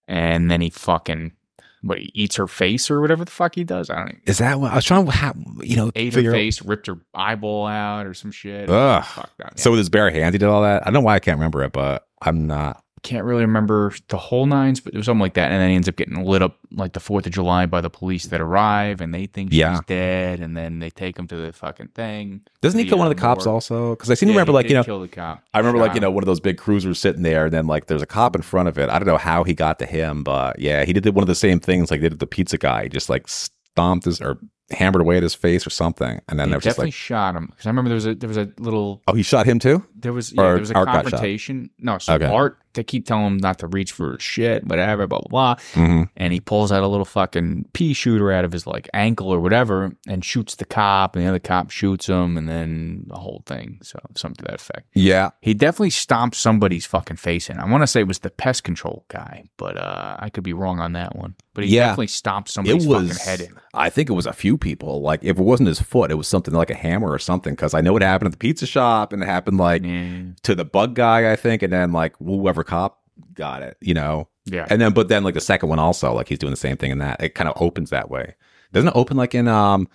and 0.08 0.52
then 0.52 0.62
he 0.62 0.70
fucking 0.70 1.32
what 1.82 2.00
he 2.00 2.12
eats 2.14 2.36
her 2.38 2.48
face 2.48 2.90
or 2.90 3.02
whatever 3.02 3.24
the 3.26 3.32
fuck 3.32 3.56
he 3.56 3.64
does. 3.64 3.90
I 3.90 3.96
don't 3.98 4.06
know. 4.08 4.20
is 4.26 4.40
that 4.40 4.60
what 4.60 4.72
I 4.72 4.76
was 4.76 4.86
trying 4.86 5.06
to, 5.06 5.12
ha- 5.12 5.34
you 5.62 5.76
know, 5.76 5.92
Ate 5.96 6.14
her 6.14 6.18
figure 6.18 6.32
out- 6.32 6.36
face, 6.36 6.62
ripped 6.64 6.88
her 6.88 6.98
eyeball 7.14 7.68
out 7.68 8.06
or 8.08 8.14
some 8.14 8.32
shit. 8.32 8.70
Ugh. 8.70 9.04
Fuck 9.06 9.30
that. 9.38 9.54
Yeah. 9.56 9.62
So 9.62 9.72
with 9.72 9.78
his 9.80 9.90
bare 9.90 10.10
hands, 10.10 10.34
he 10.34 10.40
did 10.40 10.48
all 10.50 10.64
that. 10.64 10.82
I 10.84 10.86
don't 10.86 10.94
know 10.96 11.02
why 11.02 11.16
I 11.16 11.20
can't 11.20 11.38
remember 11.38 11.64
it, 11.64 11.72
but 11.74 12.08
I'm 12.22 12.48
not. 12.48 12.84
Can't 13.08 13.24
really 13.24 13.44
remember 13.44 13.94
the 14.10 14.18
whole 14.18 14.46
nines, 14.46 14.82
but 14.82 14.94
it 14.94 14.98
was 14.98 15.06
something 15.06 15.22
like 15.22 15.36
that. 15.36 15.50
And 15.50 15.62
then 15.62 15.70
he 15.70 15.76
ends 15.76 15.88
up 15.88 15.96
getting 15.96 16.26
lit 16.26 16.42
up 16.42 16.58
like 16.72 16.92
the 16.92 17.00
Fourth 17.00 17.26
of 17.26 17.32
July 17.32 17.66
by 17.66 17.80
the 17.80 17.90
police 17.90 18.26
that 18.28 18.42
arrive, 18.42 19.00
and 19.00 19.14
they 19.14 19.28
think 19.28 19.54
Yeah. 19.54 19.76
she's 19.76 19.86
dead, 19.86 20.42
and 20.42 20.58
then 20.58 20.80
they 20.80 20.90
take 20.90 21.18
him 21.18 21.26
to 21.28 21.36
the 21.38 21.54
fucking 21.54 21.90
thing. 21.96 22.42
Doesn't 22.62 22.78
he 22.78 22.86
kill 22.86 22.98
one 22.98 23.08
uh, 23.08 23.12
of 23.12 23.16
the 23.16 23.22
cops 23.22 23.48
also? 23.48 23.92
Because 23.92 24.12
I 24.12 24.16
seem 24.16 24.28
to 24.28 24.34
Yeah, 24.34 24.40
remember, 24.40 24.52
like 24.52 24.68
you 24.68 24.76
know, 24.76 24.84
kill 24.84 25.00
the 25.00 25.08
cop. 25.08 25.42
I 25.54 25.60
remember 25.60 25.80
like 25.80 25.94
you 25.94 26.02
know 26.02 26.12
one 26.12 26.22
of 26.22 26.28
those 26.28 26.42
big 26.42 26.58
cruisers 26.58 27.00
sitting 27.00 27.22
there, 27.22 27.46
and 27.46 27.54
then 27.54 27.66
like 27.66 27.88
there's 27.88 28.02
a 28.02 28.06
cop 28.08 28.36
in 28.36 28.42
front 28.42 28.68
of 28.68 28.78
it. 28.78 28.90
I 28.90 29.00
don't 29.00 29.08
know 29.08 29.18
how 29.18 29.46
he 29.46 29.54
got 29.54 29.80
to 29.80 29.86
him, 29.86 30.24
but 30.24 30.60
yeah, 30.60 30.84
he 30.84 30.92
did 30.92 31.08
one 31.16 31.24
of 31.24 31.28
the 31.28 31.36
same 31.36 31.62
things 31.62 31.90
like 31.90 32.02
they 32.02 32.10
did 32.10 32.20
the 32.20 32.28
pizza 32.28 32.58
guy. 32.58 32.84
He 32.84 32.90
just 32.90 33.10
like 33.10 33.30
stomped 33.30 34.04
his 34.04 34.20
or 34.20 34.38
hammered 34.72 35.02
away 35.02 35.16
at 35.18 35.24
his 35.24 35.34
face 35.34 35.66
or 35.66 35.70
something, 35.70 36.20
and 36.28 36.40
then 36.40 36.50
they 36.50 36.56
definitely 36.58 36.88
like, 36.88 36.94
shot 36.94 37.36
him 37.36 37.48
because 37.48 37.66
I 37.66 37.70
remember 37.70 37.90
there 37.90 37.96
was 37.96 38.06
a 38.06 38.16
there 38.16 38.28
was 38.28 38.38
a 38.38 38.52
little 38.58 39.02
oh, 39.08 39.14
he 39.14 39.24
shot 39.24 39.46
him 39.46 39.60
too. 39.60 39.86
there 39.96 40.14
was 40.14 40.34
yeah, 40.34 40.44
there 40.44 40.60
was 40.60 40.72
a 40.72 40.74
confrontation. 40.74 41.70
No, 41.80 41.98
so 41.98 42.14
Okay. 42.16 42.26
Art 42.26 42.58
they 42.78 42.84
keep 42.84 43.06
telling 43.06 43.26
him 43.26 43.38
not 43.38 43.60
to 43.60 43.68
reach 43.68 43.92
for 43.92 44.18
shit, 44.20 44.66
whatever, 44.66 45.06
blah 45.08 45.20
blah 45.20 45.28
blah, 45.30 45.56
Mm-hmm. 45.74 46.04
and 46.16 46.32
he 46.34 46.40
pulls 46.40 46.72
out 46.72 46.82
a 46.84 46.88
little 46.88 47.06
fucking 47.06 47.66
pea 47.74 47.94
shooter 47.94 48.32
out 48.32 48.46
of 48.46 48.52
his 48.54 48.66
like 48.66 48.88
ankle 48.94 49.30
or 49.30 49.40
whatever 49.42 49.92
and 50.08 50.24
shoots 50.24 50.56
the 50.56 50.66
cop, 50.66 51.16
and 51.16 51.26
the 51.26 51.30
other 51.30 51.40
cop 51.40 51.70
shoots 51.70 52.08
him, 52.08 52.38
and 52.38 52.48
then 52.48 53.04
the 53.08 53.18
whole 53.18 53.44
thing. 53.46 53.80
So 53.84 54.00
something 54.16 54.38
to 54.46 54.52
that 54.52 54.62
effect. 54.62 54.88
Yeah, 54.94 55.32
He 55.42 55.54
definitely 55.54 55.90
stomped 55.90 56.38
somebody's 56.38 56.86
fucking 56.86 57.18
face 57.18 57.50
in. 57.50 57.60
I 57.60 57.70
want 57.70 57.84
to 57.84 57.88
say 57.88 58.00
it 58.00 58.08
was 58.08 58.20
the 58.20 58.30
pest 58.30 58.64
control 58.64 59.04
guy, 59.10 59.50
but 59.58 59.76
uh, 59.78 60.16
I 60.20 60.30
could 60.30 60.44
be 60.46 60.54
wrong 60.54 60.80
on 60.80 60.94
that 60.94 61.16
one. 61.16 61.36
But 61.54 61.66
he 61.66 61.76
Yeah. 61.76 61.88
definitely 61.88 62.08
stomped 62.08 62.50
somebody's 62.50 62.86
was- 62.88 63.10
fucking 63.18 63.26
head 63.26 63.42
in. 63.42 63.58
I 63.74 63.90
think 63.92 64.10
it 64.10 64.14
was 64.14 64.26
a 64.26 64.34
few 64.34 64.58
people. 64.58 65.02
Like 65.02 65.24
if 65.24 65.38
it 65.38 65.44
wasn't 65.44 65.68
his 65.68 65.80
foot, 65.82 66.10
it 66.12 66.16
was 66.16 66.28
something 66.28 66.54
like 66.54 66.70
a 66.72 66.76
hammer 66.76 67.12
or 67.12 67.20
something. 67.20 67.54
Because 67.54 67.74
I 67.76 67.82
know 67.82 67.96
it 67.98 68.02
happened 68.04 68.28
at 68.28 68.32
the 68.32 68.38
pizza 68.38 68.66
shop, 68.66 69.14
and 69.14 69.22
it 69.22 69.26
happened 69.28 69.58
like 69.58 69.84
Yeah. 69.84 70.22
to 70.44 70.56
the 70.56 70.66
bug 70.66 70.96
guy, 70.96 71.32
I 71.32 71.36
think, 71.36 71.62
and 71.64 71.72
then 71.74 71.92
like 71.92 72.16
whoever 72.18 72.64
cop 72.68 73.00
got 73.34 73.64
it, 73.64 73.78
you 73.82 73.94
know. 73.96 74.28
Yeah. 74.46 74.68
And 74.70 74.80
then, 74.80 74.94
but 74.94 75.08
then 75.08 75.24
like 75.24 75.34
the 75.34 75.42
second 75.42 75.70
one 75.70 75.80
also, 75.80 76.14
like 76.14 76.28
he's 76.30 76.40
doing 76.40 76.52
the 76.52 76.58
same 76.58 76.78
thing 76.78 76.92
in 76.92 77.00
that. 77.00 77.22
It 77.22 77.36
kind 77.36 77.50
of 77.50 77.60
opens 77.62 77.90
that 77.90 78.10
way. 78.10 78.36
Doesn't 78.74 78.90
it 78.90 78.96
open 78.96 79.18
like 79.18 79.34
in 79.34 79.48
um? 79.48 79.88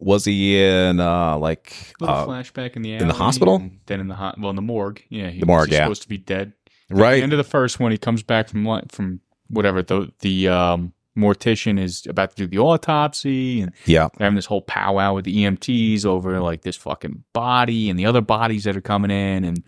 Was 0.00 0.24
he 0.24 0.60
in 0.60 1.00
uh 1.00 1.38
like 1.38 1.94
little 2.00 2.14
uh, 2.16 2.26
flashback 2.26 2.76
in 2.76 2.82
the 2.82 2.94
in 2.94 3.08
the 3.08 3.14
hospital? 3.14 3.62
Then 3.86 4.00
in 4.00 4.08
the 4.08 4.14
ho- 4.14 4.34
well 4.38 4.50
in 4.50 4.56
the 4.56 4.62
morgue. 4.62 5.02
Yeah, 5.08 5.30
he 5.30 5.40
The 5.40 5.46
morgue, 5.46 5.68
he's 5.68 5.78
yeah. 5.78 5.84
supposed 5.84 6.02
to 6.02 6.08
be 6.08 6.18
dead. 6.18 6.52
At 6.90 6.96
right? 6.96 7.16
the 7.16 7.22
end 7.22 7.32
of 7.32 7.38
the 7.38 7.44
first 7.44 7.80
one, 7.80 7.90
he 7.92 7.98
comes 7.98 8.22
back 8.22 8.48
from 8.48 8.66
from 8.88 9.20
whatever 9.48 9.82
the 9.82 10.12
the 10.20 10.48
um, 10.48 10.92
mortician 11.16 11.78
is 11.78 12.04
about 12.06 12.30
to 12.30 12.36
do 12.36 12.46
the 12.46 12.58
autopsy, 12.58 13.60
and 13.60 13.72
yeah, 13.86 14.08
they're 14.16 14.26
having 14.26 14.36
this 14.36 14.46
whole 14.46 14.62
powwow 14.62 15.14
with 15.14 15.24
the 15.24 15.36
EMTs 15.36 16.04
over 16.04 16.40
like 16.40 16.62
this 16.62 16.76
fucking 16.76 17.24
body 17.32 17.88
and 17.88 17.98
the 17.98 18.06
other 18.06 18.20
bodies 18.20 18.64
that 18.64 18.76
are 18.76 18.80
coming 18.80 19.10
in, 19.10 19.44
and 19.44 19.62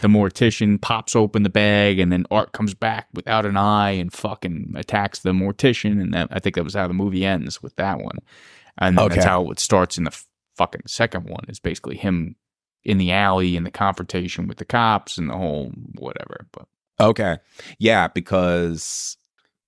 the 0.00 0.08
mortician 0.08 0.80
pops 0.80 1.16
open 1.16 1.42
the 1.42 1.50
bag, 1.50 1.98
and 1.98 2.12
then 2.12 2.24
Art 2.30 2.52
comes 2.52 2.74
back 2.74 3.08
without 3.14 3.44
an 3.46 3.56
eye 3.56 3.90
and 3.90 4.12
fucking 4.12 4.74
attacks 4.76 5.20
the 5.20 5.32
mortician, 5.32 6.00
and 6.00 6.14
that, 6.14 6.28
I 6.30 6.38
think 6.38 6.54
that 6.54 6.64
was 6.64 6.74
how 6.74 6.86
the 6.86 6.94
movie 6.94 7.24
ends 7.24 7.62
with 7.62 7.74
that 7.76 7.98
one, 7.98 8.18
and 8.78 8.96
then 8.96 9.08
that's 9.08 9.24
how 9.24 9.50
it 9.50 9.58
starts 9.58 9.98
in 9.98 10.04
the 10.04 10.16
fucking 10.56 10.82
second 10.86 11.28
one. 11.28 11.44
Is 11.48 11.60
basically 11.60 11.96
him 11.96 12.36
in 12.84 12.98
the 12.98 13.12
alley 13.12 13.56
and 13.56 13.66
the 13.66 13.70
confrontation 13.70 14.46
with 14.46 14.58
the 14.58 14.64
cops 14.64 15.18
and 15.18 15.30
the 15.30 15.36
whole 15.36 15.70
whatever. 15.98 16.46
But 16.52 16.66
okay, 17.00 17.38
yeah, 17.78 18.08
because 18.08 19.16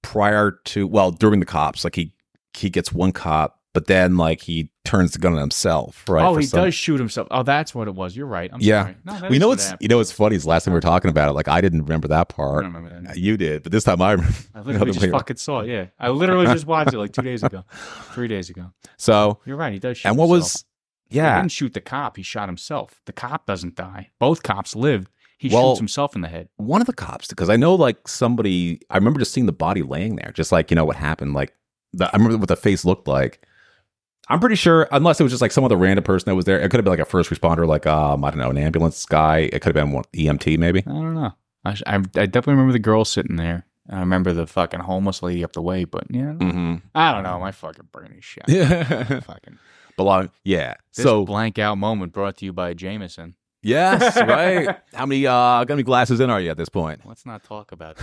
prior 0.04 0.60
to 0.66 0.86
well 0.86 1.10
during 1.10 1.40
the 1.40 1.46
cops, 1.46 1.82
like 1.82 1.96
he 1.96 2.12
he 2.56 2.70
gets 2.70 2.92
one 2.92 3.10
cop, 3.10 3.58
but 3.72 3.88
then 3.88 4.16
like 4.16 4.40
he 4.42 4.70
turns 4.84 5.12
the 5.12 5.18
gun 5.18 5.32
on 5.32 5.38
himself, 5.40 6.04
right? 6.08 6.24
oh, 6.24 6.36
he 6.36 6.44
some- 6.46 6.60
does 6.62 6.74
shoot 6.74 6.98
himself. 7.00 7.26
Oh, 7.30 7.42
that's 7.42 7.74
what 7.74 7.88
it 7.88 7.94
was. 7.94 8.14
You're 8.16 8.26
right. 8.26 8.50
I'm 8.52 8.60
Yeah. 8.60 8.82
sorry. 8.82 8.96
No, 9.04 9.12
that 9.14 9.22
Well, 9.22 9.32
you 9.32 9.38
know 9.40 9.50
it's 9.52 9.64
happened. 9.64 9.82
you 9.82 9.88
know 9.88 9.98
it's 10.00 10.12
funny 10.12 10.36
is 10.36 10.46
last 10.46 10.64
time 10.64 10.72
we 10.72 10.76
were 10.76 10.80
talking 10.82 11.10
about 11.10 11.30
it, 11.30 11.32
like 11.32 11.48
I 11.48 11.60
didn't 11.60 11.82
remember 11.82 12.06
that 12.08 12.20
I 12.20 12.24
part. 12.24 12.62
don't 12.64 12.72
remember 12.74 13.00
that. 13.00 13.10
Uh, 13.10 13.14
you 13.16 13.36
did, 13.36 13.62
but 13.64 13.72
this 13.72 13.82
time 13.84 14.00
I 14.02 14.12
remember. 14.12 14.34
I 14.54 14.60
literally 14.60 14.92
just 14.92 15.10
fucking 15.10 15.36
saw 15.38 15.60
it. 15.60 15.68
Yeah, 15.70 15.86
I 15.98 16.10
literally 16.10 16.46
just 16.46 16.66
watched 16.66 16.92
it 16.92 16.98
like 16.98 17.12
two 17.12 17.22
days 17.22 17.42
ago, 17.42 17.64
three 18.12 18.28
days 18.28 18.50
ago. 18.50 18.70
So 18.98 19.40
You're 19.46 19.56
right. 19.56 19.72
He 19.72 19.78
does 19.78 19.96
shoot. 19.98 20.08
and 20.08 20.18
what 20.18 20.26
himself. 20.28 20.42
was 20.52 20.64
yeah 21.10 21.36
He 21.36 21.42
didn't 21.42 21.52
shoot 21.52 21.72
the 21.74 21.80
cop. 21.80 22.16
He 22.16 22.22
shot 22.22 22.48
himself. 22.48 23.00
The 23.06 23.12
cop 23.12 23.46
doesn't 23.46 23.74
die. 23.74 24.10
Both 24.20 24.42
cops 24.42 24.76
lived. 24.76 25.10
He 25.38 25.48
Well- 25.48 25.70
shoots 25.72 25.80
himself 25.80 26.14
in 26.14 26.22
the 26.22 26.28
head. 26.28 26.48
one 26.56 26.80
of 26.80 26.86
the 26.86 26.92
cops 26.92 27.28
because 27.28 27.50
I 27.50 27.56
know 27.56 27.74
like 27.74 28.06
somebody 28.08 28.80
I 28.90 28.96
remember 28.96 29.18
just 29.18 29.32
seeing 29.32 29.46
the 29.46 29.52
body 29.52 29.82
laying 29.82 30.16
there, 30.16 30.30
just 30.34 30.52
like 30.52 30.70
you 30.70 30.74
know 30.74 30.84
what 30.84 30.96
happened. 30.96 31.34
Like 31.34 31.52
the, 31.92 32.06
I 32.06 32.16
remember 32.16 32.38
what 32.38 32.48
the 32.48 32.56
face 32.56 32.84
looked 32.84 33.08
like. 33.08 33.44
I'm 34.30 34.40
pretty 34.40 34.54
sure, 34.56 34.88
unless 34.90 35.20
it 35.20 35.22
was 35.22 35.32
just 35.32 35.42
like 35.42 35.52
some 35.52 35.64
other 35.64 35.76
random 35.76 36.02
person 36.02 36.30
that 36.30 36.34
was 36.34 36.46
there, 36.46 36.58
it 36.58 36.70
could 36.70 36.78
have 36.78 36.84
been 36.84 36.92
like 36.92 36.98
a 36.98 37.04
first 37.04 37.28
responder, 37.30 37.66
like 37.66 37.86
um 37.86 38.24
I 38.24 38.30
don't 38.30 38.38
know, 38.38 38.50
an 38.50 38.58
ambulance 38.58 39.04
guy. 39.06 39.50
It 39.52 39.60
could 39.60 39.74
have 39.76 39.84
been 39.84 39.92
one 39.92 40.04
EMT 40.16 40.58
maybe. 40.58 40.80
I 40.86 40.90
don't 40.90 41.14
know. 41.14 41.32
I, 41.66 41.70
I, 41.86 41.94
I 41.96 42.00
definitely 42.00 42.54
remember 42.54 42.72
the 42.72 42.78
girl 42.78 43.04
sitting 43.04 43.36
there. 43.36 43.66
I 43.90 43.98
remember 44.00 44.32
the 44.32 44.46
fucking 44.46 44.80
homeless 44.80 45.22
lady 45.22 45.44
up 45.44 45.52
the 45.52 45.60
way, 45.62 45.84
but 45.84 46.04
yeah, 46.10 46.32
Mm-hmm. 46.32 46.76
I 46.94 47.12
don't 47.12 47.22
know. 47.22 47.38
My 47.38 47.52
fucking 47.52 47.88
brain 47.92 48.14
is 48.16 48.24
shot. 48.24 48.48
Yeah, 48.48 49.20
fucking 49.20 49.58
belong. 49.98 50.30
Yeah. 50.42 50.74
this 50.94 51.04
so 51.04 51.24
blank 51.26 51.58
out 51.58 51.76
moment 51.76 52.12
brought 52.14 52.38
to 52.38 52.46
you 52.46 52.52
by 52.54 52.72
Jameson. 52.72 53.34
Yes, 53.64 54.16
right. 54.28 54.78
How 54.92 55.06
many 55.06 55.26
uh 55.26 55.32
how 55.32 55.64
many 55.68 55.82
glasses 55.82 56.20
in 56.20 56.30
are 56.30 56.40
you 56.40 56.50
at 56.50 56.56
this 56.56 56.68
point? 56.68 57.00
Let's 57.04 57.26
not 57.26 57.42
talk 57.42 57.72
about 57.72 57.96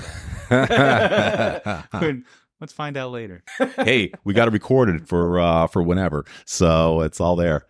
that. 0.50 1.86
Let's 2.60 2.74
find 2.74 2.96
out 2.96 3.12
later. 3.12 3.44
hey, 3.78 4.12
we 4.24 4.34
got 4.36 4.48
it 4.48 4.52
recorded 4.52 5.08
for 5.08 5.40
uh 5.40 5.68
for 5.68 5.82
whenever. 5.82 6.26
So 6.46 7.02
it's 7.02 7.20
all 7.20 7.36
there. 7.36 7.66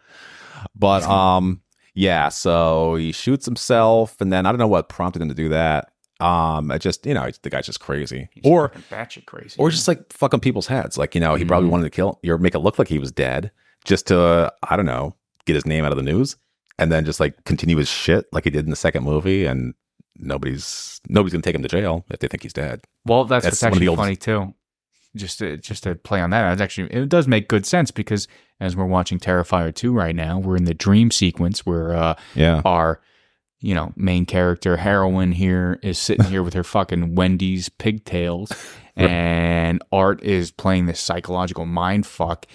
But 0.75 1.03
um 1.03 1.61
yeah, 1.93 2.29
so 2.29 2.95
he 2.95 3.11
shoots 3.11 3.45
himself 3.45 4.19
and 4.21 4.31
then 4.33 4.45
I 4.45 4.51
don't 4.51 4.59
know 4.59 4.67
what 4.67 4.89
prompted 4.89 5.21
him 5.21 5.29
to 5.29 5.33
do 5.35 5.49
that. 5.49 5.91
Um 6.19 6.71
I 6.71 6.77
just, 6.77 7.05
you 7.05 7.13
know, 7.13 7.29
the 7.41 7.49
guy's 7.49 7.65
just 7.65 7.79
crazy. 7.79 8.27
He's 8.33 8.43
or 8.45 8.69
batshit 8.89 9.25
crazy. 9.25 9.55
or 9.57 9.69
just 9.69 9.87
like 9.87 10.11
fucking 10.11 10.41
people's 10.41 10.67
heads. 10.67 10.97
Like, 10.97 11.15
you 11.15 11.21
know, 11.21 11.35
he 11.35 11.45
probably 11.45 11.69
Mhm. 11.69 11.71
wanted 11.71 11.83
to 11.85 11.89
kill 11.89 12.19
or 12.27 12.37
make 12.37 12.53
it 12.55 12.59
look 12.59 12.77
like 12.77 12.87
he 12.89 12.99
was 12.99 13.11
dead 13.13 13.51
just 13.85 14.07
to 14.07 14.51
I 14.69 14.75
don't 14.75 14.85
know, 14.85 15.15
get 15.45 15.55
his 15.55 15.65
name 15.65 15.85
out 15.85 15.91
of 15.93 15.97
the 15.97 16.03
news 16.03 16.35
and 16.81 16.91
then 16.91 17.05
just 17.05 17.19
like 17.19 17.43
continue 17.45 17.77
his 17.77 17.87
shit 17.87 18.25
like 18.33 18.43
he 18.43 18.49
did 18.49 18.65
in 18.65 18.69
the 18.71 18.75
second 18.75 19.03
movie 19.03 19.45
and 19.45 19.73
nobody's 20.17 20.99
nobody's 21.07 21.33
to 21.33 21.41
take 21.41 21.55
him 21.55 21.61
to 21.61 21.67
jail 21.69 22.05
if 22.09 22.19
they 22.19 22.27
think 22.27 22.43
he's 22.43 22.53
dead. 22.53 22.81
Well, 23.05 23.25
that's, 23.25 23.45
That's 23.45 23.55
what's 23.55 23.61
one 23.63 23.67
of 23.69 23.73
actually 23.73 23.85
the 23.85 23.89
oldest- 23.89 24.03
funny 24.03 24.15
too. 24.47 24.53
Just 25.15 25.39
to 25.39 25.57
just 25.57 25.83
to 25.83 25.95
play 25.95 26.21
on 26.21 26.29
that, 26.29 26.53
it's 26.53 26.61
actually 26.61 26.87
it 26.91 27.09
does 27.09 27.27
make 27.27 27.49
good 27.49 27.65
sense 27.65 27.91
because 27.91 28.27
as 28.61 28.75
we're 28.77 28.85
watching 28.85 29.19
Terrifier 29.19 29.73
two 29.75 29.93
right 29.93 30.15
now, 30.15 30.39
we're 30.39 30.55
in 30.55 30.63
the 30.63 30.73
dream 30.73 31.11
sequence 31.11 31.65
where 31.65 31.93
uh, 31.93 32.15
Yeah. 32.33 32.61
our 32.63 33.01
you 33.59 33.75
know 33.75 33.91
main 33.97 34.25
character 34.25 34.77
heroine 34.77 35.33
here 35.33 35.79
is 35.83 35.99
sitting 35.99 36.25
here 36.27 36.41
with 36.41 36.53
her 36.53 36.63
fucking 36.63 37.13
Wendy's 37.15 37.67
pigtails, 37.67 38.53
and 38.95 39.83
Art 39.91 40.23
is 40.23 40.49
playing 40.49 40.85
this 40.85 41.01
psychological 41.01 41.65
mind 41.65 42.05
fuck, 42.07 42.45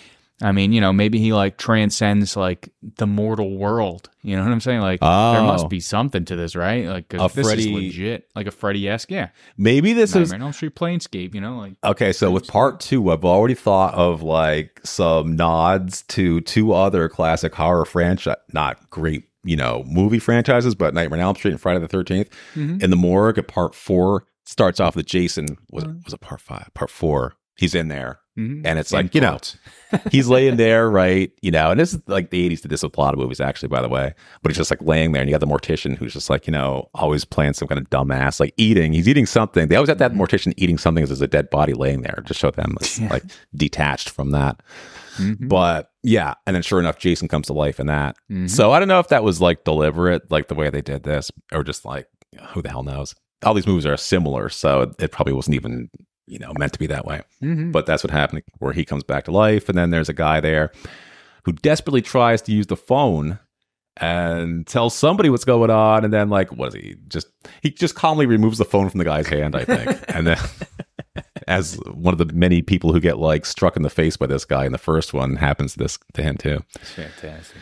I 0.43 0.53
mean, 0.53 0.73
you 0.73 0.83
know, 0.83 0.93
maybe 0.93 1.19
he 1.19 1.33
like 1.33 1.57
transcends 1.57 2.37
like 2.37 2.69
the 2.99 3.07
mortal 3.07 3.57
world. 3.57 4.11
You 4.23 4.37
know 4.37 4.43
what 4.43 4.53
I'm 4.53 4.61
saying? 4.61 4.81
Like, 4.81 5.01
there 5.01 5.09
Oh. 5.09 5.47
must 5.47 5.69
be 5.71 5.81
something 5.81 6.25
to 6.27 6.37
this, 6.37 6.55
right? 6.55 6.87
Like, 6.87 7.15
A 7.15 7.31
this 7.35 7.47
Freddy- 7.47 7.63
is 7.63 7.69
legit, 7.71 8.29
like 8.37 8.47
a 8.47 8.51
Freddy 8.51 8.87
esque. 8.89 9.11
Yeah, 9.11 9.29
Maybe 9.57 9.93
this 9.95 10.11
is 10.15 10.31
Nightmare 10.31 10.35
on 10.35 10.43
Elm 10.49 10.53
Street 10.53 10.75
Planescape. 10.75 11.35
You 11.35 11.41
know, 11.41 11.57
like 11.59 11.75
Okay, 11.85 12.13
so 12.13 12.31
with 12.31 12.47
part 12.49 12.81
two, 12.81 13.11
I've 13.11 13.25
already 13.25 13.55
thought 13.55 13.95
of 13.95 14.23
like 14.23 14.81
some 14.85 15.37
nods 15.37 16.03
to 16.09 16.41
two 16.43 16.73
other 16.73 17.09
classic 17.09 17.55
horror 17.55 17.87
franchise, 17.87 18.37
not 18.53 18.91
great, 18.91 19.25
you 19.43 19.57
know, 19.57 19.85
movie 19.87 20.19
franchises, 20.19 20.75
but 20.75 20.93
Nightmare 20.93 21.19
on 21.21 21.25
Elm 21.25 21.37
Street 21.37 21.53
and 21.53 21.61
Friday 21.61 21.81
the 21.81 21.89
13th. 21.89 22.29
Mhm. 22.55 22.83
In 22.83 22.91
the 22.91 22.97
morgue 22.97 23.39
at 23.39 23.49
part 23.49 23.75
four, 23.75 24.25
starts 24.45 24.81
off 24.81 24.97
with 24.97 25.07
Jason. 25.07 25.47
Was 25.71 25.85
it, 25.85 25.91
was 26.05 26.13
it 26.13 26.21
part 26.21 26.41
five? 26.43 26.69
Part 26.75 26.91
four. 26.91 27.35
He's 27.57 27.75
in 27.75 27.89
there. 27.89 28.19
Mhm. 28.37 28.63
And 28.65 28.79
it's 28.79 28.93
like, 28.93 29.15
you 29.15 29.21
know, 29.21 29.39
he's 30.11 30.29
laying 30.29 30.57
there, 30.57 30.91
right? 30.91 31.31
You 31.43 31.51
know, 31.51 31.71
and 31.71 31.79
this 31.81 31.95
is 31.95 32.01
like 32.07 32.31
the 32.31 32.49
80s 32.51 32.63
did 32.63 32.71
this 32.71 32.83
with 32.83 32.97
a 32.97 33.01
lot 33.01 33.15
of 33.15 33.21
movies, 33.21 33.41
actually, 33.41 33.69
by 33.69 33.81
the 33.83 33.89
way. 33.89 34.15
But 34.43 34.51
he's 34.53 34.57
just 34.57 34.71
like 34.71 34.83
laying 34.83 35.13
there, 35.13 35.23
and 35.23 35.29
you 35.31 35.35
got 35.35 35.41
the 35.41 35.53
mortician 35.53 35.97
who's 35.97 36.13
just 36.13 36.29
like, 36.29 36.47
you 36.47 36.53
know, 36.53 36.89
always 36.95 37.25
playing 37.25 37.55
some 37.55 37.69
kind 37.69 37.79
of 37.79 37.89
dumbass, 37.91 38.41
like 38.41 38.53
eating. 38.57 38.93
He's 38.93 39.09
eating 39.09 39.27
something. 39.27 39.69
They 39.69 39.77
always 39.77 39.89
have 39.89 39.99
that 39.99 40.13
mortician 40.13 40.53
eating 40.57 40.79
something 40.79 41.03
as 41.03 41.09
there's 41.11 41.23
a 41.23 41.27
dead 41.27 41.51
body 41.51 41.73
laying 41.73 42.03
there 42.03 42.23
to 42.27 42.35
show 42.35 42.51
them 42.51 42.75
Yeah. 42.99 43.09
like 43.11 43.25
detached 43.55 44.11
from 44.11 44.31
that. 44.33 44.63
Mhm. 45.17 45.49
But 45.49 45.91
yeah, 46.03 46.35
and 46.47 46.55
then 46.55 46.63
sure 46.63 46.79
enough, 46.79 46.99
Jason 46.99 47.27
comes 47.29 47.47
to 47.47 47.53
life 47.55 47.81
in 47.81 47.87
that. 47.87 48.17
Mhm. 48.31 48.51
So 48.51 48.73
I 48.73 48.79
don't 48.79 48.89
know 48.89 49.01
if 49.01 49.09
that 49.09 49.25
was 49.25 49.41
like 49.41 49.65
deliberate, 49.65 50.31
like 50.31 50.49
the 50.49 50.55
way 50.55 50.69
they 50.71 50.83
did 50.83 51.05
this, 51.05 51.31
or 51.53 51.63
just 51.65 51.85
like 51.87 52.07
who 52.51 52.61
the 52.61 52.69
hell 52.69 52.83
knows. 52.83 53.15
All 53.45 53.55
these 53.55 53.67
movies 53.67 53.87
are 53.87 53.97
similar, 53.97 54.49
so 54.49 54.93
it 54.99 55.13
probably 55.13 55.33
wasn't 55.33 55.55
even 55.57 55.89
you 56.27 56.39
know 56.39 56.53
meant 56.59 56.73
to 56.75 56.79
be 56.79 56.87
that 56.89 57.05
way. 57.07 57.23
Mhm. 57.43 57.73
But 57.73 57.87
that's 57.87 58.03
what 58.05 58.11
happened, 58.11 58.43
where 58.59 58.73
he 58.73 58.85
comes 58.85 59.05
back 59.05 59.25
to 59.25 59.31
life, 59.31 59.69
and 59.69 59.77
then 59.79 59.91
there's 59.91 60.09
a 60.09 60.15
guy 60.15 60.41
there 60.41 60.73
who 61.45 61.53
desperately 61.53 62.03
tries 62.03 62.43
to 62.43 62.53
use 62.53 62.67
the 62.67 62.77
phone 62.77 63.39
and 63.99 64.67
tells 64.67 64.95
somebody 64.95 65.31
what's 65.31 65.45
going 65.45 65.71
on, 65.71 66.05
and 66.05 66.13
then 66.13 66.29
like, 66.29 66.53
what 66.53 66.69
is 66.69 66.75
he? 66.75 66.97
Just 67.09 67.29
he 67.63 67.71
just 67.71 67.95
calmly 67.95 68.27
removes 68.27 68.59
the 68.59 68.65
phone 68.65 68.91
from 68.91 68.99
the 68.99 69.05
guy's 69.05 69.27
hand, 69.29 69.55
I 69.57 69.65
think, 69.65 70.03
and 70.09 70.27
then. 70.27 70.39
As 71.49 71.77
one 71.95 72.13
of 72.13 72.19
the 72.19 72.27
many 72.35 72.61
people 72.61 72.93
who 72.93 72.99
get 73.01 73.19
like 73.19 73.47
struck 73.47 73.77
in 73.77 73.83
the 73.83 73.89
face 73.91 74.17
by 74.17 74.27
this 74.27 74.45
guy 74.45 74.67
in 74.67 74.73
the 74.73 74.79
first 74.79 75.15
one 75.15 75.37
happens 75.37 75.73
to 75.75 75.79
this 75.79 75.97
to 76.15 76.23
him 76.23 76.37
too 76.37 76.63
It's 76.81 76.91
fantastic. 76.91 77.57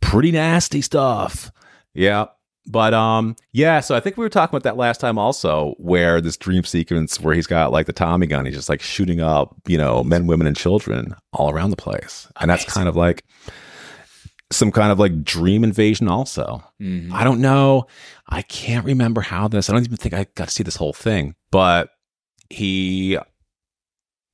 pretty 0.00 0.30
nasty 0.30 0.80
stuff. 0.80 1.50
Yeah. 1.94 2.26
But 2.66 2.94
um 2.94 3.36
yeah, 3.52 3.80
so 3.80 3.94
I 3.94 4.00
think 4.00 4.16
we 4.16 4.24
were 4.24 4.30
talking 4.30 4.54
about 4.56 4.62
that 4.64 4.76
last 4.76 5.00
time 5.00 5.18
also, 5.18 5.74
where 5.78 6.20
this 6.20 6.36
dream 6.36 6.64
sequence 6.64 7.20
where 7.20 7.34
he's 7.34 7.46
got 7.46 7.72
like 7.72 7.86
the 7.86 7.92
Tommy 7.92 8.26
gun, 8.26 8.46
he's 8.46 8.54
just 8.54 8.68
like 8.70 8.80
shooting 8.80 9.20
up, 9.20 9.54
you 9.66 9.76
know, 9.76 10.02
men, 10.02 10.26
women, 10.26 10.46
and 10.46 10.56
children 10.56 11.14
all 11.32 11.50
around 11.50 11.70
the 11.70 11.76
place. 11.76 12.26
And 12.40 12.50
that's 12.50 12.64
kind 12.64 12.88
of 12.88 12.96
like 12.96 13.22
some 14.50 14.70
kind 14.72 14.92
of 14.92 14.98
like 14.98 15.22
dream 15.24 15.62
invasion 15.64 16.08
also. 16.08 16.62
Mhm. 16.80 17.12
I 17.12 17.22
don't 17.24 17.40
know. 17.40 17.86
I 18.28 18.42
can't 18.42 18.84
remember 18.86 19.20
how 19.20 19.48
this 19.48 19.68
I 19.68 19.72
don't 19.74 19.84
even 19.84 19.96
think 19.96 20.14
I 20.14 20.26
got 20.34 20.48
to 20.48 20.54
see 20.54 20.62
this 20.62 20.76
whole 20.76 20.92
thing, 20.94 21.34
but 21.50 21.90
he 22.50 23.18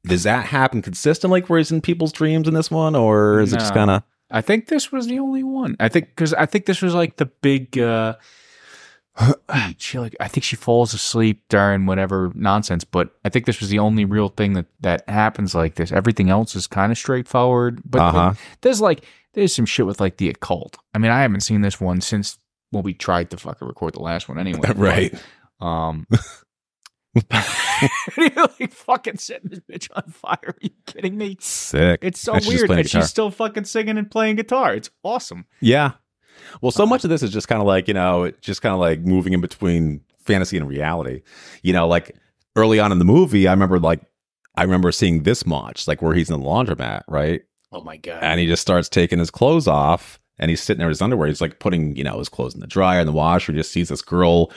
does 0.07 0.23
that 0.23 0.47
happen 0.47 0.83
consistently 0.83 1.41
where 1.43 1.59
he's 1.59 1.71
in 1.73 1.81
people's 1.81 2.13
dreams 2.13 2.49
in 2.49 2.55
this 2.55 2.71
one, 2.71 2.95
or 2.95 3.41
is 3.41 3.53
it 3.53 3.59
just 3.59 3.75
kind 3.75 3.91
of 3.91 4.03
I 4.31 4.41
think 4.41 4.67
this 4.69 4.93
was 4.93 5.07
the 5.07 5.19
only 5.19 5.43
one. 5.43 5.77
I 5.81 5.89
think 5.89 6.09
because 6.09 6.33
I 6.35 6.47
think 6.47 6.67
this 6.67 6.83
was 6.83 6.95
like 6.95 7.17
the 7.17 7.27
big. 7.27 7.79
uh 7.79 8.15
She 9.77 9.99
like 9.99 10.15
I 10.21 10.29
think 10.29 10.45
she 10.45 10.57
falls 10.57 10.95
asleep 10.95 11.43
during 11.49 11.85
whatever 11.87 12.31
nonsense, 12.35 12.85
but 12.85 13.11
I 13.25 13.29
think 13.29 13.45
this 13.47 13.61
was 13.61 13.69
the 13.69 13.79
only 13.81 14.05
real 14.05 14.29
thing 14.29 14.53
that 14.55 14.67
that 14.81 15.09
happens 15.09 15.55
like 15.55 15.75
this. 15.75 15.93
Everything 15.93 16.31
else 16.31 16.55
is 16.55 16.67
kind 16.67 16.93
of 16.93 16.99
straightforward, 16.99 17.83
but 17.85 18.01
Uh-huh. 18.01 18.35
there's 18.63 18.81
like 18.81 19.05
there's 19.35 19.55
some 19.55 19.67
shit 19.67 19.87
with 19.87 20.01
like 20.01 20.17
the 20.19 20.29
occult. 20.31 20.79
I 20.95 20.99
mean, 20.99 21.11
I 21.11 21.21
haven't 21.23 21.41
seen 21.41 21.61
this 21.63 21.81
one 21.81 22.01
since 22.01 22.39
well 22.73 22.83
we 22.83 22.95
tried 22.95 23.31
to 23.31 23.37
fucking 23.37 23.67
record 23.67 23.95
the 23.95 24.01
last 24.03 24.29
one 24.29 24.39
anyway. 24.39 24.71
right? 24.77 25.13
But, 25.59 25.67
um. 25.67 26.07
You're 28.17 28.47
like 28.61 28.73
fucking 28.73 29.19
setting 29.19 29.51
this 29.51 29.61
bitch 29.61 29.89
on 29.95 30.11
fire. 30.11 30.39
Are 30.47 30.55
you 30.61 30.71
kidding 30.87 31.17
me? 31.17 31.37
Sick. 31.41 32.01
It's 32.03 32.21
so 32.21 32.35
And 32.35 32.45
weird, 32.47 32.67
playing 32.67 32.81
and 32.81 32.87
guitar. 32.89 33.03
she's 33.03 33.11
still 33.11 33.31
fucking 33.31 33.65
singing 33.65 33.99
and 33.99 34.11
playing 34.11 34.37
guitar. 34.37 34.75
It's 34.75 34.91
awesome. 35.03 35.47
Yeah. 35.61 35.93
Well, 36.61 36.71
so 36.73 36.85
uh, 36.85 36.87
much 36.87 37.05
of 37.05 37.11
this 37.11 37.23
is 37.23 37.31
just 37.31 37.49
kind 37.49 37.61
of 37.61 37.67
like, 37.67 37.89
you 37.89 37.95
know, 37.95 38.25
it 38.25 38.41
just 38.43 38.63
kind 38.63 38.73
of 38.73 38.81
like 38.81 39.01
moving 39.01 39.33
in 39.33 39.41
between 39.41 40.01
fantasy 40.25 40.57
and 40.57 40.69
reality. 40.69 41.23
You 41.63 41.73
know, 41.73 41.87
like 41.87 42.17
early 42.57 42.81
on 42.81 42.93
in 42.93 42.99
the 42.99 43.05
movie, 43.05 43.47
I 43.47 43.53
remember 43.53 43.79
like, 43.79 44.01
I 44.57 44.63
remember 44.65 44.91
seeing 44.93 45.23
this 45.23 45.47
much, 45.47 45.87
like 45.87 46.03
where 46.03 46.15
he's 46.15 46.29
in 46.31 46.39
the 46.41 46.47
laundromat, 46.47 47.03
right? 47.09 47.43
Oh 47.73 47.83
my 47.83 47.97
god! 47.99 48.19
And 48.23 48.41
he 48.41 48.47
just 48.47 48.63
starts 48.63 48.89
taking 48.89 49.21
his 49.21 49.31
clothes 49.31 49.69
off 49.69 50.19
and 50.41 50.51
he's 50.51 50.61
sitting 50.61 50.79
there 50.79 50.89
in 50.89 50.93
his 50.93 51.01
underwear. 51.01 51.29
He's 51.29 51.41
like 51.41 51.61
putting, 51.61 51.95
you 51.95 52.03
know, 52.03 52.19
his 52.19 52.29
clothes 52.29 52.55
in 52.55 52.61
the 52.61 52.67
dryer 52.67 52.99
and 52.99 53.09
the 53.09 53.13
washer. 53.13 53.53
He 53.53 53.59
just 53.59 53.71
sees 53.71 53.91
this 53.91 54.03
girl, 54.03 54.51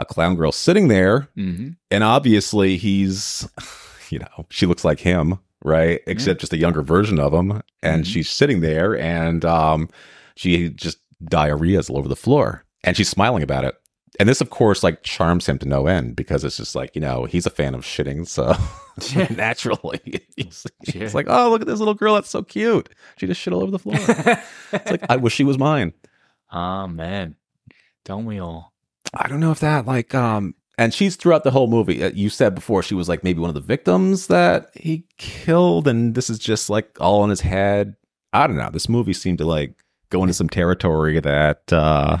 a 0.00 0.04
clown 0.04 0.34
girl 0.36 0.52
sitting 0.52 0.88
there. 0.88 1.28
hmm 1.34 1.70
And 1.90 2.02
obviously 2.04 2.76
he's, 2.76 3.48
you 4.10 4.18
know, 4.18 4.46
she 4.50 4.66
looks 4.66 4.84
like 4.84 5.00
him, 5.00 5.38
right? 5.64 6.00
Except 6.06 6.40
just 6.40 6.52
a 6.52 6.58
younger 6.58 6.82
version 6.82 7.18
of 7.20 7.32
him. 7.32 7.62
And 7.82 8.04
Mhm. 8.04 8.06
she's 8.06 8.30
sitting 8.30 8.60
there 8.60 8.98
and 8.98 9.44
um, 9.44 9.88
she 10.36 10.70
just 10.70 10.98
diarrhea's 11.24 11.90
all 11.90 11.98
over 11.98 12.08
the 12.08 12.16
floor. 12.16 12.64
And 12.84 12.96
she's 12.96 13.08
smiling 13.08 13.42
about 13.42 13.64
it. 13.64 13.74
And 14.18 14.28
this, 14.28 14.40
of 14.40 14.50
course, 14.50 14.82
like 14.82 15.02
charms 15.02 15.46
him 15.48 15.58
to 15.60 15.68
no 15.68 15.86
end 15.86 16.16
because 16.16 16.44
it's 16.44 16.56
just 16.56 16.74
like, 16.74 16.94
you 16.94 17.00
know, 17.00 17.24
he's 17.24 17.46
a 17.46 17.50
fan 17.50 17.74
of 17.74 17.82
shitting. 17.84 18.26
So 18.26 18.54
naturally, 19.34 20.00
he's, 20.36 20.66
he's 20.84 20.94
Yeah. 20.94 21.10
like, 21.14 21.26
oh, 21.28 21.48
look 21.50 21.60
at 21.62 21.66
this 21.66 21.78
little 21.78 21.94
girl. 21.94 22.14
That's 22.14 22.28
so 22.28 22.42
cute. 22.42 22.88
She 23.18 23.26
just 23.26 23.40
shit 23.40 23.52
all 23.54 23.62
over 23.62 23.70
the 23.70 23.78
floor. 23.78 23.96
it's 24.72 24.90
like, 24.90 25.04
I 25.08 25.16
wish 25.16 25.34
she 25.34 25.44
was 25.44 25.58
mine. 25.58 25.92
oh 26.52 26.86
man, 26.88 27.36
don't 28.04 28.24
we 28.26 28.40
all? 28.40 28.72
I 29.14 29.28
don't 29.28 29.40
know 29.40 29.50
if 29.50 29.60
that 29.60 29.86
like 29.86 30.14
um 30.14 30.54
and 30.78 30.94
she's 30.94 31.16
throughout 31.16 31.44
the 31.44 31.50
whole 31.50 31.66
movie. 31.66 32.02
uh, 32.02 32.10
You 32.14 32.30
said 32.30 32.54
before 32.54 32.82
she 32.82 32.94
was 32.94 33.08
like 33.08 33.22
maybe 33.22 33.38
one 33.40 33.50
of 33.50 33.54
the 33.54 33.60
victims 33.60 34.28
that 34.28 34.70
he 34.74 35.04
killed 35.18 35.86
and 35.88 36.14
this 36.14 36.30
is 36.30 36.38
just 36.38 36.70
like 36.70 36.96
all 37.00 37.22
in 37.24 37.30
his 37.30 37.40
head. 37.42 37.96
I 38.32 38.46
don't 38.46 38.56
know. 38.56 38.70
This 38.70 38.88
movie 38.88 39.12
seemed 39.12 39.38
to 39.38 39.44
like 39.44 39.74
go 40.10 40.22
into 40.22 40.34
some 40.34 40.48
territory 40.48 41.20
that 41.20 41.72
uh 41.72 42.18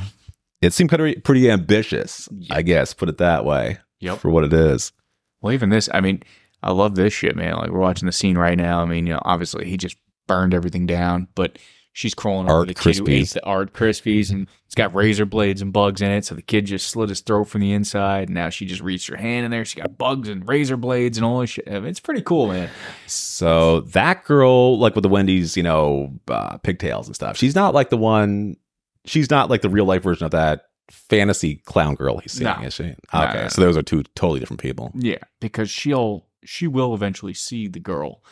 it 0.60 0.72
seemed 0.74 0.90
kind 0.90 1.00
of 1.16 1.24
pretty 1.24 1.50
ambitious, 1.50 2.28
I 2.50 2.60
guess, 2.62 2.92
put 2.92 3.08
it 3.08 3.16
that 3.18 3.46
way, 3.46 3.78
Yep. 4.00 4.18
for 4.18 4.28
what 4.30 4.44
it 4.44 4.52
is. 4.52 4.92
Well, 5.40 5.54
even 5.54 5.70
this, 5.70 5.88
I 5.94 6.02
mean, 6.02 6.22
I 6.62 6.72
love 6.72 6.96
this 6.96 7.14
shit, 7.14 7.34
man. 7.34 7.54
Like 7.54 7.70
we're 7.70 7.78
watching 7.80 8.04
the 8.04 8.12
scene 8.12 8.36
right 8.36 8.58
now. 8.58 8.82
I 8.82 8.84
mean, 8.84 9.06
you 9.06 9.14
know, 9.14 9.22
obviously 9.24 9.64
he 9.64 9.78
just 9.78 9.96
burned 10.28 10.52
everything 10.52 10.84
down, 10.84 11.28
but 11.34 11.58
she's 11.92 12.14
crawling 12.14 12.46
over 12.48 12.58
Art 12.60 12.68
the 12.68 12.74
kid 12.74 12.96
who 12.98 13.08
ate 13.08 13.28
the 13.30 13.44
art 13.44 13.72
crispies, 13.72 14.30
and 14.30 14.48
it's 14.66 14.74
got 14.74 14.94
razor 14.94 15.26
blades 15.26 15.60
and 15.62 15.72
bugs 15.72 16.00
in 16.00 16.10
it. 16.10 16.24
So 16.24 16.34
the 16.34 16.42
kid 16.42 16.66
just 16.66 16.88
slit 16.88 17.08
his 17.08 17.20
throat 17.20 17.44
from 17.44 17.60
the 17.60 17.72
inside. 17.72 18.28
And 18.28 18.34
now 18.34 18.48
she 18.48 18.66
just 18.66 18.80
reached 18.82 19.08
her 19.08 19.16
hand 19.16 19.44
in 19.44 19.50
there. 19.50 19.64
She 19.64 19.80
got 19.80 19.98
bugs 19.98 20.28
and 20.28 20.46
razor 20.48 20.76
blades 20.76 21.18
and 21.18 21.24
all 21.24 21.40
this 21.40 21.50
shit. 21.50 21.66
I 21.68 21.74
mean, 21.80 21.86
it's 21.86 22.00
pretty 22.00 22.22
cool, 22.22 22.48
man. 22.48 22.68
So 23.06 23.80
that 23.80 24.24
girl, 24.24 24.78
like 24.78 24.94
with 24.94 25.02
the 25.02 25.08
Wendy's, 25.08 25.56
you 25.56 25.62
know, 25.62 26.12
uh, 26.28 26.58
pigtails 26.58 27.06
and 27.06 27.16
stuff, 27.16 27.36
she's 27.36 27.54
not 27.54 27.74
like 27.74 27.90
the 27.90 27.96
one. 27.96 28.56
She's 29.04 29.30
not 29.30 29.50
like 29.50 29.62
the 29.62 29.70
real 29.70 29.86
life 29.86 30.02
version 30.02 30.24
of 30.26 30.30
that 30.32 30.66
fantasy 30.90 31.56
clown 31.56 31.94
girl 31.94 32.18
he's 32.18 32.32
seeing, 32.32 32.44
No. 32.44 32.62
is 32.66 32.74
she? 32.74 32.82
Okay, 32.84 32.96
no, 33.14 33.32
no. 33.42 33.48
so 33.48 33.60
those 33.62 33.76
are 33.76 33.82
two 33.82 34.02
totally 34.14 34.40
different 34.40 34.60
people. 34.60 34.90
Yeah, 34.94 35.18
because 35.40 35.70
she'll 35.70 36.26
she 36.44 36.66
will 36.66 36.94
eventually 36.94 37.34
see 37.34 37.68
the 37.68 37.80
girl, 37.80 38.22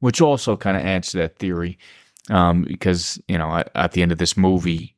which 0.00 0.20
also 0.20 0.56
kind 0.56 0.76
of 0.76 0.84
adds 0.84 1.10
to 1.12 1.18
that 1.18 1.38
theory. 1.38 1.78
Um, 2.30 2.62
because 2.62 3.20
you 3.28 3.36
know, 3.38 3.50
at, 3.56 3.70
at 3.74 3.92
the 3.92 4.02
end 4.02 4.12
of 4.12 4.18
this 4.18 4.36
movie, 4.36 4.96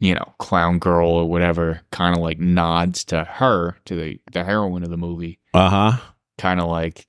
you 0.00 0.14
know, 0.14 0.34
clown 0.38 0.78
girl 0.78 1.08
or 1.10 1.28
whatever 1.28 1.80
kind 1.90 2.16
of 2.16 2.22
like 2.22 2.38
nods 2.38 3.04
to 3.06 3.24
her, 3.24 3.76
to 3.86 3.94
the 3.96 4.20
the 4.32 4.44
heroine 4.44 4.82
of 4.84 4.90
the 4.90 4.96
movie, 4.96 5.40
Uh 5.52 5.68
huh. 5.70 5.92
kind 6.38 6.60
of 6.60 6.68
like 6.68 7.06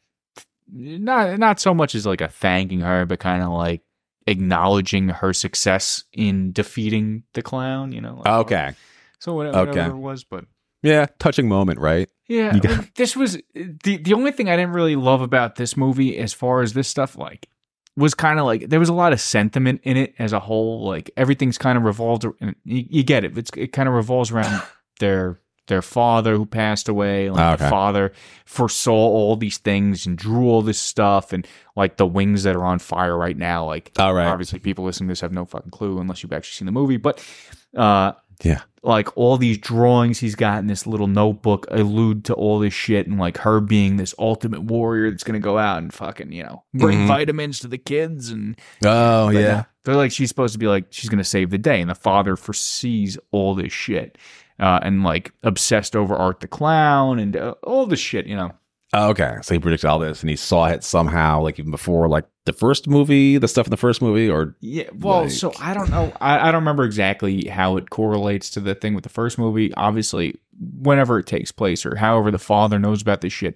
not 0.72 1.38
not 1.40 1.60
so 1.60 1.74
much 1.74 1.94
as 1.96 2.06
like 2.06 2.22
a 2.22 2.28
thanking 2.28 2.80
her, 2.82 3.06
but 3.06 3.20
kind 3.20 3.44
of 3.44 3.50
like 3.52 3.82
acknowledging 4.28 5.10
her 5.10 5.34
success 5.34 6.04
in 6.12 6.52
defeating 6.52 7.24
the 7.34 7.42
clown. 7.42 7.92
You 7.92 8.02
know. 8.02 8.16
like- 8.24 8.28
Okay. 8.46 8.74
So 9.20 9.34
whatever, 9.34 9.60
Okay. 9.60 9.70
whatever 9.70 9.96
it 9.96 10.00
was, 10.00 10.24
but 10.24 10.46
Yeah, 10.84 11.06
touching 11.20 11.48
moment, 11.48 11.80
right? 11.80 12.10
yeah, 12.28 12.58
got- 12.60 12.94
this 12.96 13.16
was 13.16 13.38
the 13.54 13.98
the 13.98 14.14
only 14.14 14.32
thing 14.32 14.50
I 14.50 14.56
didn't 14.56 14.74
really 14.74 14.96
love 14.96 15.22
about 15.22 15.56
this 15.56 15.78
movie, 15.78 16.18
as 16.18 16.34
far 16.34 16.62
as 16.62 16.74
this 16.74 16.88
stuff, 16.88 17.16
like, 17.18 17.48
was 17.98 18.14
kind 18.14 18.40
of 18.40 18.46
like 18.46 18.70
there 18.70 18.80
was 18.80 18.90
a 18.90 18.94
lot 18.94 19.14
of 19.14 19.22
sentiment 19.22 19.82
in 19.84 19.98
it 19.98 20.14
as 20.20 20.34
a 20.34 20.40
whole. 20.40 20.86
Like 20.86 21.12
everything's 21.16 21.58
kind 21.58 21.78
of 21.78 21.84
revolved. 21.84 22.24
you, 22.24 22.54
you 22.64 23.04
get 23.04 23.24
it. 23.24 23.38
It's 23.38 23.52
it 23.56 23.68
kind 23.72 23.88
of 23.88 23.96
revolves 23.96 24.32
around 24.32 24.62
their 25.00 25.40
their 25.68 25.82
father 25.82 26.36
who 26.36 26.46
passed 26.46 26.88
away. 26.90 27.30
Like 27.32 27.56
Okay. 27.56 27.64
the 27.64 27.70
father 27.70 28.12
foresaw 28.46 28.92
all 28.94 29.36
these 29.36 29.58
things 29.58 30.06
and 30.06 30.18
drew 30.18 30.48
all 30.50 30.62
this 30.62 30.80
stuff, 30.80 31.34
and 31.34 31.48
like 31.76 31.98
the 31.98 32.06
wings 32.06 32.44
that 32.44 32.56
are 32.56 32.64
on 32.66 32.80
fire 32.80 33.18
right 33.18 33.38
now. 33.38 33.66
Like 33.66 33.92
All 33.98 34.14
right. 34.14 34.28
obviously, 34.28 34.60
people 34.60 34.86
listening 34.86 35.08
to 35.08 35.12
this 35.12 35.22
have 35.22 35.32
no 35.34 35.46
fucking 35.46 35.72
clue 35.72 36.00
unless 36.00 36.22
you've 36.22 36.34
actually 36.34 36.56
seen 36.56 36.66
the 36.66 36.72
movie, 36.72 36.98
but. 36.98 37.24
uh 37.76 38.14
Yeah. 38.44 38.62
like 38.84 39.16
all 39.18 39.38
these 39.38 39.58
drawings 39.58 40.20
he's 40.20 40.36
got 40.36 40.60
in 40.60 40.68
this 40.68 40.86
little 40.86 41.08
notebook 41.08 41.66
allude 41.72 42.26
to 42.26 42.34
all 42.36 42.60
this 42.60 42.74
shit 42.74 43.08
and 43.08 43.18
like 43.20 43.38
her 43.40 43.60
being 43.60 43.98
this 43.98 44.14
ultimate 44.20 44.62
warrior 44.64 45.10
that's 45.10 45.24
gonna 45.24 45.40
go 45.40 45.58
out 45.58 45.80
and 45.80 45.92
fucking 45.94 46.32
you 46.32 46.44
know 46.44 46.64
bring 46.74 47.00
Mhm. 47.00 47.08
vitamins 47.08 47.60
to 47.60 47.68
the 47.68 47.78
kids 47.80 48.30
and 48.30 48.56
Oh 48.84 49.28
but 49.32 49.34
no, 49.42 49.66
they're 49.84 49.96
like 49.96 50.12
she's 50.12 50.30
supposed 50.30 50.54
to 50.54 50.60
be 50.60 50.68
like 50.68 50.86
she's 50.92 51.10
gonna 51.10 51.24
save 51.24 51.50
the 51.50 51.58
day 51.58 51.82
and 51.82 51.90
the 51.90 51.96
father 51.96 52.36
foresees 52.36 53.18
all 53.32 53.56
this 53.56 53.74
shit 53.74 54.18
uh, 54.60 54.80
and 54.84 55.04
like 55.04 55.32
obsessed 55.44 55.96
over 55.96 56.16
art 56.16 56.40
the 56.42 56.48
clown 56.48 57.18
and 57.20 57.36
uh, 57.36 57.56
all 57.64 57.86
this 57.88 58.00
shit 58.00 58.28
you 58.28 58.36
know 58.36 58.52
okay. 59.10 59.38
So 59.42 59.54
he 59.54 59.60
predicted 59.60 59.90
all 59.90 60.00
this 60.00 60.22
and 60.22 60.30
he 60.30 60.36
saw 60.36 60.66
it 60.68 60.84
somehow, 60.84 61.42
like 61.42 61.60
even 61.60 61.72
before 61.72 62.08
like 62.08 62.26
the 62.46 62.54
first 62.54 62.88
movie, 62.88 63.38
the 63.38 63.48
stuff 63.48 63.68
in 63.68 63.72
the 63.72 63.78
first 63.78 64.02
movie, 64.02 64.30
or 64.30 64.56
Yeah, 64.62 64.90
well, 64.94 65.24
Like- 65.24 65.32
so 65.32 65.54
I 65.60 65.74
don't 65.74 65.90
know. 65.90 66.12
I, 66.22 66.38
I 66.40 66.52
don't 66.52 66.62
remember 66.62 66.84
exactly 66.84 67.46
how 67.48 67.78
it 67.78 67.90
correlates 67.90 68.50
to 68.52 68.60
the 68.60 68.76
thing 68.76 68.94
with 68.94 69.04
the 69.04 69.10
first 69.10 69.38
movie. 69.38 69.74
Obviously, 69.76 70.36
whenever 70.60 71.20
it 71.20 71.26
takes 71.26 71.52
place 71.52 71.86
or 71.86 71.96
however 71.96 72.32
the 72.32 72.38
father 72.40 72.78
knows 72.80 73.02
about 73.02 73.22
this 73.22 73.34
shit, 73.34 73.56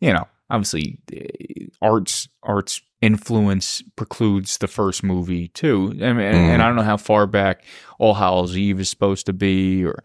you 0.00 0.12
know, 0.12 0.26
obviously, 0.50 0.98
uh, 1.14 1.66
arts 1.80 2.28
arts 2.42 2.80
influence 3.00 3.82
precludes 3.96 4.56
the 4.58 4.66
first 4.66 5.02
movie 5.04 5.48
too. 5.48 5.90
I 6.02 6.12
mean, 6.12 6.20
and, 6.26 6.36
and 6.52 6.62
I 6.62 6.66
don't 6.66 6.76
know 6.76 6.82
how 6.82 6.96
far 6.96 7.26
back 7.26 7.62
All 7.98 8.14
Hallows 8.14 8.56
Eve 8.56 8.80
is 8.80 8.88
supposed 8.88 9.26
to 9.26 9.32
be, 9.32 9.84
or 9.84 10.02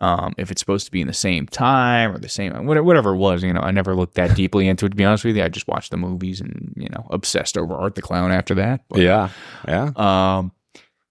um, 0.00 0.34
if 0.38 0.50
it's 0.50 0.60
supposed 0.60 0.86
to 0.86 0.90
be 0.92 1.00
in 1.00 1.06
the 1.06 1.12
same 1.12 1.46
time 1.46 2.12
or 2.14 2.18
the 2.18 2.28
same 2.28 2.52
whatever, 2.66 2.84
whatever 2.84 3.10
it 3.14 3.18
was. 3.18 3.42
You 3.42 3.52
know, 3.52 3.60
I 3.60 3.70
never 3.70 3.94
looked 3.94 4.14
that 4.14 4.34
deeply 4.34 4.66
into 4.68 4.86
it. 4.86 4.90
To 4.90 4.96
be 4.96 5.04
honest 5.04 5.24
with 5.24 5.36
you, 5.36 5.42
I 5.44 5.48
just 5.48 5.68
watched 5.68 5.90
the 5.90 5.96
movies 5.96 6.40
and 6.40 6.72
you 6.76 6.88
know, 6.88 7.06
obsessed 7.10 7.58
over 7.58 7.74
Art 7.74 7.94
the 7.94 8.02
Clown 8.02 8.32
after 8.32 8.54
that. 8.56 8.82
But, 8.88 9.00
yeah, 9.00 9.28
yeah. 9.68 9.90
um, 9.96 10.52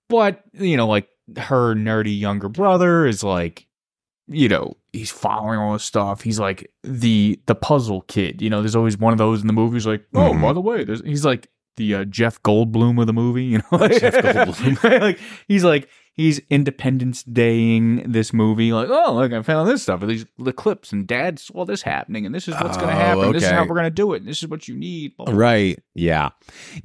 but 0.10 0.44
you 0.54 0.76
know, 0.78 0.88
like 0.88 1.08
her 1.38 1.76
nerdy 1.76 2.20
younger 2.20 2.50
brother 2.50 3.06
is 3.06 3.24
like, 3.24 3.68
you 4.28 4.50
know, 4.50 4.76
he's 4.94 5.12
following 5.12 5.60
all 5.60 5.74
this 5.74 5.84
stuff. 5.84 6.22
He's 6.22 6.40
like 6.40 6.72
the 6.84 7.40
the 7.46 7.56
puzzle 7.56 8.02
kid. 8.02 8.42
You 8.42 8.50
know, 8.50 8.62
there's 8.62 8.76
always 8.76 8.98
one 8.98 9.14
of 9.14 9.20
those 9.20 9.42
in 9.42 9.48
the 9.48 9.54
movies. 9.54 9.86
Like, 9.86 10.06
oh, 10.16 10.34
Mhm. 10.34 10.42
by 10.42 10.54
the 10.54 10.62
way, 10.62 10.84
there's, 10.84 11.02
he's 11.02 11.26
like 11.26 11.48
the 11.78 11.96
uh, 11.96 12.06
Jeff 12.06 12.42
Goldblum 12.44 13.00
of 13.00 13.08
the 13.08 13.14
movie. 13.14 13.46
You 13.46 13.60
know, 13.72 13.88
Jeff 13.88 14.16
Goldblum. 14.16 15.02
like 15.02 15.20
he's 15.48 15.64
like 15.64 15.88
he's 16.14 16.40
Independence 16.50 17.24
Daying 17.24 18.12
this 18.12 18.34
movie. 18.34 18.72
Like, 18.74 18.90
oh, 18.90 19.14
look, 19.16 19.32
I 19.34 19.42
found 19.42 19.70
this 19.70 19.84
stuff. 19.84 20.02
These 20.02 20.26
the 20.38 20.54
clips, 20.54 20.92
and 20.92 21.08
Dad 21.08 21.40
saw 21.40 21.66
this 21.66 21.82
happening, 21.82 22.26
and 22.26 22.34
this 22.36 22.48
is 22.48 22.56
what's 22.56 22.78
going 22.78 22.90
to 22.90 22.96
Oh, 22.96 22.98
happen. 22.98 23.32
This 23.34 23.44
is 23.44 23.50
how 23.50 23.62
we're 23.64 23.76
going 23.76 23.84
to 23.86 23.90
do 23.90 24.14
it. 24.14 24.26
This 24.26 24.42
is 24.44 24.50
what 24.50 24.68
you 24.68 24.76
need. 24.76 25.16
blah, 25.18 25.26
blah. 25.26 25.36
Right. 25.36 25.80
Yeah. 25.96 26.30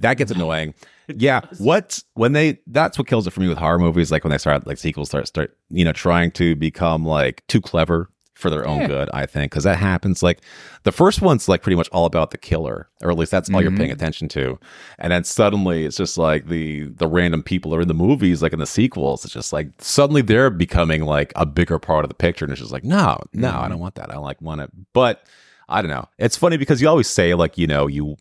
That 0.00 0.16
gets 0.16 0.30
annoying. 0.30 0.74
Yeah. 1.06 1.42
What 1.58 2.02
when 2.14 2.32
they 2.32 2.60
that's 2.66 2.96
what 2.96 3.06
kills 3.06 3.26
it 3.26 3.32
for 3.32 3.40
me 3.40 3.48
with 3.48 3.58
horror 3.58 3.78
movies, 3.78 4.10
like 4.10 4.24
when 4.24 4.30
they 4.30 4.38
start 4.38 4.66
like 4.66 4.78
sequels 4.78 5.10
start 5.10 5.28
start, 5.28 5.54
you 5.68 5.84
know, 5.84 5.92
trying 5.92 6.30
to 6.30 6.56
become 6.56 7.04
like 7.04 7.46
too 7.46 7.60
clever 7.60 8.08
for 8.44 8.50
their 8.50 8.66
own 8.68 8.80
Yeah. 8.82 8.86
good, 8.86 9.10
I 9.14 9.24
think. 9.26 9.50
Cause 9.50 9.64
that 9.64 9.78
happens 9.78 10.22
like 10.22 10.40
the 10.84 10.92
first 10.92 11.22
one's 11.22 11.48
like 11.48 11.62
pretty 11.62 11.76
much 11.76 11.88
all 11.88 12.04
about 12.04 12.30
the 12.30 12.38
killer, 12.38 12.88
or 13.02 13.10
at 13.10 13.16
least 13.16 13.30
that's 13.32 13.48
all 13.50 13.58
Mhm. 13.60 13.62
you're 13.62 13.76
paying 13.76 13.90
attention 13.90 14.28
to. 14.28 14.58
And 14.98 15.10
then 15.12 15.24
suddenly 15.24 15.84
it's 15.86 15.96
just 15.96 16.18
like 16.18 16.46
the 16.48 16.84
the 16.88 17.08
random 17.08 17.42
people 17.42 17.74
are 17.74 17.80
in 17.80 17.88
the 17.88 17.94
movies, 17.94 18.42
like 18.42 18.52
in 18.52 18.58
the 18.58 18.66
sequels. 18.66 19.24
It's 19.24 19.32
just 19.34 19.52
like 19.52 19.68
suddenly 19.78 20.20
they're 20.22 20.50
becoming 20.50 21.02
like 21.04 21.32
a 21.36 21.46
bigger 21.46 21.78
part 21.78 22.04
of 22.04 22.08
the 22.10 22.14
picture. 22.14 22.44
And 22.44 22.52
it's 22.52 22.60
just 22.60 22.72
like, 22.72 22.84
no, 22.84 23.18
no, 23.32 23.48
I 23.48 23.52
Mhm. 23.66 23.70
don't 23.70 23.78
want 23.80 23.94
that. 23.96 24.10
I 24.10 24.14
don't 24.14 24.24
like 24.24 24.42
want 24.42 24.60
it. 24.60 24.70
But 24.92 25.22
I 25.68 25.80
don't 25.80 25.90
know. 25.90 26.08
It's 26.18 26.36
funny 26.36 26.58
because 26.58 26.82
you 26.82 26.88
always 26.88 27.08
say 27.08 27.32
like, 27.34 27.56
you 27.58 27.66
know, 27.66 27.86
you 27.86 28.16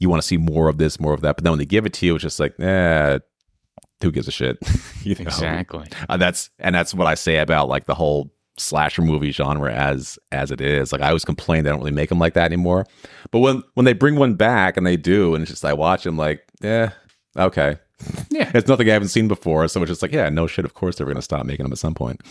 you 0.00 0.08
want 0.10 0.20
to 0.22 0.26
see 0.26 0.36
more 0.38 0.68
of 0.68 0.78
this, 0.78 0.98
more 0.98 1.12
of 1.14 1.20
that, 1.20 1.36
but 1.36 1.44
then 1.44 1.52
when 1.52 1.58
they 1.58 1.66
give 1.66 1.86
it 1.86 1.92
to 1.92 2.06
you, 2.06 2.14
it's 2.16 2.22
just 2.22 2.40
like, 2.40 2.58
eh, 2.58 3.18
who 4.02 4.10
gives 4.10 4.26
a 4.26 4.30
shit? 4.32 4.56
you 5.02 5.14
know? 5.14 5.20
Exactly. 5.20 5.86
Uh, 6.08 6.16
that's 6.16 6.48
and 6.58 6.74
that's 6.74 6.94
what 6.94 7.06
I 7.06 7.14
say 7.14 7.36
about 7.36 7.68
like 7.68 7.84
the 7.86 7.94
whole 7.94 8.32
slasher 8.58 9.02
movie 9.02 9.32
genre 9.32 9.72
as 9.72 10.18
as 10.32 10.50
it 10.50 10.60
is. 10.60 10.92
Like 10.92 11.02
I 11.02 11.08
always 11.08 11.24
complain 11.24 11.64
they 11.64 11.70
don't 11.70 11.78
really 11.80 11.90
make 11.90 12.08
them 12.08 12.18
like 12.18 12.34
that 12.34 12.44
anymore. 12.44 12.86
But 13.30 13.40
when 13.40 13.62
when 13.74 13.84
they 13.86 13.92
bring 13.92 14.16
one 14.16 14.34
back 14.34 14.76
and 14.76 14.86
they 14.86 14.96
do, 14.96 15.34
and 15.34 15.42
it's 15.42 15.50
just 15.50 15.64
I 15.64 15.72
watch 15.72 16.04
them 16.04 16.16
like, 16.16 16.44
yeah, 16.60 16.90
okay. 17.36 17.78
Yeah. 18.30 18.50
It's 18.54 18.66
nothing 18.68 18.88
I 18.88 18.94
haven't 18.94 19.08
seen 19.08 19.28
before, 19.28 19.68
so 19.68 19.82
it's 19.82 19.90
just 19.90 20.00
like, 20.00 20.12
yeah, 20.12 20.30
no 20.30 20.46
shit. 20.46 20.64
Of 20.64 20.72
course 20.72 20.96
they're 20.96 21.06
gonna 21.06 21.20
stop 21.20 21.44
making 21.44 21.64
them 21.64 21.72
at 21.72 21.78
some 21.78 21.94
point. 21.94 22.22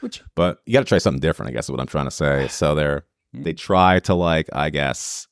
Which 0.00 0.22
But 0.34 0.60
you 0.66 0.72
got 0.72 0.80
to 0.80 0.84
try 0.84 0.98
something 0.98 1.20
different. 1.20 1.50
I 1.50 1.52
guess 1.52 1.66
is 1.66 1.70
what 1.70 1.80
I'm 1.80 1.86
trying 1.86 2.06
to 2.06 2.10
say. 2.10 2.48
So 2.50 2.74
they're 2.74 3.04
they 3.32 3.52
try 3.52 4.00
to 4.00 4.14
like 4.14 4.48
I 4.52 4.70
guess 4.70 5.26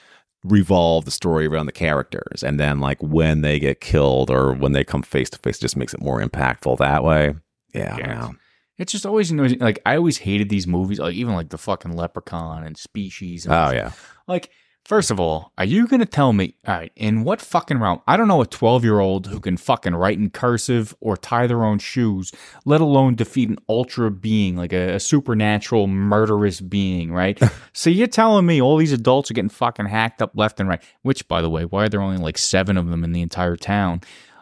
revolve 0.44 1.06
the 1.06 1.10
story 1.10 1.46
around 1.46 1.66
the 1.66 1.72
characters, 1.72 2.42
and 2.42 2.60
then 2.60 2.78
like 2.78 3.02
when 3.02 3.40
they 3.40 3.58
get 3.58 3.80
killed 3.80 4.30
or 4.30 4.52
when 4.52 4.72
they 4.72 4.84
come 4.84 5.02
face 5.02 5.30
to 5.30 5.38
face, 5.38 5.58
just 5.58 5.76
makes 5.76 5.94
it 5.94 6.00
more 6.00 6.20
impactful 6.20 6.78
that 6.78 7.02
way. 7.02 7.34
Yeah, 7.74 7.96
Yeah. 7.96 8.30
It's 8.78 8.92
just 8.92 9.06
always 9.06 9.30
annoying. 9.30 9.58
Like 9.58 9.80
I 9.86 9.96
always 9.96 10.18
hated 10.18 10.48
these 10.48 10.66
movies, 10.66 10.98
like 10.98 11.14
even 11.14 11.34
like 11.34 11.50
the 11.50 11.58
fucking 11.58 11.92
Leprechaun 11.92 12.64
and 12.64 12.76
Species. 12.76 13.46
And 13.46 13.54
Oh 13.54 13.70
yeah. 13.70 13.92
Like, 14.26 14.50
first 14.84 15.10
of 15.10 15.20
all, 15.20 15.52
are 15.56 15.64
you 15.64 15.86
gonna 15.86 16.06
tell 16.06 16.32
me? 16.32 16.56
All 16.66 16.74
right, 16.74 16.90
in 16.96 17.22
what 17.22 17.40
fucking 17.40 17.78
realm? 17.78 18.00
I 18.08 18.16
don't 18.16 18.26
know 18.26 18.40
a 18.42 18.46
twelve-year-old 18.46 19.28
who 19.28 19.38
can 19.38 19.56
fucking 19.56 19.94
write 19.94 20.18
in 20.18 20.30
cursive 20.30 20.94
or 21.00 21.16
tie 21.16 21.46
their 21.46 21.62
own 21.62 21.78
shoes, 21.78 22.32
let 22.64 22.80
alone 22.80 23.14
defeat 23.14 23.48
an 23.48 23.58
ultra 23.68 24.10
being 24.10 24.56
like 24.56 24.72
a, 24.72 24.94
a 24.94 25.00
supernatural 25.00 25.86
murderous 25.86 26.60
being, 26.60 27.12
right? 27.12 27.40
so 27.72 27.90
you're 27.90 28.08
telling 28.08 28.44
me 28.44 28.60
all 28.60 28.76
these 28.76 28.92
adults 28.92 29.30
are 29.30 29.34
getting 29.34 29.50
fucking 29.50 29.86
hacked 29.86 30.20
up 30.20 30.32
left 30.34 30.58
and 30.58 30.68
right? 30.68 30.82
Which, 31.02 31.28
by 31.28 31.42
the 31.42 31.50
way, 31.50 31.64
why 31.64 31.84
are 31.84 31.88
there 31.88 32.02
only 32.02 32.18
like 32.18 32.38
seven 32.38 32.76
of 32.76 32.88
them 32.88 33.04
in 33.04 33.12
the 33.12 33.22
entire 33.22 33.56
town? 33.56 34.00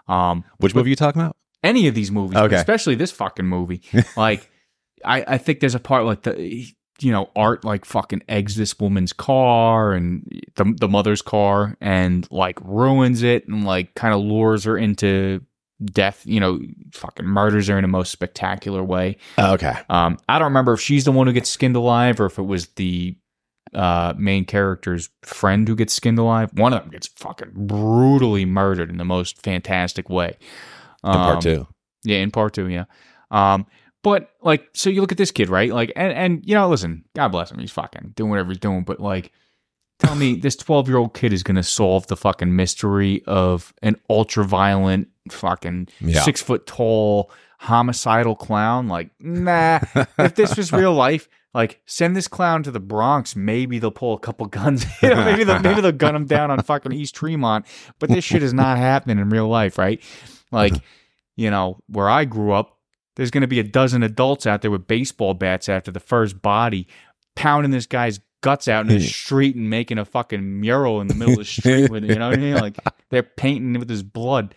Um, 0.09 0.45
Which 0.59 0.75
movie 0.75 0.89
are 0.89 0.91
you 0.91 0.97
talking 0.97 1.21
about? 1.21 1.37
Any 1.63 1.87
of 1.89 1.95
these 1.95 2.11
movies, 2.11 2.37
Okay. 2.37 2.57
especially 2.57 2.95
this 2.95 3.11
fucking 3.13 3.47
movie. 3.47 3.83
like, 4.17 4.49
I, 5.05 5.25
I 5.27 5.39
think 5.39 5.61
there's 5.61 5.75
a 5.75 5.81
part 5.81 6.05
like 6.05 6.23
the 6.23 6.67
you 7.01 7.11
know 7.11 7.31
Art 7.35 7.65
like 7.65 7.85
fucking 7.85 8.23
eggs 8.29 8.55
this 8.57 8.79
woman's 8.79 9.13
car 9.13 9.93
and 9.93 10.25
the 10.57 10.75
the 10.79 10.89
mother's 10.89 11.23
car 11.23 11.77
and 11.81 12.29
like 12.31 12.59
ruins 12.63 13.23
it 13.23 13.49
and 13.49 13.65
like 13.65 13.95
kind 13.95 14.15
of 14.15 14.21
lures 14.21 14.65
her 14.65 14.77
into 14.79 15.41
death. 15.85 16.23
You 16.25 16.39
know, 16.39 16.61
fucking 16.93 17.27
murders 17.27 17.67
her 17.69 17.79
in 17.79 17.85
a 17.85 17.89
most 17.89 18.13
spectacular 18.13 18.85
way. 18.85 19.17
okay. 19.39 19.75
Um, 19.89 20.19
I 20.29 20.39
don't 20.39 20.47
remember 20.49 20.75
if 20.75 20.81
she's 20.81 21.05
the 21.05 21.13
one 21.13 21.27
who 21.27 21.33
gets 21.33 21.51
skinned 21.51 21.75
alive 21.77 22.21
or 22.21 22.27
if 22.27 22.39
it 22.39 22.43
was 22.47 22.67
the 22.77 23.17
uh, 23.75 24.13
main 24.17 24.45
character's 24.45 25.09
friend 25.23 25.67
who 25.67 25.75
gets 25.75 25.95
skinned 25.95 26.19
alive. 26.19 26.51
One 26.55 26.73
of 26.75 26.83
them 26.83 26.91
gets 26.91 27.09
fucking 27.09 27.53
brutally 27.55 28.45
murdered 28.45 28.91
in 28.91 28.99
the 28.99 29.05
most 29.05 29.43
fantastic 29.43 30.09
way. 30.11 30.37
In 31.05 31.13
part 31.13 31.37
Um, 31.37 31.41
two. 31.43 31.67
yeah, 32.05 32.19
in 32.19 32.31
part 32.31 32.55
two, 32.55 32.69
yeah. 32.69 32.85
Um, 33.31 33.67
but 34.03 34.31
like, 34.43 34.69
so 34.73 34.91
you 34.91 35.01
look 35.01 35.13
at 35.13 35.19
this 35.19 35.31
kid, 35.31 35.49
right? 35.49 35.73
Like, 35.73 35.93
and 35.97 36.13
and 36.13 36.43
you 36.45 36.55
know, 36.55 36.69
listen, 36.69 37.05
God 37.15 37.29
bless 37.29 37.51
him, 37.51 37.59
he's 37.59 37.71
fucking 37.71 38.13
doing 38.17 38.31
whatever 38.31 38.49
he's 38.51 38.59
doing. 38.59 38.83
But 38.85 39.01
like, 39.01 39.33
tell 39.99 40.15
me, 40.15 40.35
this 40.35 40.57
twelve 40.57 40.89
year 40.89 40.99
old 40.99 41.15
kid 41.15 41.33
is 41.33 41.43
gonna 41.43 41.63
solve 41.63 42.07
the 42.09 42.17
fucking 42.17 42.55
mystery 42.55 43.23
of 43.27 43.73
an 43.83 43.97
ultra 44.11 44.45
violent, 44.45 45.09
fucking 45.31 45.89
Yeah. 46.01 46.21
six 46.23 46.43
foot 46.43 46.67
tall, 46.67 47.31
homicidal 47.61 48.35
clown? 48.35 48.89
Like, 48.89 49.11
nah. 49.21 49.81
if 50.19 50.35
this 50.35 50.57
was 50.57 50.73
real 50.73 50.95
life. 50.95 51.29
Like 51.55 51.83
send 51.85 52.17
this 52.17 52.29
clown 52.29 52.63
to 52.63 52.71
the 52.71 52.81
Bronx, 52.81 53.37
maybe 53.37 53.79
they'll 53.79 53.91
pull 53.91 54.15
a 54.15 54.19
couple 54.19 54.47
guns. 54.47 54.87
You 55.03 55.11
know, 55.11 55.23
maybe 55.23 55.45
they'll 55.45 55.59
maybe 55.61 55.83
they'll 55.83 55.93
gun 55.93 56.17
him 56.17 56.25
down 56.25 56.51
on 56.51 56.59
fucking 56.63 56.93
East 56.93 57.15
Tremont. 57.15 57.67
But 57.99 58.09
this 58.09 58.25
shit 58.25 58.43
is 58.43 58.55
not 58.55 58.79
happening 58.79 59.19
in 59.19 59.29
real 59.29 59.49
life, 59.49 59.77
right? 59.77 60.01
Like, 60.53 60.75
you 61.37 61.51
know, 61.51 61.79
where 61.89 62.09
I 62.09 62.25
grew 62.25 62.53
up, 62.53 62.79
there's 63.17 63.31
going 63.31 63.43
to 63.43 63.49
be 63.49 63.61
a 63.61 63.65
dozen 63.65 64.03
adults 64.03 64.47
out 64.47 64.63
there 64.63 64.71
with 64.71 64.87
baseball 64.87 65.35
bats 65.35 65.69
after 65.69 65.91
the 65.91 66.01
first 66.01 66.41
body, 66.41 66.87
pounding 67.35 67.71
this 67.71 67.87
guy's 67.87 68.21
guts 68.43 68.69
out 68.69 68.83
in 68.83 68.89
the 68.89 69.01
street 69.07 69.57
and 69.57 69.71
making 69.71 69.99
a 69.99 70.05
fucking 70.05 70.61
mural 70.61 71.01
in 71.01 71.07
the 71.07 71.15
middle 71.15 71.35
of 71.35 71.39
the 71.39 71.45
street 71.45 71.91
with 71.91 72.05
it. 72.05 72.11
You 72.11 72.17
know 72.17 72.29
what 72.29 72.39
I 72.39 72.43
mean? 72.43 72.55
Like 72.55 72.79
they're 73.11 73.23
painting 73.23 73.79
with 73.79 73.89
his 73.89 74.03
blood. 74.03 74.55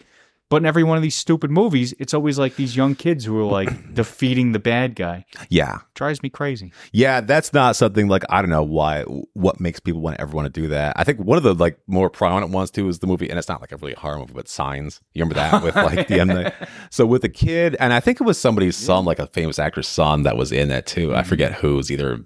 But 0.50 0.58
in 0.58 0.66
every 0.68 0.84
one 0.84 0.96
of 0.96 1.02
these 1.02 1.16
stupid 1.16 1.50
movies, 1.50 1.94
it's 1.98 2.14
always 2.14 2.38
like 2.38 2.56
these 2.56 2.76
young 2.76 2.94
kids 2.94 3.26
who 3.26 3.38
are 3.40 3.44
like 3.44 3.94
defeating 3.94 4.52
the 4.52 4.60
bad 4.60 4.96
guy. 4.96 5.26
Yeah. 5.50 5.80
Drives 5.96 6.22
me 6.22 6.30
crazy. 6.30 6.72
Yeah, 6.92 7.22
that's 7.22 7.52
not 7.52 7.76
something 7.76 8.08
like 8.08 8.24
I 8.30 8.42
don't 8.42 8.52
know 8.52 8.64
why 8.64 9.04
what 9.34 9.60
makes 9.60 9.80
people 9.80 10.02
want 10.02 10.20
ever 10.20 10.36
want 10.36 10.46
to 10.46 10.62
do 10.62 10.68
that. 10.68 10.94
I 10.98 11.04
think 11.04 11.20
one 11.20 11.38
of 11.38 11.44
the 11.44 11.56
like 11.56 11.80
more 11.88 12.10
prominent 12.12 12.52
ones 12.52 12.70
too 12.70 12.88
is 12.90 13.00
the 13.00 13.08
movie, 13.08 13.30
and 13.30 13.40
it's 13.40 13.50
not 13.50 13.60
like 13.60 13.72
a 13.72 13.78
really 13.78 13.94
horror 13.96 14.20
movie, 14.20 14.34
but 14.34 14.48
Signs. 14.48 15.02
You 15.14 15.24
remember 15.24 15.36
that 15.36 15.64
with 15.64 15.76
like 15.76 16.08
the 16.08 16.26
Night? 16.26 16.54
So 16.92 17.06
with 17.06 17.24
the 17.24 17.30
kid, 17.30 17.76
and 17.80 17.92
I 17.92 18.00
think 18.00 18.22
it 18.22 18.24
was 18.24 18.38
somebody's 18.38 18.76
son, 18.76 19.04
like 19.06 19.20
a 19.20 19.28
famous 19.28 19.60
actor's 19.60 19.88
son, 19.88 20.24
that 20.24 20.38
was 20.38 20.52
in 20.52 20.70
that 20.70 20.86
too. 20.86 21.16
I 21.16 21.24
forget 21.24 21.54
who. 21.54 21.80
It's 21.80 21.90
either 21.90 22.20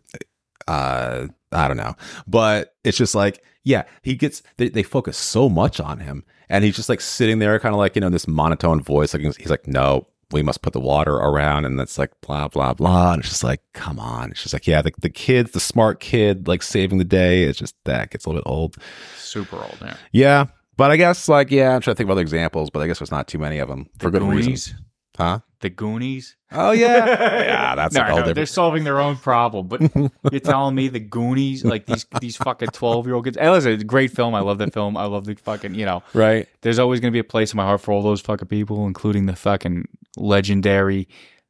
uh 0.67 1.27
I 1.51 1.67
don't 1.67 1.77
know, 1.77 1.95
but 2.27 2.75
it's 2.83 2.97
just 2.97 3.15
like 3.15 3.43
yeah, 3.63 3.83
he 4.01 4.15
gets 4.15 4.41
they, 4.57 4.69
they 4.69 4.83
focus 4.83 5.17
so 5.17 5.49
much 5.49 5.79
on 5.79 5.99
him, 5.99 6.23
and 6.49 6.63
he's 6.63 6.75
just 6.75 6.89
like 6.89 7.01
sitting 7.01 7.39
there, 7.39 7.59
kind 7.59 7.73
of 7.73 7.79
like 7.79 7.95
you 7.95 8.01
know 8.01 8.09
this 8.09 8.27
monotone 8.27 8.81
voice. 8.81 9.13
Like 9.13 9.23
he's 9.23 9.49
like, 9.49 9.67
no, 9.67 10.07
we 10.31 10.43
must 10.43 10.61
put 10.61 10.73
the 10.73 10.79
water 10.79 11.15
around, 11.15 11.65
and 11.65 11.79
that's 11.79 11.97
like 11.97 12.11
blah 12.21 12.47
blah 12.47 12.73
blah. 12.73 13.13
And 13.13 13.21
it's 13.21 13.29
just 13.29 13.43
like, 13.43 13.61
come 13.73 13.99
on. 13.99 14.31
It's 14.31 14.41
just 14.41 14.53
like 14.53 14.67
yeah, 14.67 14.81
the 14.81 14.91
the 14.99 15.09
kid, 15.09 15.53
the 15.53 15.59
smart 15.59 15.99
kid, 15.99 16.47
like 16.47 16.63
saving 16.63 16.97
the 16.97 17.05
day. 17.05 17.43
It's 17.43 17.59
just 17.59 17.75
that 17.85 18.11
gets 18.11 18.25
a 18.25 18.29
little 18.29 18.41
bit 18.41 18.49
old. 18.49 18.77
Super 19.17 19.57
old, 19.57 19.77
yeah. 19.81 19.97
Yeah, 20.11 20.45
but 20.77 20.91
I 20.91 20.97
guess 20.97 21.27
like 21.29 21.51
yeah, 21.51 21.75
I'm 21.75 21.81
trying 21.81 21.95
to 21.95 21.97
think 21.97 22.07
of 22.07 22.11
other 22.11 22.21
examples, 22.21 22.69
but 22.69 22.81
I 22.81 22.87
guess 22.87 22.99
there's 22.99 23.11
not 23.11 23.27
too 23.27 23.37
many 23.37 23.59
of 23.59 23.67
them 23.67 23.87
for 23.99 24.09
good 24.09 24.23
reasons. 24.23 24.73
Huh? 25.19 25.39
The 25.59 25.69
Goonies. 25.69 26.37
Oh 26.51 26.71
yeah, 26.71 27.05
yeah. 27.05 27.75
That's 27.75 27.93
No, 27.93 28.01
like 28.01 28.11
all 28.11 28.25
no, 28.25 28.33
they're 28.33 28.45
solving 28.45 28.85
their 28.85 29.01
own 29.01 29.17
problem. 29.17 29.67
But 29.67 29.81
you're 30.31 30.39
telling 30.39 30.75
me 30.75 30.87
the 30.87 31.01
Goonies, 31.01 31.65
like 31.65 31.85
these 31.85 32.05
these 32.21 32.37
fucking 32.37 32.69
twelve 32.69 33.05
year 33.05 33.15
old 33.15 33.25
kids. 33.25 33.37
Hey, 33.37 33.49
listen, 33.49 33.73
it's 33.73 33.83
a 33.83 33.85
great 33.85 34.11
film. 34.11 34.33
I 34.33 34.39
love 34.39 34.57
that 34.59 34.73
film. 34.73 34.95
I 34.95 35.05
love 35.05 35.25
the 35.25 35.35
fucking 35.35 35.75
you 35.75 35.85
know. 35.85 36.01
Right. 36.13 36.47
There's 36.61 36.79
always 36.79 37.01
gonna 37.01 37.11
be 37.11 37.19
a 37.19 37.25
place 37.25 37.51
in 37.53 37.57
my 37.57 37.65
heart 37.65 37.81
for 37.81 37.91
all 37.91 38.01
those 38.01 38.21
fucking 38.21 38.47
people, 38.47 38.87
including 38.87 39.25
the 39.25 39.35
fucking 39.35 39.87
legendary 40.15 41.07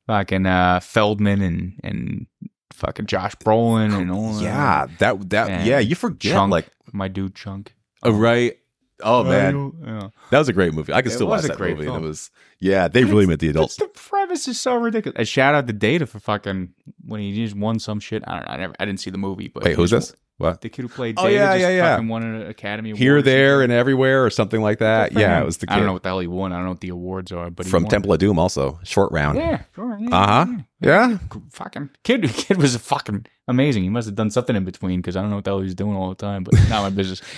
fucking 0.08 0.48
uh, 0.48 0.80
Feldman 0.80 1.42
and 1.44 1.80
and 1.84 2.26
fucking 2.74 3.06
Josh 3.06 3.36
Brolin 3.36 3.94
and 3.94 4.12
all. 4.12 4.34
that. 4.34 4.44
Yeah. 4.44 4.88
That 4.98 5.30
that 5.30 5.50
And 5.50 5.68
yeah. 5.68 5.80
You 5.80 5.94
forget 5.96 6.34
Chunk, 6.34 6.52
like 6.52 6.68
my 6.92 7.08
dude 7.08 7.36
Chunk. 7.36 7.76
oh, 8.02 8.12
right. 8.12 8.58
Oh 9.02 9.24
man, 9.24 9.72
Yeah. 9.86 10.10
that 10.30 10.38
was 10.40 10.50
a 10.50 10.54
great 10.54 10.74
movie. 10.74 10.94
I 10.94 11.02
can 11.02 11.12
It 11.12 11.16
still 11.16 11.28
watch 11.28 11.44
that 11.44 11.58
great 11.58 11.78
movie. 11.78 11.88
and. 11.90 12.04
It 12.04 12.08
was 12.08 12.32
yeah. 12.60 12.88
They 12.88 13.04
really 13.04 13.26
made 13.26 13.40
the 13.40 13.50
adults. 13.50 13.78
the 13.78 13.88
premise 13.88 14.48
is 14.48 14.60
so 14.60 14.76
ridiculous. 14.76 15.20
A 15.20 15.26
shout 15.26 15.56
out 15.56 15.68
to 15.68 15.74
Data 15.74 16.06
for 16.06 16.20
fucking 16.20 16.74
when 17.06 17.22
he 17.22 17.34
just 17.34 17.56
won 17.56 17.80
some 17.80 18.00
shit. 18.00 18.24
I 18.28 18.36
don't 18.38 18.46
know. 18.48 18.52
I 18.54 18.58
never. 18.58 18.74
I 18.80 18.86
didn't 18.86 19.00
see 19.00 19.10
the 19.10 19.18
movie, 19.18 19.48
but 19.48 19.64
Wait, 19.64 19.76
who's 19.76 19.92
this? 19.92 20.14
What? 20.38 20.62
The 20.62 20.70
kid 20.70 20.84
who 20.84 20.88
played 20.88 21.16
Oh, 21.18 21.28
yeah, 21.28 21.54
just 21.54 21.62
yeah, 21.64 21.70
yeah. 21.70 21.96
fucking 21.96 22.08
won 22.08 22.24
an 22.24 22.48
Academy 22.48 22.92
Award. 22.92 23.00
Here, 23.00 23.22
there, 23.22 23.62
and 23.62 23.74
everywhere, 23.74 24.24
or 24.24 24.30
something 24.30 24.62
like 24.62 24.80
that. 24.80 25.12
Yeah, 25.12 25.36
him. 25.36 25.44
it 25.44 25.46
was 25.46 25.58
the 25.58 25.68
kid 25.68 25.74
I 25.74 25.76
don't 25.78 25.86
know 25.86 25.92
what 25.92 26.04
the 26.04 26.10
hell 26.10 26.20
he 26.20 26.28
won. 26.28 26.54
I 26.54 26.56
don't 26.56 26.64
know 26.64 26.72
what 26.72 26.80
the 26.80 26.90
awards 26.90 27.34
are, 27.34 27.50
but 27.50 27.66
from. 27.66 27.86
Temple 27.88 28.14
of 28.14 28.20
Doom. 28.20 28.40
Also, 28.40 28.80
short 28.86 29.12
round. 29.12 29.38
Yeah, 29.38 29.64
sure. 29.76 29.98
Yeah, 30.00 30.16
Uh 30.16 30.28
huh. 30.28 30.46
yeah. 30.50 30.62
Yeah. 30.82 31.18
Fucking 31.52 31.90
kid, 32.04 32.24
kid 32.34 32.58
was 32.58 32.76
fucking 32.78 33.26
amazing. 33.48 33.84
He 33.84 33.90
must 33.90 34.06
have 34.08 34.16
done 34.16 34.30
something 34.30 34.56
in 34.56 34.64
between 34.64 35.00
because 35.02 35.16
I 35.18 35.22
don't 35.22 35.30
know 35.30 35.38
what 35.38 35.46
the 35.46 35.52
hell 35.52 35.60
he 35.60 35.66
was 35.66 35.76
doing 35.76 35.96
all 35.96 36.10
the 36.10 36.16
time, 36.16 36.44
but 36.44 36.54
not 36.70 36.84
my 36.84 36.90
business. 36.90 37.22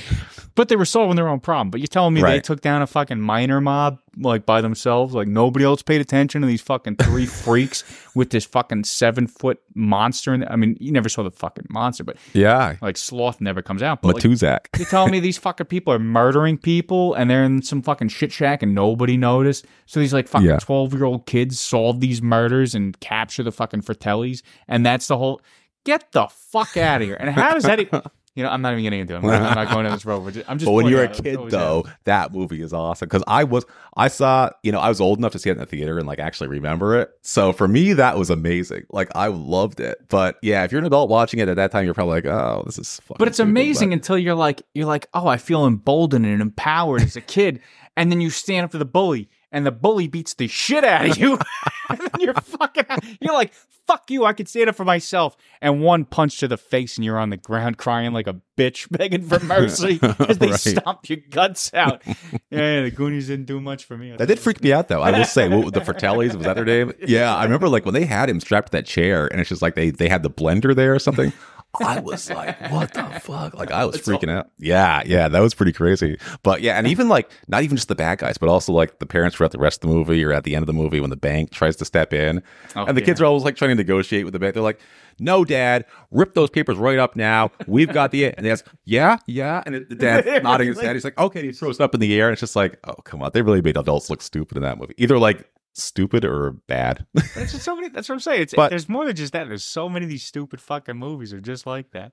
But 0.53 0.67
they 0.67 0.75
were 0.75 0.83
solving 0.83 1.15
their 1.15 1.29
own 1.29 1.39
problem. 1.39 1.69
But 1.71 1.79
you're 1.79 1.87
telling 1.87 2.13
me 2.13 2.21
they 2.21 2.41
took 2.41 2.59
down 2.59 2.81
a 2.81 2.87
fucking 2.87 3.21
minor 3.21 3.61
mob 3.61 3.99
like 4.17 4.45
by 4.45 4.59
themselves, 4.59 5.13
like 5.13 5.29
nobody 5.29 5.63
else 5.63 5.81
paid 5.81 6.01
attention 6.01 6.41
to 6.41 6.47
these 6.47 6.59
fucking 6.61 6.97
three 6.97 7.25
freaks 7.45 7.85
with 8.15 8.31
this 8.31 8.43
fucking 8.43 8.83
seven 8.83 9.27
foot 9.27 9.61
monster. 9.75 10.33
In 10.33 10.45
I 10.45 10.57
mean, 10.57 10.75
you 10.81 10.91
never 10.91 11.07
saw 11.07 11.23
the 11.23 11.31
fucking 11.31 11.67
monster, 11.69 12.03
but 12.03 12.17
Yeah. 12.33 12.75
like 12.81 12.97
sloth 12.97 13.39
never 13.39 13.61
comes 13.61 13.81
out. 13.81 14.01
But 14.01 14.15
like, 14.15 14.23
Matuszak. 14.25 14.59
you're 14.77 14.87
telling 14.89 15.11
me 15.13 15.21
these 15.21 15.37
fucking 15.37 15.67
people 15.67 15.93
are 15.93 15.99
murdering 15.99 16.57
people 16.57 17.13
and 17.13 17.29
they're 17.29 17.45
in 17.45 17.61
some 17.61 17.81
fucking 17.81 18.09
shit 18.09 18.33
shack 18.33 18.61
and 18.61 18.75
nobody 18.75 19.15
noticed? 19.15 19.65
So 19.85 20.01
these 20.01 20.11
like 20.13 20.27
fucking 20.27 20.49
Yeah. 20.49 20.57
12 20.59 20.93
year 20.93 21.05
old 21.05 21.25
kids 21.27 21.61
solve 21.61 22.01
these 22.01 22.21
murders 22.21 22.75
and 22.75 22.99
capture 23.32 23.43
the 23.43 23.51
fucking 23.51 23.82
Fratellis. 23.82 24.41
And 24.67 24.86
that's 24.86 25.07
the 25.07 25.17
whole. 25.17 25.41
Get 25.86 26.11
the 26.11 26.27
fuck 26.27 26.77
out 26.77 27.01
of 27.01 27.07
here. 27.07 27.17
And 27.19 27.29
how 27.29 27.53
does 27.53 27.63
that. 27.63 27.79
e- 27.79 27.89
You 28.34 28.43
know, 28.43 28.49
I'm 28.49 28.61
not 28.61 28.71
even 28.71 28.84
getting 28.86 29.01
into 29.01 29.13
it. 29.13 29.17
I'm 29.17 29.23
not, 29.23 29.41
I'm 29.41 29.55
not 29.55 29.73
going 29.73 29.84
down 29.84 29.91
this 29.91 30.05
road. 30.05 30.21
I'm 30.47 30.57
just 30.57 30.65
but 30.65 30.71
when 30.71 30.88
you're 30.88 31.03
a 31.03 31.09
kid, 31.09 31.38
though, 31.49 31.84
happens. 31.84 31.95
that 32.05 32.32
movie 32.32 32.61
is 32.61 32.71
awesome. 32.71 33.09
Because 33.09 33.25
I 33.27 33.43
was, 33.43 33.65
I 33.97 34.07
saw, 34.07 34.51
you 34.63 34.71
know, 34.71 34.79
I 34.79 34.88
was 34.88 35.01
old 35.01 35.17
enough 35.19 35.34
to 35.34 35.39
see 35.39 35.49
it 35.49 35.53
in 35.53 35.57
the 35.57 35.65
theater 35.65 35.97
and 35.97 36.07
like 36.07 36.19
actually 36.19 36.47
remember 36.47 36.97
it. 36.97 37.11
So 37.23 37.51
for 37.51 37.67
me, 37.67 37.91
that 37.91 38.17
was 38.17 38.29
amazing. 38.29 38.86
Like 38.89 39.09
I 39.15 39.27
loved 39.27 39.82
it. 39.82 39.97
But 40.07 40.38
yeah, 40.41 40.63
if 40.63 40.71
you're 40.71 40.79
an 40.79 40.86
adult 40.86 41.09
watching 41.09 41.41
it 41.41 41.49
at 41.49 41.57
that 41.57 41.71
time, 41.73 41.84
you're 41.84 41.93
probably 41.93 42.21
like, 42.21 42.25
oh, 42.25 42.63
this 42.65 42.79
is. 42.79 43.01
Fucking 43.01 43.17
But 43.19 43.27
it's 43.27 43.36
stupid. 43.36 43.49
amazing 43.49 43.89
But- 43.89 43.95
until 43.95 44.17
you're 44.17 44.34
like, 44.34 44.61
you're 44.73 44.86
like, 44.86 45.07
oh, 45.13 45.27
I 45.27 45.36
feel 45.36 45.65
emboldened 45.67 46.25
and 46.25 46.41
empowered 46.41 47.01
as 47.01 47.17
a 47.17 47.21
kid. 47.21 47.59
And 47.97 48.09
then 48.13 48.21
you 48.21 48.29
stand 48.29 48.63
up 48.63 48.71
to 48.71 48.77
the 48.77 48.86
bully 48.86 49.27
and 49.51 49.65
the 49.65 49.71
bully 49.71 50.07
beats 50.07 50.33
the 50.33 50.47
shit 50.47 50.83
out 50.83 51.05
of 51.09 51.17
you. 51.17 51.39
and 51.89 51.99
then 51.99 52.11
you're 52.19 52.33
fucking, 52.33 52.85
you're 53.19 53.33
like, 53.33 53.53
fuck 53.87 54.09
you. 54.09 54.23
I 54.25 54.33
can 54.33 54.45
stand 54.45 54.69
up 54.69 54.75
for 54.75 54.85
myself. 54.85 55.35
And 55.61 55.81
one 55.81 56.05
punch 56.05 56.39
to 56.39 56.47
the 56.47 56.57
face 56.57 56.97
and 56.97 57.03
you're 57.05 57.19
on 57.19 57.29
the 57.31 57.37
ground 57.37 57.77
crying 57.77 58.13
like 58.13 58.27
a 58.27 58.39
bitch 58.57 58.87
begging 58.97 59.23
for 59.27 59.39
mercy 59.45 59.99
as 60.27 60.37
they 60.37 60.47
Right. 60.51 60.59
stomp 60.59 61.09
your 61.09 61.19
guts 61.29 61.73
out. 61.73 62.01
yeah, 62.49 62.81
the 62.83 62.91
Goonies 62.91 63.27
didn't 63.27 63.45
do 63.45 63.59
much 63.59 63.85
for 63.85 63.97
me. 63.97 64.15
That 64.15 64.27
did 64.27 64.39
freak 64.39 64.63
me 64.63 64.71
out 64.73 64.87
though. 64.87 65.01
I 65.01 65.11
will 65.11 65.25
say, 65.25 65.49
what, 65.49 65.73
the 65.73 65.81
Fratellis 65.81 66.33
was 66.35 66.45
that 66.45 66.55
their 66.55 66.65
name? 66.65 66.93
Yeah, 67.05 67.35
I 67.35 67.43
remember 67.43 67.67
like 67.67 67.83
when 67.85 67.93
they 67.93 68.05
had 68.05 68.29
him 68.29 68.39
strapped 68.39 68.67
to 68.71 68.77
that 68.77 68.85
chair, 68.85 69.27
and 69.27 69.39
it's 69.41 69.49
just 69.49 69.61
like 69.61 69.75
they 69.75 69.89
they 69.89 70.07
had 70.09 70.23
the 70.23 70.29
blender 70.29 70.75
there 70.75 70.93
or 70.95 70.99
something. 70.99 71.33
I 71.80 71.99
was 71.99 72.30
like, 72.30 72.59
what 72.72 72.93
the 72.93 73.03
fuck? 73.22 73.53
Like 73.53 73.72
I 73.72 73.86
was 73.86 73.97
freaking 73.97 74.30
out. 74.30 74.49
Yeah, 74.57 75.03
yeah, 75.05 75.28
that 75.30 75.39
was 75.39 75.53
pretty 75.53 75.72
crazy. 75.72 76.17
But 76.43 76.61
yeah, 76.61 76.78
and 76.78 76.88
even 76.88 77.07
like 77.07 77.32
not 77.47 77.63
even 77.63 77.78
just 77.78 77.88
the 77.88 77.95
bad 77.95 78.19
guys, 78.19 78.38
but 78.38 78.49
also 78.49 78.74
like 78.74 78.99
the 78.99 79.05
parents 79.05 79.38
throughout 79.38 79.51
the 79.51 79.59
rest 79.59 79.84
of 79.84 79.89
the 79.89 79.95
movie 79.95 80.24
or 80.24 80.34
at 80.34 80.43
the 80.43 80.55
end 80.55 80.63
of 80.63 80.67
the 80.67 80.74
movie 80.74 80.99
when 80.99 81.09
the 81.09 81.15
bank 81.15 81.51
tries 81.51 81.76
to 81.78 81.86
step 81.86 82.13
in, 82.13 82.43
Oh, 82.76 82.86
and 82.86 82.97
the 82.97 83.01
kids 83.01 83.22
are 83.22 83.26
always 83.26 83.43
like 83.43 83.55
trying 83.55 83.69
to 83.69 83.76
negotiate 83.76 84.26
with 84.26 84.34
the 84.34 84.39
bank. 84.39 84.53
They're 84.53 84.63
like. 84.63 84.80
No, 85.19 85.43
Dad, 85.45 85.86
rip 86.09 86.34
those 86.34 86.49
papers 86.49 86.78
right 86.78 86.97
up 86.97 87.15
now. 87.15 87.51
We've 87.67 87.91
got 87.91 88.09
the 88.11 88.34
and 88.34 88.43
dad's 88.43 88.63
yeah, 88.86 89.17
yeah, 89.28 89.61
and 89.65 89.76
the 89.76 89.93
dad's 89.93 90.26
nodding 90.43 90.69
his 90.69 90.80
head. 90.80 90.95
He's 90.95 91.03
like, 91.03 91.19
okay. 91.19 91.43
He 91.43 91.51
throws 91.51 91.80
it 91.80 91.84
up 91.84 91.93
in 91.93 91.99
the 91.99 92.19
air, 92.19 92.28
and 92.28 92.34
it's 92.34 92.39
just 92.39 92.55
like, 92.55 92.80
oh, 92.86 92.93
come 93.03 93.22
on. 93.22 93.30
They 93.32 93.43
really 93.43 93.61
made 93.61 93.78
adults 93.78 94.09
look 94.09 94.22
stupid 94.22 94.57
in 94.57 94.63
that 94.63 94.80
movie. 94.80 94.95
Either 94.97 95.19
like 95.19 95.47
stupid 95.74 96.26
or 96.26 96.51
bad. 96.67 97.05
That's 97.36 97.61
so 97.61 97.76
many. 97.76 97.89
That's 97.89 98.09
what 98.09 98.15
I'm 98.15 98.19
saying. 98.19 98.41
It's, 98.43 98.53
But- 98.53 98.69
there's 98.69 98.89
more 98.89 99.05
than 99.05 99.15
just 99.15 99.34
that. 99.34 99.47
There's 99.47 99.63
so 99.63 99.88
many 99.89 100.05
of 100.05 100.09
these 100.09 100.24
stupid 100.24 100.59
fucking 100.61 100.97
movies 100.97 101.34
are 101.34 101.41
just 101.41 101.65
like 101.65 101.91
that. 101.91 102.11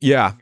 yeah, 0.00 0.32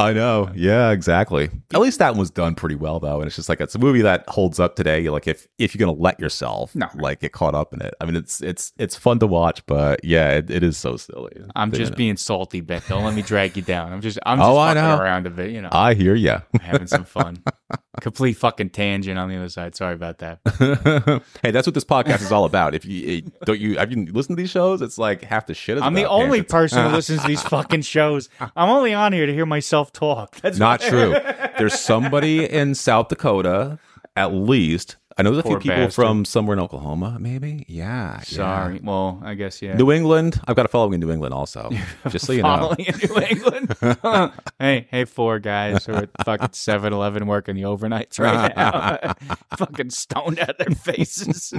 I 0.00 0.12
know. 0.12 0.52
Yeah, 0.54 0.90
exactly. 0.92 1.50
At 1.74 1.80
least 1.80 1.98
that 1.98 2.10
one 2.10 2.20
was 2.20 2.30
done 2.30 2.54
pretty 2.54 2.76
well, 2.76 3.00
though, 3.00 3.18
and 3.18 3.26
it's 3.26 3.34
just 3.34 3.48
like 3.48 3.60
it's 3.60 3.74
a 3.74 3.80
movie 3.80 4.02
that 4.02 4.24
holds 4.28 4.60
up 4.60 4.76
today. 4.76 5.08
Like 5.10 5.26
if 5.26 5.48
if 5.58 5.74
you're 5.74 5.84
gonna 5.84 5.98
let 5.98 6.20
yourself 6.20 6.72
No. 6.76 6.86
like 6.94 7.18
get 7.18 7.32
caught 7.32 7.56
up 7.56 7.74
in 7.74 7.82
it, 7.82 7.94
I 8.00 8.04
mean, 8.04 8.14
it's 8.14 8.40
it's 8.40 8.72
it's 8.78 8.94
fun 8.94 9.18
to 9.18 9.26
watch, 9.26 9.66
but 9.66 10.04
yeah, 10.04 10.30
it, 10.34 10.50
it 10.50 10.62
is 10.62 10.76
so 10.76 10.96
silly. 10.96 11.32
I'm 11.56 11.72
just 11.72 11.96
being 11.96 12.16
salty, 12.16 12.60
Beck. 12.60 12.86
Don't 12.86 13.02
let 13.02 13.14
me 13.14 13.22
drag 13.22 13.56
you 13.56 13.62
down. 13.62 13.92
I'm 13.92 14.00
just, 14.00 14.20
I'm 14.24 14.38
oh, 14.40 14.44
just 14.44 14.50
Oh, 14.52 14.84
fucking 14.84 15.02
around 15.02 15.26
a 15.26 15.30
bit, 15.30 15.50
you 15.50 15.62
know, 15.62 15.70
I 15.72 15.94
hear 15.94 16.14
ya. 16.14 16.42
having 16.60 16.86
some 16.86 17.02
fun. 17.04 17.42
Complete 18.02 18.34
fucking 18.34 18.70
tangent 18.70 19.18
on 19.18 19.28
the 19.28 19.36
other 19.36 19.48
side. 19.48 19.74
Sorry 19.74 19.94
about 19.94 20.18
that. 20.18 20.40
hey, 21.42 21.50
that's 21.50 21.66
what 21.66 21.74
this 21.74 21.84
podcast 21.84 22.22
is 22.22 22.32
all 22.32 22.44
about. 22.44 22.74
If 22.74 22.84
you 22.84 23.18
eh, 23.18 23.28
don't 23.44 23.58
you 23.58 23.78
have 23.78 23.90
you 23.90 24.06
listened 24.06 24.36
to 24.36 24.42
these 24.42 24.50
shows, 24.50 24.82
it's 24.82 24.98
like 24.98 25.22
half 25.22 25.46
the 25.46 25.54
shit. 25.54 25.76
Is 25.76 25.82
I'm 25.82 25.94
the 25.94 26.08
only 26.08 26.38
tangents. 26.38 26.52
person 26.52 26.84
who 26.84 26.96
listens 26.96 27.22
to 27.22 27.28
these 27.28 27.42
fucking 27.48 27.82
shows. 27.82 28.28
I'm 28.40 28.68
only 28.68 28.94
on 28.94 29.12
here 29.12 29.26
to 29.26 29.32
hear 29.32 29.46
myself 29.46 29.92
talk. 29.92 30.36
That's 30.40 30.58
Not 30.58 30.80
true. 30.80 31.14
There's 31.58 31.78
somebody 31.78 32.44
in 32.48 32.74
South 32.74 33.08
Dakota, 33.08 33.78
at 34.16 34.32
least. 34.32 34.96
I 35.18 35.22
know 35.22 35.32
there's 35.32 35.44
a 35.44 35.48
few 35.48 35.58
people 35.58 35.76
bastard. 35.76 35.94
from 35.94 36.24
somewhere 36.24 36.56
in 36.56 36.62
Oklahoma, 36.62 37.16
maybe. 37.18 37.64
Yeah. 37.66 38.18
yeah. 38.18 38.20
Sorry. 38.20 38.80
Well, 38.80 39.20
I 39.24 39.34
guess 39.34 39.60
yeah. 39.60 39.76
New 39.76 39.90
England. 39.90 40.40
I've 40.46 40.54
got 40.54 40.64
a 40.64 40.68
following 40.68 40.94
in 40.94 41.00
New 41.00 41.10
England 41.10 41.34
also. 41.34 41.70
Just 42.08 42.26
so 42.26 42.32
you 42.32 42.42
know. 42.42 42.56
Following 42.56 42.86
in 42.86 42.94
New 42.98 43.20
England. 43.20 44.32
hey, 44.60 44.86
hey, 44.90 45.04
four 45.06 45.40
guys 45.40 45.84
who 45.86 45.94
are 45.94 46.08
fucking 46.24 46.50
7 46.52 46.92
Eleven 46.92 47.26
working 47.26 47.56
the 47.56 47.62
overnights 47.62 48.20
right 48.20 48.56
now. 48.56 49.14
fucking 49.56 49.90
stoned 49.90 50.38
out 50.38 50.50
of 50.50 50.58
their 50.58 50.74
faces. 50.76 51.52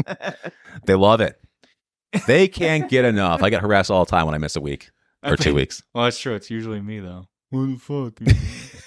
They 0.86 0.95
love 0.95 1.20
it. 1.20 1.38
They 2.28 2.47
can't 2.47 2.89
get 2.89 3.03
enough. 3.03 3.43
I 3.43 3.49
get 3.49 3.62
harassed 3.62 3.91
all 3.91 4.05
the 4.05 4.10
time 4.12 4.26
when 4.26 4.36
I 4.36 4.38
miss 4.38 4.55
a 4.55 4.62
week 4.62 4.89
or 5.22 5.36
two 5.36 5.53
weeks. 5.53 5.84
well, 5.93 6.05
that's 6.05 6.18
true. 6.18 6.34
It's 6.34 6.49
usually 6.49 6.80
me, 6.80 7.01
though. 7.01 7.26
What 7.49 7.66
the 7.66 7.78
fuck? 7.78 8.86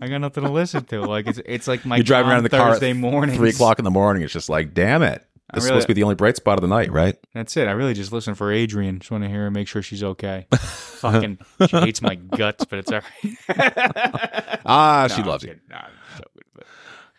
I 0.00 0.08
got 0.08 0.18
nothing 0.18 0.44
to 0.44 0.50
listen 0.50 0.84
to. 0.86 1.02
Like 1.02 1.26
it's 1.26 1.40
it's 1.44 1.66
like 1.68 1.84
my 1.84 1.96
You're 1.96 2.04
driving 2.04 2.30
around 2.30 2.38
in 2.38 2.44
the 2.44 2.50
car 2.50 2.72
Thursday 2.72 2.92
morning. 2.92 3.36
Three 3.36 3.50
o'clock 3.50 3.78
in 3.78 3.84
the 3.84 3.90
morning. 3.90 4.22
It's 4.22 4.32
just 4.32 4.48
like, 4.48 4.74
damn 4.74 5.02
it. 5.02 5.24
This 5.54 5.64
is 5.64 5.68
supposed 5.68 5.84
to 5.84 5.88
be 5.88 5.94
the 5.94 6.02
only 6.02 6.14
bright 6.14 6.36
spot 6.36 6.58
of 6.58 6.62
the 6.62 6.68
night, 6.68 6.92
right? 6.92 7.16
That's 7.32 7.56
it. 7.56 7.68
I 7.68 7.70
really 7.70 7.94
just 7.94 8.12
listen 8.12 8.34
for 8.34 8.52
Adrian. 8.52 8.98
Just 8.98 9.10
want 9.10 9.24
to 9.24 9.30
hear 9.30 9.44
her, 9.44 9.50
make 9.50 9.66
sure 9.66 9.80
she's 9.80 10.04
okay. 10.04 10.46
Fucking, 10.54 11.38
she 11.68 11.76
hates 11.78 12.02
my 12.02 12.16
guts, 12.16 12.66
but 12.66 12.80
it's 12.80 12.92
all 12.92 13.00
right. 13.00 14.58
Ah, 14.66 15.06
No, 15.08 15.14
she 15.16 15.22
loves 15.22 15.42
you. 15.44 15.48
kidding. 15.48 15.62
No, 15.70 15.76
I'm 15.76 15.90
but 16.54 16.66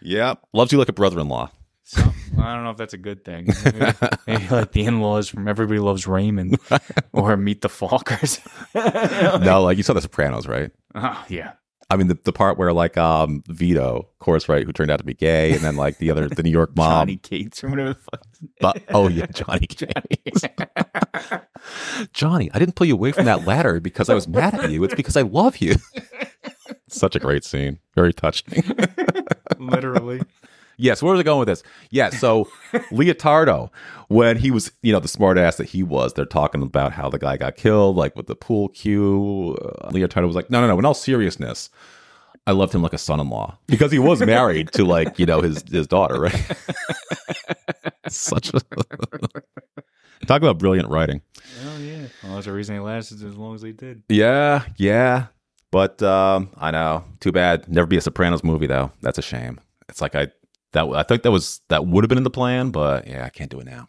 Yeah. 0.02 0.36
Loves 0.54 0.72
you 0.72 0.78
like 0.78 0.90
a 0.90 0.94
brother 0.94 1.20
in 1.20 1.28
law. 1.28 1.50
some- 1.84 2.14
I 2.40 2.54
don't 2.54 2.64
know 2.64 2.70
if 2.70 2.78
that's 2.78 2.94
a 2.94 2.98
good 3.00 3.26
thing. 3.26 3.50
Maybe, 3.66 3.92
maybe 4.28 4.48
like 4.50 4.72
the 4.74 4.86
in-laws 4.86 5.28
from 5.28 5.48
Everybody 5.48 5.80
Loves 5.80 6.06
Raymond 6.08 6.58
or 7.12 7.36
Meet 7.36 7.62
the 7.62 7.68
Fockers. 7.68 8.40
No, 9.44 9.64
like 9.64 9.78
you 9.78 9.84
saw 9.84 9.94
The 9.94 10.02
Sopranos, 10.02 10.48
right? 10.48 10.70
oh, 10.96 11.26
yeah. 11.28 11.54
I 11.92 11.98
mean, 11.98 12.08
the, 12.08 12.18
the 12.24 12.32
part 12.32 12.58
where 12.58 12.72
like 12.72 12.98
um 12.98 13.44
Vito, 13.48 14.08
of 14.12 14.20
course, 14.20 14.48
right, 14.48 14.66
who 14.66 14.72
turned 14.72 14.92
out 14.92 14.98
to 14.98 15.04
be 15.04 15.14
gay, 15.14 15.54
and 15.54 15.62
then 15.62 15.76
like 15.76 15.98
the 15.98 16.12
other, 16.12 16.28
the 16.28 16.44
New 16.44 16.52
York 16.52 16.72
mom. 16.76 17.08
Johnny 17.08 17.18
Cates 17.18 17.64
or 17.64 17.70
whatever 17.70 17.90
the 17.90 17.96
fuck. 17.96 18.22
But, 18.60 18.84
oh 18.90 19.08
yeah, 19.08 19.26
Johnny. 19.28 19.68
Cates. 19.68 20.44
Johnny, 22.14 22.50
I 22.54 22.60
didn't 22.60 22.76
pull 22.76 22.88
you 22.88 22.94
away 22.94 23.12
from 23.12 23.26
that 23.26 23.46
ladder 23.46 23.80
because 23.80 24.10
I 24.10 24.14
was 24.14 24.28
mad 24.28 24.54
at 24.54 24.70
you. 24.70 24.84
It's 24.84 24.96
because 24.96 25.18
I 25.18 25.24
love 25.24 25.58
you. 25.58 25.76
Such 26.88 27.16
a 27.16 27.20
great 27.20 27.44
scene. 27.44 27.80
Very 27.96 28.14
touching. 28.14 28.64
Literally. 29.58 30.22
Yes, 30.80 31.04
where 31.04 31.12
was 31.12 31.20
I 31.20 31.24
going 31.24 31.40
with 31.40 31.50
this? 31.50 31.62
Yeah, 31.92 32.10
so 32.10 32.46
Leotardo, 32.92 33.70
when 34.08 34.38
he 34.38 34.50
was, 34.50 34.72
you 34.82 34.94
know, 34.94 35.00
the 35.02 35.10
smart 35.10 35.38
ass 35.38 35.58
that 35.58 35.68
he 35.68 35.84
was, 35.84 36.14
they're 36.14 36.26
talking 36.26 36.62
about 36.64 36.94
how 36.94 37.10
the 37.10 37.20
guy 37.20 37.36
got 37.36 37.58
killed, 37.58 37.98
like 37.98 38.16
with 38.16 38.28
the 38.28 38.36
pool 38.36 38.70
cue. 38.70 39.58
Uh, 39.62 39.90
Leotardo 39.92 40.26
was 40.26 40.38
like, 40.38 40.50
no, 40.50 40.62
no, 40.62 40.68
no, 40.68 40.80
in 40.80 40.86
all 40.86 40.94
seriousness, 40.94 41.70
I 42.48 42.54
loved 42.54 42.74
him 42.74 42.82
like 42.82 42.94
a 42.94 42.98
son 42.98 43.20
in 43.20 43.30
law 43.30 43.58
because 43.68 43.92
he 43.92 44.00
was 44.00 44.22
married 44.22 44.72
to, 44.72 44.86
like, 44.86 45.20
you 45.20 45.26
know, 45.26 45.42
his, 45.42 45.64
his 45.70 45.86
daughter, 45.86 46.22
right? 46.22 46.58
Such 48.08 48.54
a. 48.54 48.62
Talk 50.28 50.42
about 50.42 50.60
brilliant 50.60 50.90
writing. 50.90 51.22
Oh, 51.66 51.78
yeah. 51.80 52.08
Well, 52.24 52.36
that's 52.36 52.46
the 52.46 52.54
reason 52.54 52.76
they 52.76 52.80
lasted 52.80 53.24
as 53.24 53.36
long 53.36 53.56
as 53.56 53.62
they 53.62 53.72
did. 53.72 54.04
Yeah, 54.10 54.64
yeah. 54.78 55.28
But 55.72 56.02
um, 56.02 56.50
I 56.58 56.72
know. 56.72 57.04
Too 57.20 57.32
bad. 57.32 57.68
Never 57.68 57.88
be 57.88 57.98
a 57.98 58.02
Sopranos 58.02 58.44
movie, 58.44 58.68
though. 58.68 58.92
That's 59.02 59.18
a 59.18 59.22
shame. 59.22 59.60
It's 59.88 60.02
like 60.02 60.16
I. 60.16 60.28
That 60.74 60.88
I 60.90 61.04
think 61.04 61.24
that 61.24 61.32
was 61.32 61.62
that 61.70 61.86
would 61.88 62.04
have 62.04 62.10
been 62.10 62.18
in 62.18 62.24
the 62.24 62.30
plan, 62.30 62.70
but 62.72 63.08
yeah, 63.08 63.26
I 63.26 63.30
can't 63.30 63.50
do 63.50 63.60
it 63.60 63.66
now. 63.66 63.88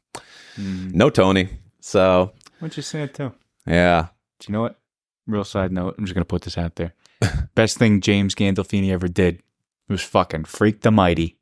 Mm. 0.57 0.95
No 0.95 1.11
Tony. 1.11 1.49
So 1.81 2.33
Which 2.61 2.79
is 2.79 2.87
sad 2.87 3.15
too. 3.15 3.33
yeah, 3.67 4.09
Do 4.39 4.47
you 4.49 4.53
know 4.53 4.63
what? 4.63 4.79
Real 5.27 5.45
side 5.45 5.73
note. 5.73 5.95
I'm 5.99 6.05
just 6.05 6.15
gonna 6.15 6.25
put 6.25 6.43
this 6.43 6.59
out 6.59 6.77
there. 6.77 6.95
Best 7.55 7.79
thing 7.79 8.01
James 8.01 8.35
Gandolfini 8.35 8.91
ever 8.91 9.09
did 9.09 9.43
was 9.89 10.03
fucking 10.03 10.45
Freak 10.45 10.81
the 10.81 10.91
Mighty. 10.91 11.37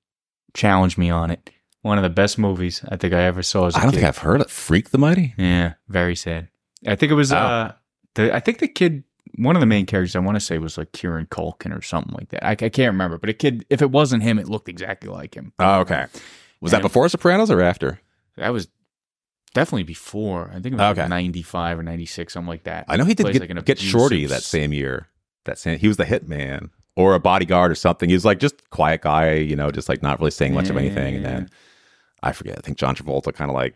Challenge 0.54 0.98
me 0.98 1.10
on 1.10 1.30
it. 1.30 1.50
One 1.82 1.98
of 1.98 2.02
the 2.02 2.10
best 2.10 2.38
movies 2.38 2.82
I 2.88 2.96
think 2.96 3.14
I 3.14 3.22
ever 3.22 3.42
saw 3.42 3.66
as 3.66 3.74
a 3.76 3.78
I 3.78 3.82
don't 3.82 3.90
kid. 3.92 3.98
think 3.98 4.08
I've 4.08 4.18
heard 4.18 4.40
of 4.40 4.50
Freak 4.50 4.90
the 4.90 4.98
Mighty. 4.98 5.34
Yeah, 5.38 5.74
very 5.88 6.16
sad. 6.16 6.48
I 6.86 6.96
think 6.96 7.12
it 7.12 7.14
was 7.14 7.32
Oh. 7.32 7.36
uh 7.36 7.72
the 8.14 8.34
I 8.34 8.40
think 8.40 8.58
the 8.58 8.66
kid 8.68 9.04
one 9.36 9.56
of 9.56 9.60
the 9.60 9.66
main 9.66 9.86
characters 9.86 10.16
I 10.16 10.20
want 10.20 10.36
to 10.36 10.40
say 10.40 10.58
was 10.58 10.78
like 10.78 10.92
Kieran 10.92 11.26
Culkin 11.26 11.76
or 11.76 11.82
something 11.82 12.14
like 12.14 12.28
that. 12.30 12.44
I, 12.44 12.50
I 12.52 12.54
can't 12.68 12.92
remember, 12.92 13.18
but 13.18 13.28
a 13.30 13.32
kid 13.34 13.64
if 13.70 13.82
it 13.82 13.90
wasn't 13.90 14.22
him, 14.22 14.38
it 14.38 14.48
looked 14.48 14.68
exactly 14.68 15.10
like 15.10 15.34
him. 15.34 15.52
Oh, 15.58 15.80
okay. 15.80 16.06
Was 16.60 16.70
that 16.72 16.78
And- 16.78 16.82
before 16.82 17.08
Sopranos 17.08 17.50
or 17.50 17.60
after? 17.60 18.00
That 18.36 18.52
was 18.52 18.68
definitely 19.54 19.82
before. 19.84 20.48
I 20.50 20.54
think 20.60 20.66
it 20.66 20.72
was 20.74 20.80
Okay. 20.92 21.00
like 21.02 21.08
95 21.10 21.78
or 21.80 21.82
96, 21.82 22.32
something 22.32 22.48
like 22.48 22.64
that. 22.64 22.84
I 22.88 22.96
know 22.96 23.04
he 23.04 23.14
did 23.14 23.32
get, 23.32 23.40
like 23.40 23.50
an 23.50 23.58
get 23.62 23.78
Shorty 23.78 24.26
that 24.26 24.42
same 24.42 24.72
year. 24.72 25.08
That 25.44 25.58
same, 25.58 25.78
he 25.78 25.88
was 25.88 25.96
the 25.96 26.04
hitman 26.04 26.70
or 26.96 27.14
a 27.14 27.20
bodyguard 27.20 27.70
or 27.70 27.74
something. 27.74 28.08
He 28.08 28.14
was 28.14 28.24
like 28.24 28.38
just 28.38 28.68
quiet 28.70 29.02
guy, 29.02 29.34
you 29.34 29.56
know, 29.56 29.70
just 29.70 29.88
like 29.88 30.02
not 30.02 30.18
really 30.20 30.30
saying 30.30 30.54
much 30.54 30.68
of 30.68 30.76
anything. 30.76 31.16
And 31.16 31.24
then 31.24 31.50
I 32.22 32.32
forget. 32.32 32.58
I 32.58 32.60
think 32.60 32.76
John 32.78 32.94
Travolta 32.94 33.32
kind 33.32 33.50
of 33.50 33.54
like 33.54 33.74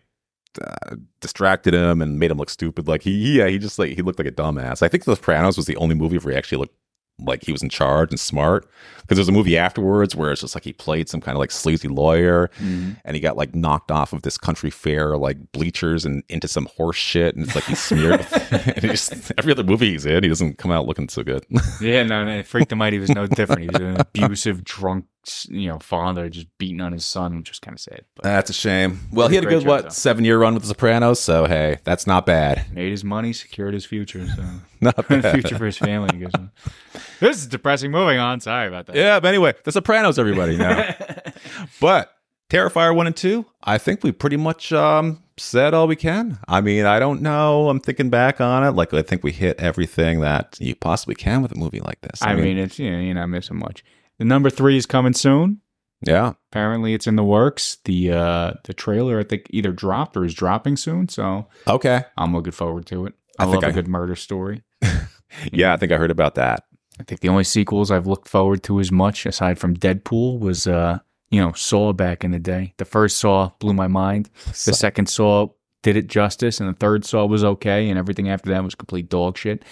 uh, 0.61 0.97
distracted 1.21 1.75
him 1.75 2.03
and 2.03 2.19
made 2.19 2.31
him 2.31 2.39
look 2.39 2.51
stupid. 2.51 2.89
Like 2.89 3.03
he, 3.03 3.39
yeah, 3.39 3.49
he 3.49 3.59
just 3.59 3.79
like 3.79 3.95
he 3.95 4.03
looked 4.03 4.19
like 4.19 4.29
a 4.29 4.33
dumbass. 4.33 4.83
I 4.83 4.89
think 4.89 5.05
The 5.05 5.15
Sopranos 5.17 5.57
was 5.57 5.67
the 5.67 5.77
only 5.77 5.95
movie 5.95 6.19
where 6.19 6.33
he 6.33 6.39
actually 6.39 6.59
looked 6.59 6.75
like 7.19 7.45
he 7.45 7.53
was 7.53 7.63
in 7.63 7.69
charge 7.69 8.11
and 8.11 8.19
smart. 8.19 8.67
Because 9.03 9.17
there's 9.17 9.29
a 9.29 9.33
movie 9.33 9.57
afterwards 9.59 10.17
where 10.17 10.33
it's 10.33 10.41
just 10.41 10.55
like 10.57 10.65
he 10.65 10.73
played 10.73 11.09
some 11.09 11.21
kind 11.21 11.37
of 11.37 11.41
like 11.41 11.51
sleazy 11.51 11.87
lawyer 11.89 12.49
Mhm. 12.61 12.97
and 13.05 13.15
he 13.15 13.21
got 13.21 13.37
like 13.37 13.55
knocked 13.55 13.91
off 13.91 14.13
of 14.13 14.23
this 14.23 14.39
country 14.39 14.71
fair 14.71 15.17
like 15.19 15.53
bleachers 15.53 16.05
and 16.05 16.23
into 16.29 16.49
some 16.49 16.67
horse 16.77 16.97
shit 16.97 17.37
and 17.37 17.45
it's 17.45 17.55
like 17.55 17.65
he's 17.65 17.81
smeared 17.83 18.27
and 18.51 18.79
he 18.81 18.89
just 18.89 19.31
every 19.39 19.53
other 19.53 19.63
movie 19.65 19.91
he's 19.93 20.07
in 20.07 20.23
he 20.23 20.29
doesn't 20.29 20.57
come 20.59 20.71
out 20.71 20.87
looking 20.87 21.09
so 21.09 21.23
good 21.23 21.45
Yeah, 21.81 22.03
no, 22.05 22.25
no. 22.25 22.43
Freak 22.45 22.69
the 22.69 22.77
Mighty 22.77 22.99
was 22.99 23.11
no 23.11 23.27
different. 23.27 23.61
He 23.63 23.67
was 23.69 23.81
an 23.81 23.97
abusive, 24.25 24.65
drunk, 24.65 25.05
you 25.49 25.69
know, 25.69 25.79
father 25.79 26.29
just 26.29 26.47
beating 26.59 26.81
on 26.81 26.93
his 26.93 27.05
son, 27.05 27.37
which 27.39 27.51
was 27.51 27.59
kind 27.59 27.75
of 27.75 27.81
sad. 27.81 28.05
But 28.15 28.25
that's 28.25 28.51
a 28.51 28.53
shame 28.53 29.01
well 29.13 29.29
he 29.29 29.37
had 29.37 29.45
a 29.45 29.49
good 29.49 29.61
job, 29.63 29.69
what 29.69 29.83
though. 29.85 29.89
seven 29.91 30.25
year 30.25 30.39
run 30.39 30.55
with 30.55 30.63
the 30.65 30.69
sopranos 30.69 31.21
so 31.21 31.47
hey 31.47 31.79
that's 31.85 32.07
not 32.07 32.27
bad 32.27 32.65
made 32.75 32.91
his 32.91 33.05
money, 33.05 33.33
secured 33.33 33.75
his 33.75 33.85
future. 33.85 34.27
So 34.27 34.45
not 34.81 34.97
bad 35.09 35.33
future 35.33 35.57
for 35.59 35.67
his 35.67 35.79
family. 35.79 36.27
I. 36.27 36.99
This 37.21 37.39
is 37.39 37.47
depressing. 37.47 37.91
Moving 37.91 38.19
on. 38.19 38.41
Sorry 38.41 38.67
about 38.69 38.87
that. 38.87 38.97
yeah 38.97 39.21
but 39.21 39.29
anyway 39.29 39.55
the 39.65 39.73
sopranos 39.73 40.19
everybody 40.19 40.57
now 40.57 40.95
but 41.81 42.13
terrifier 42.51 42.95
1 42.95 43.07
and 43.07 43.17
2 43.17 43.47
i 43.65 43.79
think 43.79 44.03
we 44.05 44.13
pretty 44.13 44.37
much 44.37 44.73
um 44.75 45.23
said 45.39 45.73
all 45.73 45.87
we 45.87 45.97
can 45.97 46.39
i 46.47 46.61
mean 46.61 46.85
i 46.85 46.99
don't 46.99 47.23
know 47.23 47.71
i'm 47.71 47.81
thinking 47.81 48.11
back 48.11 48.43
on 48.43 48.63
it 48.63 48.73
like 48.73 48.93
i 48.93 49.01
think 49.01 49.25
we 49.25 49.33
hit 49.33 49.59
everything 49.59 50.21
that 50.21 50.59
you 50.61 50.75
possibly 50.75 51.15
can 51.15 51.41
with 51.41 51.51
a 51.53 51.55
movie 51.59 51.81
like 51.81 51.99
this 52.03 52.21
I 52.23 52.35
mean, 52.35 52.59
it's 52.59 52.79
you 52.79 52.91
know, 52.91 52.99
you're 53.01 53.15
not 53.15 53.29
missing 53.29 53.59
much. 53.59 53.83
The 54.23 54.29
number 54.29 54.51
three 54.51 54.77
is 54.77 54.87
coming 54.87 55.15
soon. 55.15 55.63
yeah 56.01 56.35
Apparently, 56.53 56.95
it's 56.95 57.09
in 57.09 57.17
the 57.17 57.25
works. 57.25 57.79
The 57.87 58.13
uh 58.13 58.53
the 58.63 58.73
trailer, 58.73 59.19
I 59.19 59.25
think, 59.25 59.49
either 59.51 59.73
dropped 59.73 60.17
or 60.17 60.25
is 60.25 60.33
dropping 60.33 60.77
soon. 60.77 61.09
So 61.09 61.49
okay 61.67 62.05
I'm 62.17 62.33
looking 62.33 62.53
forward 62.53 62.87
to 62.87 63.07
it. 63.07 63.15
I, 63.41 63.43
I 63.43 63.47
think 63.47 63.63
love 63.63 63.65
a 63.65 63.73
I- 63.73 63.73
good 63.73 63.89
murder 63.89 64.15
story. 64.15 64.63
yeah 65.53 65.73
i 65.73 65.77
think 65.77 65.91
i 65.91 65.97
heard 65.97 66.11
about 66.13 66.35
that 66.37 66.63
I 67.01 67.03
think 67.05 67.21
the 67.21 67.31
only 67.31 67.43
sequels 67.43 67.91
I've 67.91 68.07
looked 68.07 68.29
forward 68.29 68.63
to 68.65 68.79
as 68.79 68.93
much, 68.93 69.27
aside 69.27 69.59
from 69.59 69.75
Deadpool, 69.75 70.39
was 70.39 70.67
uh, 70.69 70.99
you 71.31 71.41
know, 71.41 71.53
Saw 71.55 71.93
back 71.93 72.23
in 72.23 72.31
the 72.31 72.39
day. 72.39 72.75
The 72.77 72.85
first 72.85 73.17
Saw 73.17 73.51
blew 73.59 73.73
my 73.73 73.89
mind. 73.89 74.29
The 74.47 74.75
second 74.75 75.09
Saw 75.09 75.49
did 75.83 75.97
it 75.97 76.07
justice, 76.07 76.61
and 76.61 76.69
the 76.69 76.79
third 76.79 77.05
Saw 77.05 77.25
was 77.27 77.43
okay, 77.43 77.89
and 77.89 77.99
everything 77.99 78.29
after 78.29 78.51
that 78.51 78.63
was 78.63 78.77
complete 78.77 79.09
dog 79.09 79.37
shit. 79.39 79.65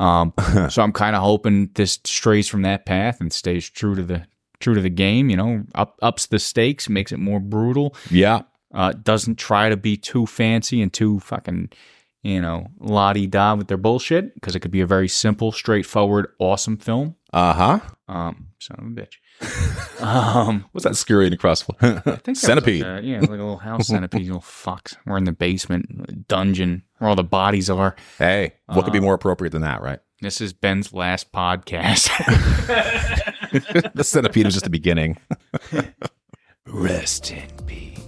Um, 0.00 0.32
so 0.70 0.82
I'm 0.82 0.92
kind 0.92 1.14
of 1.14 1.22
hoping 1.22 1.70
this 1.74 2.00
strays 2.04 2.48
from 2.48 2.62
that 2.62 2.86
path 2.86 3.20
and 3.20 3.32
stays 3.32 3.68
true 3.68 3.94
to 3.94 4.02
the 4.02 4.26
true 4.58 4.74
to 4.74 4.80
the 4.80 4.90
game. 4.90 5.30
You 5.30 5.36
know, 5.36 5.62
up 5.74 5.96
ups 6.02 6.26
the 6.26 6.38
stakes, 6.38 6.88
makes 6.88 7.12
it 7.12 7.18
more 7.18 7.38
brutal. 7.38 7.94
yeah 8.10 8.42
Uh, 8.74 8.92
doesn't 8.92 9.36
try 9.36 9.68
to 9.68 9.76
be 9.76 9.96
too 9.96 10.26
fancy 10.26 10.80
and 10.82 10.92
too 10.92 11.20
fucking, 11.20 11.70
you 12.22 12.40
know, 12.40 12.66
la 12.80 13.12
di 13.12 13.26
da 13.26 13.54
with 13.54 13.68
their 13.68 13.76
bullshit 13.76 14.34
because 14.34 14.56
it 14.56 14.60
could 14.60 14.70
be 14.70 14.80
a 14.80 14.86
very 14.86 15.08
simple, 15.08 15.52
straightforward, 15.52 16.28
awesome 16.38 16.76
film. 16.78 17.14
uh-huh 17.32 17.80
Um, 18.08 18.48
son 18.58 18.76
of 18.78 18.86
a 18.86 18.90
bitch. 18.90 19.16
Um, 20.00 20.64
What's 20.72 20.84
that 20.84 20.96
scurrying 20.96 21.32
across? 21.32 21.64
I 21.80 21.98
think 22.16 22.36
Centipede. 22.36 22.82
Like 22.82 23.02
a, 23.02 23.06
yeah, 23.06 23.20
like 23.20 23.28
a 23.28 23.32
little 23.32 23.56
house 23.58 23.86
centipede. 23.88 24.26
little 24.26 24.40
fucks. 24.40 24.96
We're 25.06 25.16
in 25.18 25.24
the 25.24 25.32
basement 25.32 26.26
dungeon 26.28 26.82
where 26.98 27.08
all 27.10 27.16
the 27.16 27.24
bodies 27.24 27.70
are. 27.70 27.96
hey, 28.18 28.54
what 28.66 28.84
could 28.84 28.92
be 28.92 28.98
Uh, 28.98 29.02
more 29.02 29.14
appropriate 29.14 29.50
than 29.52 29.62
that, 29.62 29.80
right? 29.82 30.00
This 30.20 30.40
is 30.42 30.52
Ben's 30.52 30.92
last 30.92 31.32
podcast. 31.32 32.08
the 33.94 34.04
centipede 34.04 34.44
was 34.44 34.54
just 34.54 34.64
the 34.64 34.70
beginning. 34.70 35.16
Rest 36.66 37.32
in 37.32 37.48
peace. 37.66 37.98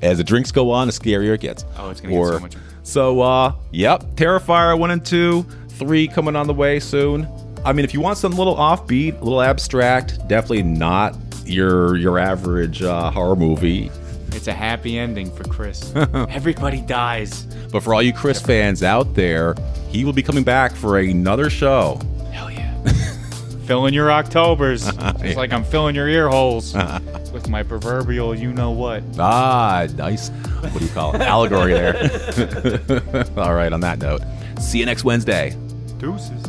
As 0.00 0.18
the 0.18 0.24
drinks 0.24 0.52
go 0.52 0.70
on, 0.70 0.86
the 0.86 0.92
scarier 0.92 1.34
it 1.34 1.40
gets. 1.40 1.64
Oh, 1.76 1.90
it's 1.90 2.00
gonna 2.00 2.14
get 2.14 2.24
so 2.26 2.38
much. 2.38 2.54
So, 2.84 3.20
uh, 3.20 3.52
yep, 3.72 4.02
Terrifier 4.14 4.78
1 4.78 4.90
and 4.92 5.04
2, 5.04 5.42
3 5.70 6.06
coming 6.06 6.36
on 6.36 6.46
the 6.46 6.54
way 6.54 6.78
soon. 6.78 7.26
I 7.64 7.72
mean, 7.72 7.84
if 7.84 7.92
you 7.94 8.00
want 8.00 8.18
something 8.18 8.38
a 8.38 8.40
little 8.40 8.56
offbeat, 8.56 9.20
a 9.20 9.24
little 9.24 9.42
abstract, 9.42 10.26
definitely 10.28 10.62
not 10.62 11.16
your 11.44 11.96
your 11.96 12.18
average 12.18 12.82
uh, 12.82 13.10
horror 13.10 13.36
movie. 13.36 13.90
It's 14.32 14.48
a 14.48 14.52
happy 14.52 14.98
ending 14.98 15.30
for 15.30 15.44
Chris. 15.44 15.94
Everybody 15.96 16.80
dies. 16.82 17.44
But 17.72 17.82
for 17.82 17.94
all 17.94 18.02
you 18.02 18.12
Chris 18.12 18.40
fans 18.40 18.82
out 18.82 19.14
there, 19.14 19.54
he 19.88 20.04
will 20.04 20.12
be 20.12 20.22
coming 20.22 20.44
back 20.44 20.72
for 20.72 20.98
another 20.98 21.48
show. 21.48 21.98
Hell 22.32 22.50
yeah. 22.50 22.74
filling 23.66 23.94
your 23.94 24.10
Octobers. 24.10 24.86
It's 25.26 25.36
like 25.36 25.52
I'm 25.52 25.64
filling 25.64 25.96
your 25.96 26.08
ear 26.08 26.28
holes 26.28 26.74
with 27.32 27.48
my 27.48 27.62
proverbial 27.62 28.34
you 28.34 28.52
know 28.52 28.70
what. 28.70 29.02
Ah, 29.18 29.88
nice. 29.96 30.28
What 30.28 30.78
do 30.78 30.84
you 30.84 30.90
call 30.90 31.14
it? 31.16 31.20
Allegory 31.22 31.72
there. 31.72 33.24
All 33.36 33.54
right, 33.54 33.72
on 33.72 33.80
that 33.80 33.98
note, 33.98 34.22
see 34.60 34.78
you 34.78 34.86
next 34.86 35.02
Wednesday. 35.02 35.56
Deuces. 35.98 36.44